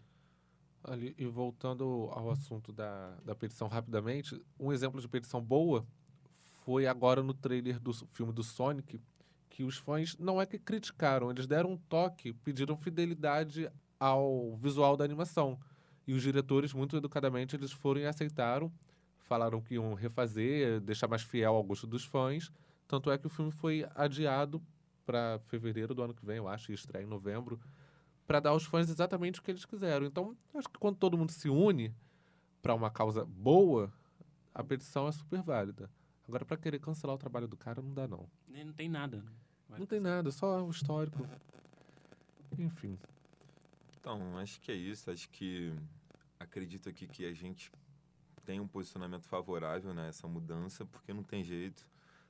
Ali, 0.82 1.14
e 1.16 1.24
voltando 1.24 1.84
ao 2.12 2.30
assunto 2.30 2.72
da, 2.72 3.14
da 3.24 3.34
petição 3.34 3.68
rapidamente, 3.68 4.38
um 4.58 4.72
exemplo 4.72 5.00
de 5.00 5.08
petição 5.08 5.40
boa 5.42 5.86
foi 6.64 6.86
agora 6.86 7.22
no 7.22 7.34
trailer 7.34 7.78
do 7.78 7.92
filme 7.92 8.32
do 8.32 8.42
Sonic, 8.42 9.00
que 9.50 9.62
os 9.62 9.76
fãs 9.76 10.16
não 10.18 10.40
é 10.40 10.46
que 10.46 10.58
criticaram, 10.58 11.30
eles 11.30 11.46
deram 11.46 11.72
um 11.72 11.76
toque, 11.76 12.32
pediram 12.32 12.76
fidelidade 12.76 13.70
ao 14.00 14.56
visual 14.56 14.96
da 14.96 15.04
animação. 15.04 15.58
E 16.06 16.12
os 16.12 16.22
diretores, 16.22 16.72
muito 16.72 16.96
educadamente, 16.96 17.54
eles 17.54 17.70
foram 17.70 18.00
e 18.00 18.06
aceitaram, 18.06 18.72
falaram 19.18 19.60
que 19.60 19.74
iam 19.74 19.94
refazer, 19.94 20.80
deixar 20.80 21.06
mais 21.06 21.22
fiel 21.22 21.54
ao 21.54 21.62
gosto 21.62 21.86
dos 21.86 22.04
fãs. 22.04 22.50
Tanto 22.88 23.10
é 23.10 23.16
que 23.16 23.26
o 23.26 23.30
filme 23.30 23.52
foi 23.52 23.86
adiado 23.94 24.62
para 25.06 25.38
fevereiro 25.46 25.94
do 25.94 26.02
ano 26.02 26.14
que 26.14 26.24
vem, 26.24 26.38
eu 26.38 26.48
acho, 26.48 26.72
e 26.72 26.74
estreia 26.74 27.04
em 27.04 27.08
novembro, 27.08 27.60
para 28.26 28.40
dar 28.40 28.50
aos 28.50 28.64
fãs 28.64 28.88
exatamente 28.88 29.38
o 29.38 29.42
que 29.42 29.50
eles 29.50 29.64
quiseram. 29.64 30.06
Então, 30.06 30.36
acho 30.54 30.68
que 30.68 30.78
quando 30.78 30.96
todo 30.96 31.16
mundo 31.16 31.30
se 31.30 31.48
une 31.48 31.94
para 32.62 32.74
uma 32.74 32.90
causa 32.90 33.24
boa, 33.24 33.92
a 34.54 34.64
petição 34.64 35.06
é 35.06 35.12
super 35.12 35.42
válida. 35.42 35.90
Agora, 36.26 36.44
para 36.44 36.56
querer 36.56 36.78
cancelar 36.78 37.14
o 37.14 37.18
trabalho 37.18 37.46
do 37.46 37.56
cara, 37.56 37.82
não 37.82 37.92
dá, 37.92 38.08
não. 38.08 38.28
Nem- 38.48 38.64
Não 38.64 38.72
tem 38.72 38.88
nada. 38.88 39.22
Não 39.68 39.86
tem 39.86 40.00
nada, 40.00 40.30
só 40.30 40.64
o 40.64 40.70
histórico. 40.70 41.26
Enfim. 42.58 42.98
Então, 43.98 44.38
acho 44.38 44.60
que 44.60 44.70
é 44.70 44.74
isso. 44.74 45.10
Acho 45.10 45.28
que 45.30 45.74
acredito 46.38 46.88
aqui 46.88 47.06
que 47.06 47.24
a 47.26 47.32
gente 47.32 47.70
tem 48.44 48.60
um 48.60 48.68
posicionamento 48.68 49.26
favorável 49.26 49.92
nessa 49.94 50.28
mudança, 50.28 50.84
porque 50.86 51.12
não 51.12 51.22
tem 51.22 51.42
jeito. 51.42 51.86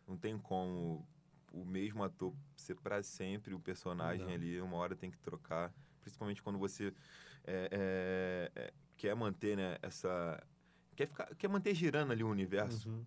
Não 0.06 0.16
tem 0.16 0.38
como 0.38 1.06
o 1.52 1.64
mesmo 1.64 2.02
ator 2.02 2.34
ser 2.56 2.74
para 2.76 3.02
sempre 3.02 3.54
o 3.54 3.60
personagem 3.60 4.26
Não. 4.26 4.32
ali, 4.34 4.60
uma 4.60 4.76
hora 4.76 4.96
tem 4.96 5.10
que 5.10 5.18
trocar. 5.18 5.72
Principalmente 6.00 6.42
quando 6.42 6.58
você 6.58 6.92
é, 7.44 7.68
é, 8.56 8.60
é, 8.62 8.72
quer 8.96 9.14
manter 9.14 9.56
né, 9.56 9.78
essa. 9.82 10.42
Quer, 10.96 11.06
ficar, 11.06 11.34
quer 11.34 11.48
manter 11.48 11.74
girando 11.74 12.12
ali 12.12 12.22
o 12.24 12.28
universo 12.28 12.88
Uhum. 12.88 13.04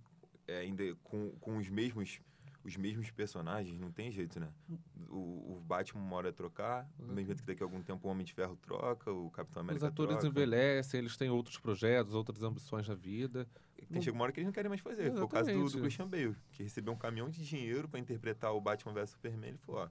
É, 0.47 0.59
ainda 0.59 0.95
com, 1.03 1.31
com 1.39 1.57
os 1.57 1.69
mesmos 1.69 2.19
os 2.67 2.75
mesmos 2.75 3.09
personagens, 3.11 3.79
não 3.79 3.89
tem 3.89 4.11
jeito, 4.11 4.41
né? 4.41 4.49
O, 5.09 5.55
o 5.55 5.63
Batman 5.65 6.01
uma 6.01 6.17
hora 6.17 6.29
é 6.29 6.31
trocar, 6.33 6.85
do 6.99 7.13
mesmo 7.13 7.27
jeito 7.27 7.41
que 7.41 7.47
daqui 7.47 7.63
a 7.63 7.65
algum 7.65 7.81
tempo 7.81 8.05
o 8.05 8.11
Homem 8.11 8.25
de 8.25 8.33
Ferro 8.33 8.57
troca, 8.57 9.09
o 9.09 9.31
Capitão 9.31 9.61
Os 9.61 9.69
América 9.69 9.87
atores 9.87 10.17
troca. 10.17 10.27
envelhecem, 10.27 10.99
eles 10.99 11.15
têm 11.15 11.29
outros 11.29 11.57
projetos, 11.57 12.13
outras 12.13 12.43
ambições 12.43 12.85
na 12.85 12.93
vida. 12.93 13.47
Tem 13.89 14.01
chega 14.01 14.13
uma 14.13 14.23
hora 14.23 14.33
que 14.33 14.41
eles 14.41 14.47
não 14.47 14.51
querem 14.51 14.67
mais 14.67 14.81
fazer. 14.81 15.13
Foi 15.13 15.21
o 15.21 15.27
caso 15.29 15.45
do, 15.45 15.51
Exatamente. 15.51 15.75
do 15.75 15.81
Christian 15.81 16.07
Bale, 16.09 16.35
que 16.51 16.61
recebeu 16.63 16.93
um 16.93 16.97
caminhão 16.97 17.29
de 17.29 17.41
dinheiro 17.45 17.87
para 17.87 18.01
interpretar 18.01 18.53
o 18.53 18.59
Batman 18.59 18.91
vs 18.93 19.11
Superman. 19.11 19.51
Ele 19.51 19.57
falou, 19.59 19.83
ó, 19.83 19.89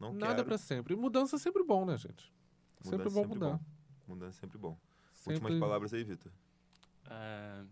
não 0.00 0.12
Nada 0.12 0.36
quero. 0.36 0.46
para 0.46 0.58
sempre. 0.58 0.94
E 0.94 0.96
mudança 0.96 1.36
é 1.36 1.38
sempre 1.38 1.62
bom, 1.62 1.84
né, 1.84 1.96
gente? 1.96 2.32
sempre 2.82 2.98
Mudança 2.98 3.14
bom 3.14 3.22
sempre 3.22 3.38
mudar. 3.38 3.52
bom. 3.52 3.60
Mudança 4.08 4.38
é 4.38 4.40
sempre 4.40 4.58
bom. 4.58 4.76
Sempre... 5.14 5.34
Últimas 5.34 5.60
palavras 5.60 5.94
aí, 5.94 6.02
Vitor. 6.02 6.32
É, 7.10 7.64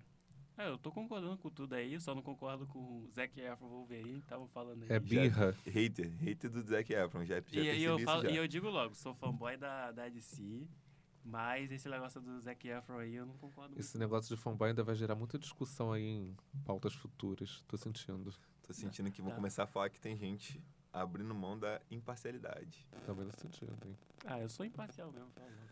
é, 0.58 0.68
eu 0.68 0.78
tô 0.78 0.90
concordando 0.90 1.36
com 1.38 1.50
tudo 1.50 1.74
aí, 1.74 2.00
só 2.00 2.14
não 2.14 2.22
concordo 2.22 2.66
com 2.66 2.78
o 2.78 3.08
Zac 3.14 3.38
Efron 3.40 3.68
Wolverine, 3.68 4.18
estavam 4.20 4.48
falando 4.48 4.82
aí. 4.84 4.88
É 4.92 4.98
birra. 4.98 5.56
Hater, 5.66 6.10
hater 6.18 6.50
do 6.50 6.62
Zac 6.62 6.92
Efron, 6.92 7.24
já, 7.24 7.34
já 7.34 7.38
E, 7.38 7.42
percebi 7.42 7.78
e 7.78 7.82
eu 7.84 7.96
isso 7.96 8.04
falo- 8.04 8.22
já. 8.22 8.30
e 8.30 8.36
eu 8.36 8.48
digo 8.48 8.68
logo, 8.68 8.94
sou 8.94 9.14
fanboy 9.14 9.56
da, 9.56 9.92
da 9.92 10.08
DC, 10.08 10.66
mas 11.24 11.70
esse 11.72 11.88
negócio 11.88 12.20
do 12.20 12.40
Zac 12.40 12.66
Efron 12.68 12.98
aí 12.98 13.14
eu 13.14 13.26
não 13.26 13.36
concordo 13.36 13.70
muito. 13.74 13.80
Esse 13.80 13.98
negócio 13.98 14.34
de 14.34 14.40
fanboy 14.40 14.68
ainda 14.70 14.82
vai 14.84 14.94
gerar 14.94 15.14
muita 15.14 15.38
discussão 15.38 15.92
aí 15.92 16.04
em 16.04 16.36
pautas 16.64 16.94
futuras. 16.94 17.62
Tô 17.66 17.76
sentindo. 17.76 18.32
Tô 18.62 18.72
sentindo 18.72 19.10
que 19.10 19.20
vão 19.20 19.30
Tá. 19.30 19.36
começar 19.36 19.62
a 19.64 19.66
falar 19.66 19.90
que 19.90 20.00
tem 20.00 20.16
gente 20.16 20.62
abrindo 20.92 21.34
mão 21.34 21.58
da 21.58 21.80
imparcialidade. 21.90 22.86
Também 23.04 23.26
tô 23.26 23.36
sentindo, 23.38 23.76
hein? 23.84 23.96
Ah, 24.24 24.40
eu 24.40 24.48
sou 24.48 24.64
imparcial 24.64 25.12
mesmo, 25.12 25.30
fala 25.32 25.46
logo. 25.48 25.66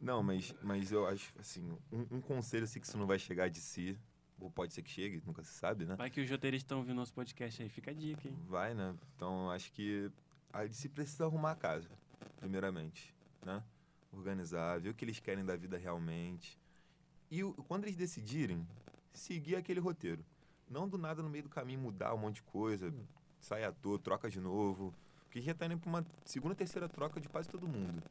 Não, 0.00 0.22
mas, 0.22 0.54
mas 0.62 0.92
eu 0.92 1.06
acho, 1.06 1.32
assim, 1.38 1.66
um, 1.90 2.16
um 2.16 2.20
conselho 2.20 2.64
assim, 2.64 2.78
que 2.80 2.86
isso 2.86 2.98
não 2.98 3.06
vai 3.06 3.18
chegar 3.18 3.48
de 3.48 3.60
si, 3.60 3.98
ou 4.38 4.50
pode 4.50 4.72
ser 4.72 4.82
que 4.82 4.90
chegue, 4.90 5.22
nunca 5.24 5.42
se 5.42 5.52
sabe, 5.52 5.84
né? 5.84 5.96
Vai 5.96 6.10
que 6.10 6.20
os 6.20 6.30
roteiristas 6.30 6.64
estão 6.64 6.78
ouvindo 6.78 6.96
nosso 6.96 7.12
podcast 7.12 7.62
aí, 7.62 7.68
fica 7.68 7.90
a 7.90 7.94
dica, 7.94 8.28
hein? 8.28 8.36
Vai, 8.46 8.74
né? 8.74 8.94
Então, 9.14 9.50
acho 9.50 9.72
que 9.72 10.10
a 10.52 10.64
DC 10.64 10.88
precisa 10.90 11.24
arrumar 11.24 11.52
a 11.52 11.56
casa, 11.56 11.88
primeiramente, 12.38 13.14
né? 13.44 13.62
Organizar, 14.12 14.80
ver 14.80 14.90
o 14.90 14.94
que 14.94 15.04
eles 15.04 15.20
querem 15.20 15.44
da 15.44 15.56
vida 15.56 15.76
realmente. 15.76 16.58
E 17.30 17.42
quando 17.66 17.84
eles 17.84 17.96
decidirem, 17.96 18.66
seguir 19.12 19.56
aquele 19.56 19.80
roteiro. 19.80 20.24
Não 20.68 20.88
do 20.88 20.98
nada 20.98 21.22
no 21.22 21.30
meio 21.30 21.44
do 21.44 21.50
caminho 21.50 21.80
mudar 21.80 22.14
um 22.14 22.18
monte 22.18 22.36
de 22.36 22.42
coisa, 22.42 22.92
sai 23.40 23.64
ator, 23.64 23.98
troca 23.98 24.28
de 24.28 24.40
novo. 24.40 24.94
Porque 25.24 25.40
já 25.40 25.54
tá 25.54 25.66
indo 25.66 25.78
pra 25.78 25.88
uma 25.88 26.06
segunda, 26.24 26.54
terceira 26.54 26.88
troca 26.88 27.20
de 27.20 27.28
quase 27.28 27.48
todo 27.48 27.68
mundo. 27.68 28.02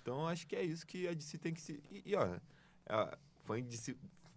Então, 0.00 0.26
acho 0.26 0.46
que 0.46 0.54
é 0.54 0.62
isso 0.62 0.86
que 0.86 1.08
a 1.08 1.14
DC 1.14 1.38
tem 1.38 1.52
que 1.52 1.60
se... 1.60 1.82
E, 1.90 2.02
e 2.06 2.14
ó, 2.14 2.38
a 2.88 3.18
fã, 3.44 3.62
de 3.62 3.76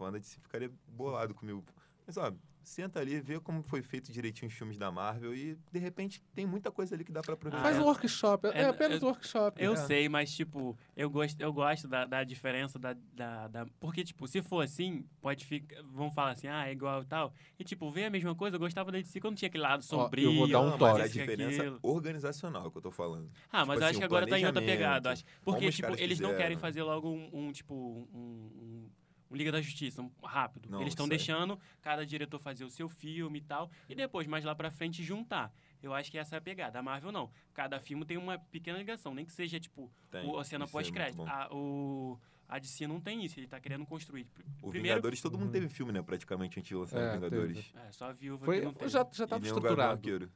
fã 0.00 0.10
da 0.10 0.16
DC 0.18 0.40
ficaria 0.40 0.70
bolado 0.88 1.34
comigo. 1.34 1.62
Mas, 2.06 2.16
ó, 2.16 2.32
senta 2.62 2.98
ali, 3.00 3.20
vê 3.20 3.38
como 3.38 3.62
foi 3.62 3.82
feito 3.82 4.10
direitinho 4.10 4.48
os 4.48 4.54
filmes 4.54 4.78
da 4.78 4.90
Marvel 4.90 5.34
e, 5.34 5.56
de 5.70 5.78
repente, 5.78 6.22
tem 6.34 6.46
muita 6.46 6.70
coisa 6.70 6.94
ali 6.94 7.04
que 7.04 7.12
dá 7.12 7.20
pra 7.20 7.34
aproveitar. 7.34 7.62
Faz 7.62 7.76
é. 7.76 7.80
um 7.80 7.84
workshop. 7.84 8.46
É, 8.48 8.62
É, 8.62 8.64
apenas 8.68 9.00
eu- 9.02 9.08
um 9.08 9.10
workshop. 9.10 9.62
Eu 9.62 9.72
É. 9.74 9.76
sei, 9.76 10.08
mas, 10.08 10.34
tipo, 10.34 10.76
eu 10.96 11.08
gosto, 11.10 11.38
eu 11.40 11.52
gosto 11.52 11.86
da, 11.86 12.04
da 12.06 12.24
diferença 12.24 12.78
da, 12.78 12.96
da, 13.12 13.48
da- 13.48 13.66
Porque, 13.78 14.02
tipo, 14.02 14.26
se 14.26 14.40
for 14.42 14.62
assim, 14.64 15.04
pode 15.20 15.44
ficar. 15.44 15.82
Vão 15.84 16.10
falar 16.10 16.30
assim, 16.32 16.48
ah, 16.48 16.66
é 16.66 16.72
igual 16.72 17.02
e 17.02 17.06
tal. 17.06 17.32
E, 17.58 17.62
tipo, 17.64 17.90
ver 17.90 18.06
a 18.06 18.10
mesma 18.10 18.34
coisa, 18.34 18.56
eu 18.56 18.60
gostava 18.60 18.90
da 18.90 18.98
DC 18.98 19.20
quando 19.20 19.36
tinha 19.36 19.48
aquele 19.48 19.62
lado 19.62 19.84
sombrio. 19.84 20.30
eu 20.30 20.36
vou 20.36 20.48
dar 20.48 20.60
um 20.60 20.70
toque. 20.78 20.82
mas 20.82 21.00
é 21.00 21.04
a 21.04 21.08
diferença 21.08 21.62
aquilo. 21.62 21.78
organizacional 21.82 22.70
que 22.70 22.78
eu 22.78 22.82
tô 22.82 22.90
falando. 22.90 23.30
Ah, 23.52 23.64
mas 23.66 23.66
tipo 23.66 23.72
eu 23.72 23.76
acho 23.76 23.84
assim, 23.90 23.98
que 23.98 24.04
agora 24.04 24.26
tá 24.26 24.38
em 24.38 24.46
outra 24.46 24.62
pegada. 24.62 25.10
Acho. 25.12 25.24
Porque, 25.42 25.70
tipo, 25.70 25.92
eles 25.98 26.18
não 26.18 26.30
querem 26.30 26.56
fizeram. 26.56 26.60
fazer 26.60 26.82
logo 26.82 27.08
um, 27.10 27.30
um, 27.32 27.52
tipo, 27.52 27.74
um, 27.74 28.08
um, 28.18 28.90
um 29.30 29.36
Liga 29.36 29.52
da 29.52 29.60
Justiça, 29.60 30.02
um 30.02 30.10
rápido. 30.22 30.68
Não, 30.68 30.80
eles 30.80 30.92
estão 30.92 31.04
aí. 31.04 31.10
deixando 31.10 31.58
cada 31.80 32.04
diretor 32.04 32.38
fazer 32.38 32.64
o 32.64 32.70
seu 32.70 32.88
filme 32.88 33.38
e 33.38 33.42
tal, 33.42 33.70
e 33.88 33.94
depois, 33.94 34.26
mais 34.26 34.44
lá 34.44 34.54
pra 34.54 34.70
frente, 34.70 35.02
juntar. 35.02 35.52
Eu 35.82 35.94
acho 35.94 36.10
que 36.10 36.18
essa 36.18 36.36
é 36.36 36.38
a 36.38 36.40
pegada. 36.40 36.78
A 36.78 36.82
Marvel 36.82 37.10
não. 37.10 37.30
Cada 37.54 37.80
filme 37.80 38.04
tem 38.04 38.18
uma 38.18 38.38
pequena 38.38 38.78
ligação, 38.78 39.14
nem 39.14 39.24
que 39.24 39.32
seja, 39.32 39.58
tipo, 39.58 39.90
Tem, 40.10 40.26
o, 40.26 40.38
a 40.38 40.44
cena 40.44 40.64
é 40.64 40.68
pós-crédito. 40.68 41.16
bom. 41.16 41.28
A, 41.28 41.48
o, 41.50 42.20
a 42.48 42.58
DC 42.58 42.86
não 42.86 43.00
tem 43.00 43.24
isso, 43.24 43.38
ele 43.38 43.46
tá 43.46 43.60
querendo 43.60 43.86
construir. 43.86 44.26
O 44.60 44.70
Primeiro... 44.70 44.96
Vingadores, 44.96 45.20
todo 45.20 45.38
mundo 45.38 45.46
uhum. 45.46 45.52
teve 45.52 45.68
filme, 45.68 45.92
né? 45.92 46.02
Praticamente 46.02 46.58
antes 46.58 46.68
de 46.68 46.74
lançar 46.74 47.00
é, 47.00 47.14
Vingadores. 47.14 47.56
Teve. 47.56 47.86
É, 47.86 47.92
só 47.92 48.06
a 48.06 48.12
viúva 48.12 48.44
Foi, 48.44 48.58
que 48.58 48.64
não 48.64 48.88
Já, 48.88 49.06
já 49.12 49.26
tava 49.26 49.46
estruturado. 49.46 50.30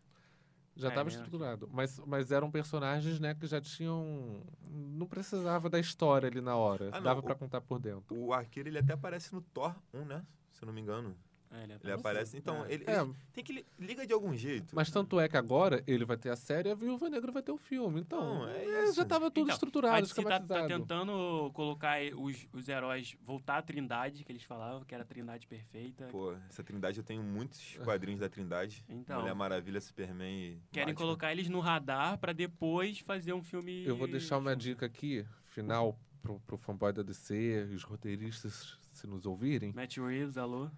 Já 0.77 0.89
estava 0.89 1.09
é, 1.09 1.13
estruturado. 1.13 1.69
Mas, 1.73 2.01
mas 2.07 2.33
eram 2.33 2.51
personagens, 2.51 3.21
né, 3.21 3.35
que 3.35 3.47
já 3.47 3.61
tinham. 3.61 4.43
Não 4.71 5.07
precisava 5.07 5.71
da 5.71 5.79
história 5.79 6.29
ali 6.29 6.41
na 6.41 6.57
hora. 6.57 6.91
Ah, 6.93 7.01
Dava 7.01 7.23
para 7.23 7.35
contar 7.35 7.61
por 7.61 7.79
dentro. 7.79 8.17
O 8.17 8.33
arqueiro, 8.33 8.69
ele 8.69 8.79
até 8.79 8.93
aparece 8.93 9.33
no 9.33 9.41
Thor 9.41 9.75
1, 9.93 10.05
né? 10.05 10.25
Se 10.53 10.63
eu 10.63 10.67
não 10.67 10.73
me 10.73 10.81
engano. 10.81 11.17
É, 11.55 11.65
ele, 11.65 11.75
ele 11.85 11.93
aparece. 11.93 12.37
Então, 12.37 12.65
é. 12.65 12.73
ele, 12.73 12.85
é. 12.87 13.01
ele, 13.01 13.15
tem 13.33 13.45
que 13.45 13.65
liga 13.79 14.07
de 14.07 14.13
algum 14.13 14.35
jeito. 14.37 14.75
Mas 14.75 14.91
tanto 14.91 15.21
é 15.21 15.29
que 15.29 15.37
agora 15.37 15.83
ele 15.87 16.05
vai 16.05 16.17
ter 16.17 16.31
a 16.31 16.37
série 16.37 16.69
e 16.69 16.73
a 16.73 16.75
Viúva 16.75 17.09
Negra 17.09 17.31
vai 17.31 17.43
ter 17.43 17.53
o 17.53 17.57
filme. 17.57 18.01
Então, 18.01 18.41
Não, 18.41 18.49
é 18.49 18.93
já 18.93 19.03
estava 19.03 19.31
tudo 19.31 19.45
então, 19.45 19.55
estruturado, 19.55 20.07
a 20.07 20.23
tá, 20.23 20.41
tá 20.41 20.67
tentando 20.67 21.51
colocar 21.55 21.99
os, 22.17 22.49
os 22.53 22.69
heróis 22.69 23.17
voltar 23.23 23.59
à 23.59 23.63
Trindade, 23.63 24.25
que 24.25 24.33
eles 24.33 24.43
falavam, 24.43 24.85
que 24.85 24.95
era 24.95 25.05
a 25.05 25.07
Trindade 25.07 25.47
perfeita. 25.47 26.09
Pô, 26.11 26.35
essa 26.49 26.65
Trindade 26.65 26.99
eu 26.99 27.05
tenho 27.05 27.23
muitos 27.23 27.77
quadrinhos 27.85 28.21
da 28.21 28.29
Trindade. 28.29 28.85
Então, 28.89 29.21
Mulher 29.21 29.35
Maravilha, 29.35 29.81
Superman 29.81 30.35
e 30.35 30.61
Querem 30.73 30.93
Batman. 30.93 30.95
colocar 30.95 31.33
eles 31.33 31.49
no 31.49 31.61
radar 31.61 32.19
para 32.19 32.33
depois 32.33 32.99
fazer 32.99 33.33
um 33.33 33.43
filme 33.43 33.85
Eu 33.85 33.97
vou 33.97 34.09
deixar 34.09 34.39
uma 34.39 34.57
dica 34.57 34.87
aqui, 34.87 35.25
final 35.45 35.97
pro, 36.21 36.41
pro 36.41 36.57
fanboy 36.57 36.93
da 36.93 37.03
DC, 37.03 37.69
os 37.75 37.85
roteiristas 37.85 38.79
se 38.89 39.07
nos 39.07 39.27
ouvirem. 39.27 39.73
Matt 39.73 39.99
Reeves, 39.99 40.37
alô 40.37 40.71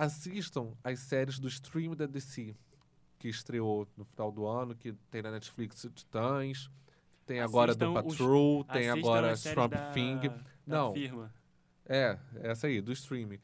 assistam 0.00 0.72
as 0.82 0.98
séries 1.00 1.38
do 1.38 1.46
stream 1.46 1.94
da 1.94 2.06
DC, 2.06 2.56
que 3.18 3.28
estreou 3.28 3.86
no 3.96 4.04
final 4.04 4.32
do 4.32 4.46
ano, 4.46 4.74
que 4.74 4.94
tem 5.10 5.20
na 5.20 5.30
Netflix 5.30 5.86
Titãs, 5.94 6.70
tem 7.26 7.38
assistam 7.38 7.58
agora 7.58 7.74
do 7.74 7.92
Patrol, 7.92 8.60
os, 8.60 8.66
tem 8.66 8.88
agora 8.88 9.36
Swamp 9.36 9.74
Thing. 9.92 10.20
Da 10.66 10.78
Não. 10.78 10.94
Firma. 10.94 11.32
É, 11.84 12.18
essa 12.36 12.66
aí, 12.66 12.80
do 12.80 12.92
streaming. 12.92 13.38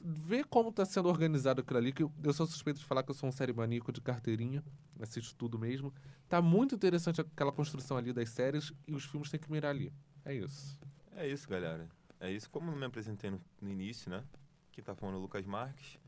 Vê 0.00 0.42
como 0.42 0.70
está 0.70 0.86
sendo 0.86 1.08
organizado 1.08 1.60
aquilo 1.60 1.78
ali, 1.78 1.92
que 1.92 2.02
eu, 2.02 2.12
eu 2.22 2.32
sou 2.32 2.46
suspeito 2.46 2.78
de 2.78 2.86
falar 2.86 3.02
que 3.02 3.10
eu 3.10 3.14
sou 3.14 3.28
um 3.28 3.32
série 3.32 3.52
maníaco 3.52 3.92
de 3.92 4.00
carteirinha, 4.00 4.64
assisto 5.00 5.34
tudo 5.36 5.58
mesmo. 5.58 5.92
Tá 6.28 6.40
muito 6.40 6.74
interessante 6.74 7.20
aquela 7.20 7.52
construção 7.52 7.96
ali 7.98 8.12
das 8.12 8.30
séries 8.30 8.72
e 8.86 8.94
os 8.94 9.04
filmes 9.04 9.30
têm 9.30 9.40
que 9.40 9.50
mirar 9.52 9.70
ali. 9.70 9.92
É 10.24 10.32
isso. 10.34 10.78
É 11.12 11.28
isso, 11.28 11.48
galera. 11.48 11.88
É 12.20 12.30
isso. 12.30 12.50
Como 12.50 12.70
eu 12.70 12.76
me 12.76 12.86
apresentei 12.86 13.30
no, 13.30 13.40
no 13.60 13.68
início, 13.70 14.10
né? 14.10 14.24
Quem 14.74 14.82
está 14.82 14.92
falando 14.92 15.14
é 15.14 15.18
o 15.18 15.20
Lucas 15.20 15.46
Marques. 15.46 16.00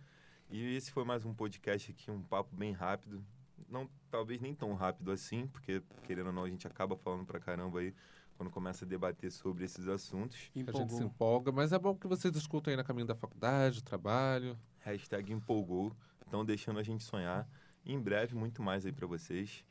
E 0.50 0.74
esse 0.74 0.90
foi 0.90 1.04
mais 1.04 1.24
um 1.24 1.32
podcast 1.32 1.88
aqui, 1.92 2.10
um 2.10 2.20
papo 2.20 2.54
bem 2.56 2.72
rápido. 2.72 3.24
Não, 3.68 3.88
talvez 4.10 4.40
nem 4.40 4.56
tão 4.56 4.74
rápido 4.74 5.12
assim, 5.12 5.46
porque, 5.46 5.80
querendo 6.02 6.26
ou 6.26 6.32
não, 6.32 6.42
a 6.42 6.50
gente 6.50 6.66
acaba 6.66 6.96
falando 6.96 7.24
pra 7.24 7.38
caramba 7.38 7.78
aí 7.78 7.94
quando 8.36 8.50
começa 8.50 8.84
a 8.84 8.88
debater 8.88 9.30
sobre 9.30 9.64
esses 9.64 9.86
assuntos. 9.86 10.50
Empolgou. 10.52 10.80
A 10.80 10.84
gente 10.84 10.96
se 10.96 11.04
empolga, 11.04 11.52
mas 11.52 11.72
é 11.72 11.78
bom 11.78 11.94
que 11.94 12.08
vocês 12.08 12.34
escutem 12.34 12.72
aí 12.72 12.76
na 12.76 12.82
caminho 12.82 13.06
da 13.06 13.14
faculdade, 13.14 13.84
trabalho. 13.84 14.58
Hashtag 14.80 15.32
empolgou. 15.32 15.96
Estão 16.24 16.44
deixando 16.44 16.80
a 16.80 16.82
gente 16.82 17.04
sonhar. 17.04 17.48
E 17.84 17.92
em 17.92 18.00
breve, 18.00 18.34
muito 18.34 18.64
mais 18.64 18.84
aí 18.84 18.90
para 18.90 19.06
vocês. 19.06 19.64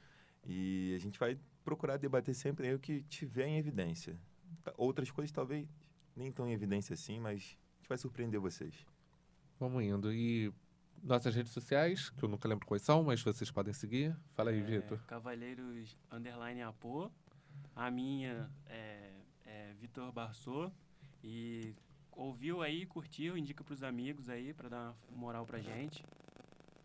E 0.45 0.93
a 0.95 0.99
gente 0.99 1.19
vai 1.19 1.37
procurar 1.65 1.97
debater 1.97 2.33
sempre 2.33 2.67
aí 2.67 2.73
o 2.73 2.79
que 2.79 3.01
tiver 3.01 3.45
em 3.45 3.57
evidência. 3.57 4.17
Outras 4.77 5.11
coisas 5.11 5.33
talvez 5.33 5.67
nem 6.15 6.31
tão 6.31 6.47
em 6.47 6.53
evidência 6.53 6.93
assim, 6.93 7.19
mas 7.19 7.57
gente 7.85 7.89
vai 7.89 7.97
surpreender 7.99 8.39
vocês. 8.39 8.73
Vamos 9.59 9.83
indo. 9.83 10.11
E 10.11 10.51
nossas 11.03 11.35
redes 11.35 11.51
sociais, 11.51 12.09
que 12.09 12.23
eu 12.23 12.27
nunca 12.27 12.47
lembro 12.47 12.65
quais 12.65 12.81
são, 12.81 13.03
mas 13.03 13.21
vocês 13.21 13.51
podem 13.51 13.73
seguir. 13.73 14.15
Fala 14.33 14.49
aí, 14.49 14.59
é, 14.59 14.63
Vitor. 14.63 14.99
Cavalheiros 15.05 15.95
Underline 16.11 16.63
Apo. 16.63 17.11
A 17.75 17.91
minha 17.91 18.49
é, 18.65 19.13
é 19.45 19.73
Vitor 19.79 20.11
Barçô. 20.11 20.71
E 21.23 21.75
ouviu 22.11 22.63
aí, 22.63 22.85
curtiu, 22.87 23.37
indica 23.37 23.63
para 23.63 23.73
os 23.73 23.83
amigos 23.83 24.29
aí, 24.29 24.51
para 24.53 24.67
dar 24.67 24.95
uma 25.09 25.17
moral 25.17 25.45
pra 25.45 25.59
gente. 25.59 26.03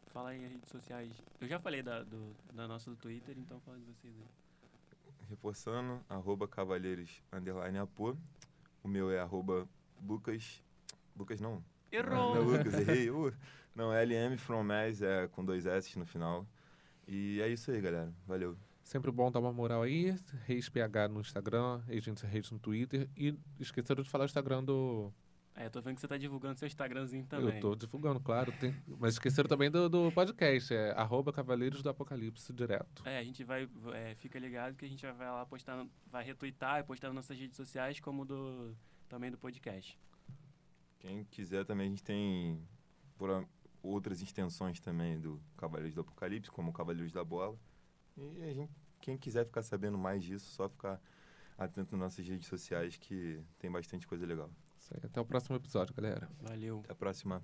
Fala 0.08 0.30
aí 0.30 0.44
as 0.44 0.52
redes 0.52 0.68
sociais. 0.68 1.22
Eu 1.40 1.48
já 1.48 1.58
falei 1.58 1.82
da, 1.82 2.02
do, 2.02 2.36
da 2.52 2.68
nossa 2.68 2.90
do 2.90 2.96
Twitter, 2.96 3.38
então 3.38 3.58
fala 3.60 3.78
de 3.78 3.84
vocês 3.84 4.14
aí. 4.14 4.28
Reforçando, 5.30 6.04
arroba 6.08 6.46
Cavalheiros 6.46 7.22
Underline 7.32 7.78
Apo. 7.78 8.18
O 8.82 8.88
meu 8.88 9.10
é 9.10 9.20
arroba 9.20 9.68
Lucas 10.02 10.62
Lucas 11.20 11.38
não. 11.38 11.62
Errou! 11.92 12.34
Não, 12.34 12.44
não 12.44 12.50
Lucas, 12.50 12.74
errei. 12.74 13.10
Uh, 13.10 13.32
não, 13.74 13.92
LM 13.92 14.38
From 14.38 14.64
Mass 14.64 15.02
é 15.02 15.28
com 15.28 15.44
dois 15.44 15.66
S 15.66 15.98
no 15.98 16.06
final. 16.06 16.46
E 17.06 17.40
é 17.42 17.48
isso 17.48 17.70
aí, 17.70 17.80
galera. 17.80 18.12
Valeu. 18.26 18.56
Sempre 18.82 19.10
bom 19.10 19.30
dar 19.30 19.38
uma 19.38 19.52
moral 19.52 19.82
aí. 19.82 20.16
Reis 20.46 20.68
PH 20.68 21.08
no 21.08 21.20
Instagram, 21.20 21.82
Agents 21.88 22.22
Reis 22.22 22.50
no 22.50 22.58
Twitter. 22.58 23.08
E 23.16 23.38
esqueceram 23.58 24.02
de 24.02 24.08
falar 24.08 24.24
o 24.24 24.26
Instagram 24.26 24.64
do. 24.64 25.12
É, 25.54 25.66
eu 25.66 25.70
tô 25.70 25.82
vendo 25.82 25.96
que 25.96 26.00
você 26.00 26.08
tá 26.08 26.16
divulgando 26.16 26.58
seu 26.58 26.66
Instagramzinho 26.66 27.26
também. 27.26 27.56
Eu 27.56 27.60
tô 27.60 27.74
divulgando, 27.74 28.18
claro. 28.18 28.50
Tem... 28.52 28.74
Mas 28.98 29.14
esqueceram 29.14 29.48
também 29.48 29.70
do, 29.70 29.88
do 29.90 30.10
podcast, 30.12 30.72
é 30.72 30.92
arroba 30.92 31.32
Cavaleiros 31.32 31.82
do 31.82 31.90
Apocalipse 31.90 32.50
direto. 32.52 33.02
É, 33.04 33.18
a 33.18 33.24
gente 33.24 33.44
vai. 33.44 33.68
É, 33.92 34.14
fica 34.14 34.38
ligado 34.38 34.74
que 34.74 34.86
a 34.86 34.88
gente 34.88 35.04
vai 35.04 35.28
lá 35.28 35.44
postar, 35.44 35.86
vai 36.06 36.24
retweetar 36.24 36.80
e 36.80 36.82
postar 36.82 37.08
nas 37.08 37.16
nossas 37.16 37.38
redes 37.38 37.56
sociais, 37.56 38.00
como 38.00 38.24
do 38.24 38.74
também 39.08 39.30
do 39.30 39.36
podcast. 39.36 39.98
Quem 41.00 41.24
quiser 41.24 41.64
também, 41.64 41.86
a 41.86 41.90
gente 41.90 42.04
tem 42.04 42.62
por 43.16 43.46
outras 43.82 44.20
extensões 44.20 44.80
também 44.80 45.18
do 45.18 45.40
Cavaleiros 45.56 45.94
do 45.94 46.02
Apocalipse, 46.02 46.50
como 46.50 46.72
Cavaleiros 46.72 47.12
da 47.12 47.24
Bola. 47.24 47.58
E 48.16 48.42
a 48.42 48.52
gente, 48.52 48.70
quem 49.00 49.16
quiser 49.16 49.44
ficar 49.46 49.62
sabendo 49.62 49.98
mais 49.98 50.22
disso, 50.22 50.50
só 50.50 50.68
ficar 50.68 51.00
atento 51.56 51.92
nas 51.92 52.00
nossas 52.00 52.26
redes 52.26 52.46
sociais 52.46 52.96
que 52.96 53.42
tem 53.58 53.70
bastante 53.70 54.06
coisa 54.06 54.26
legal. 54.26 54.50
Isso 54.78 54.94
aí. 54.94 55.00
Até 55.04 55.20
o 55.20 55.24
próximo 55.24 55.56
episódio, 55.56 55.94
galera. 55.94 56.30
Valeu. 56.40 56.80
Até 56.80 56.92
a 56.92 56.96
próxima. 56.96 57.42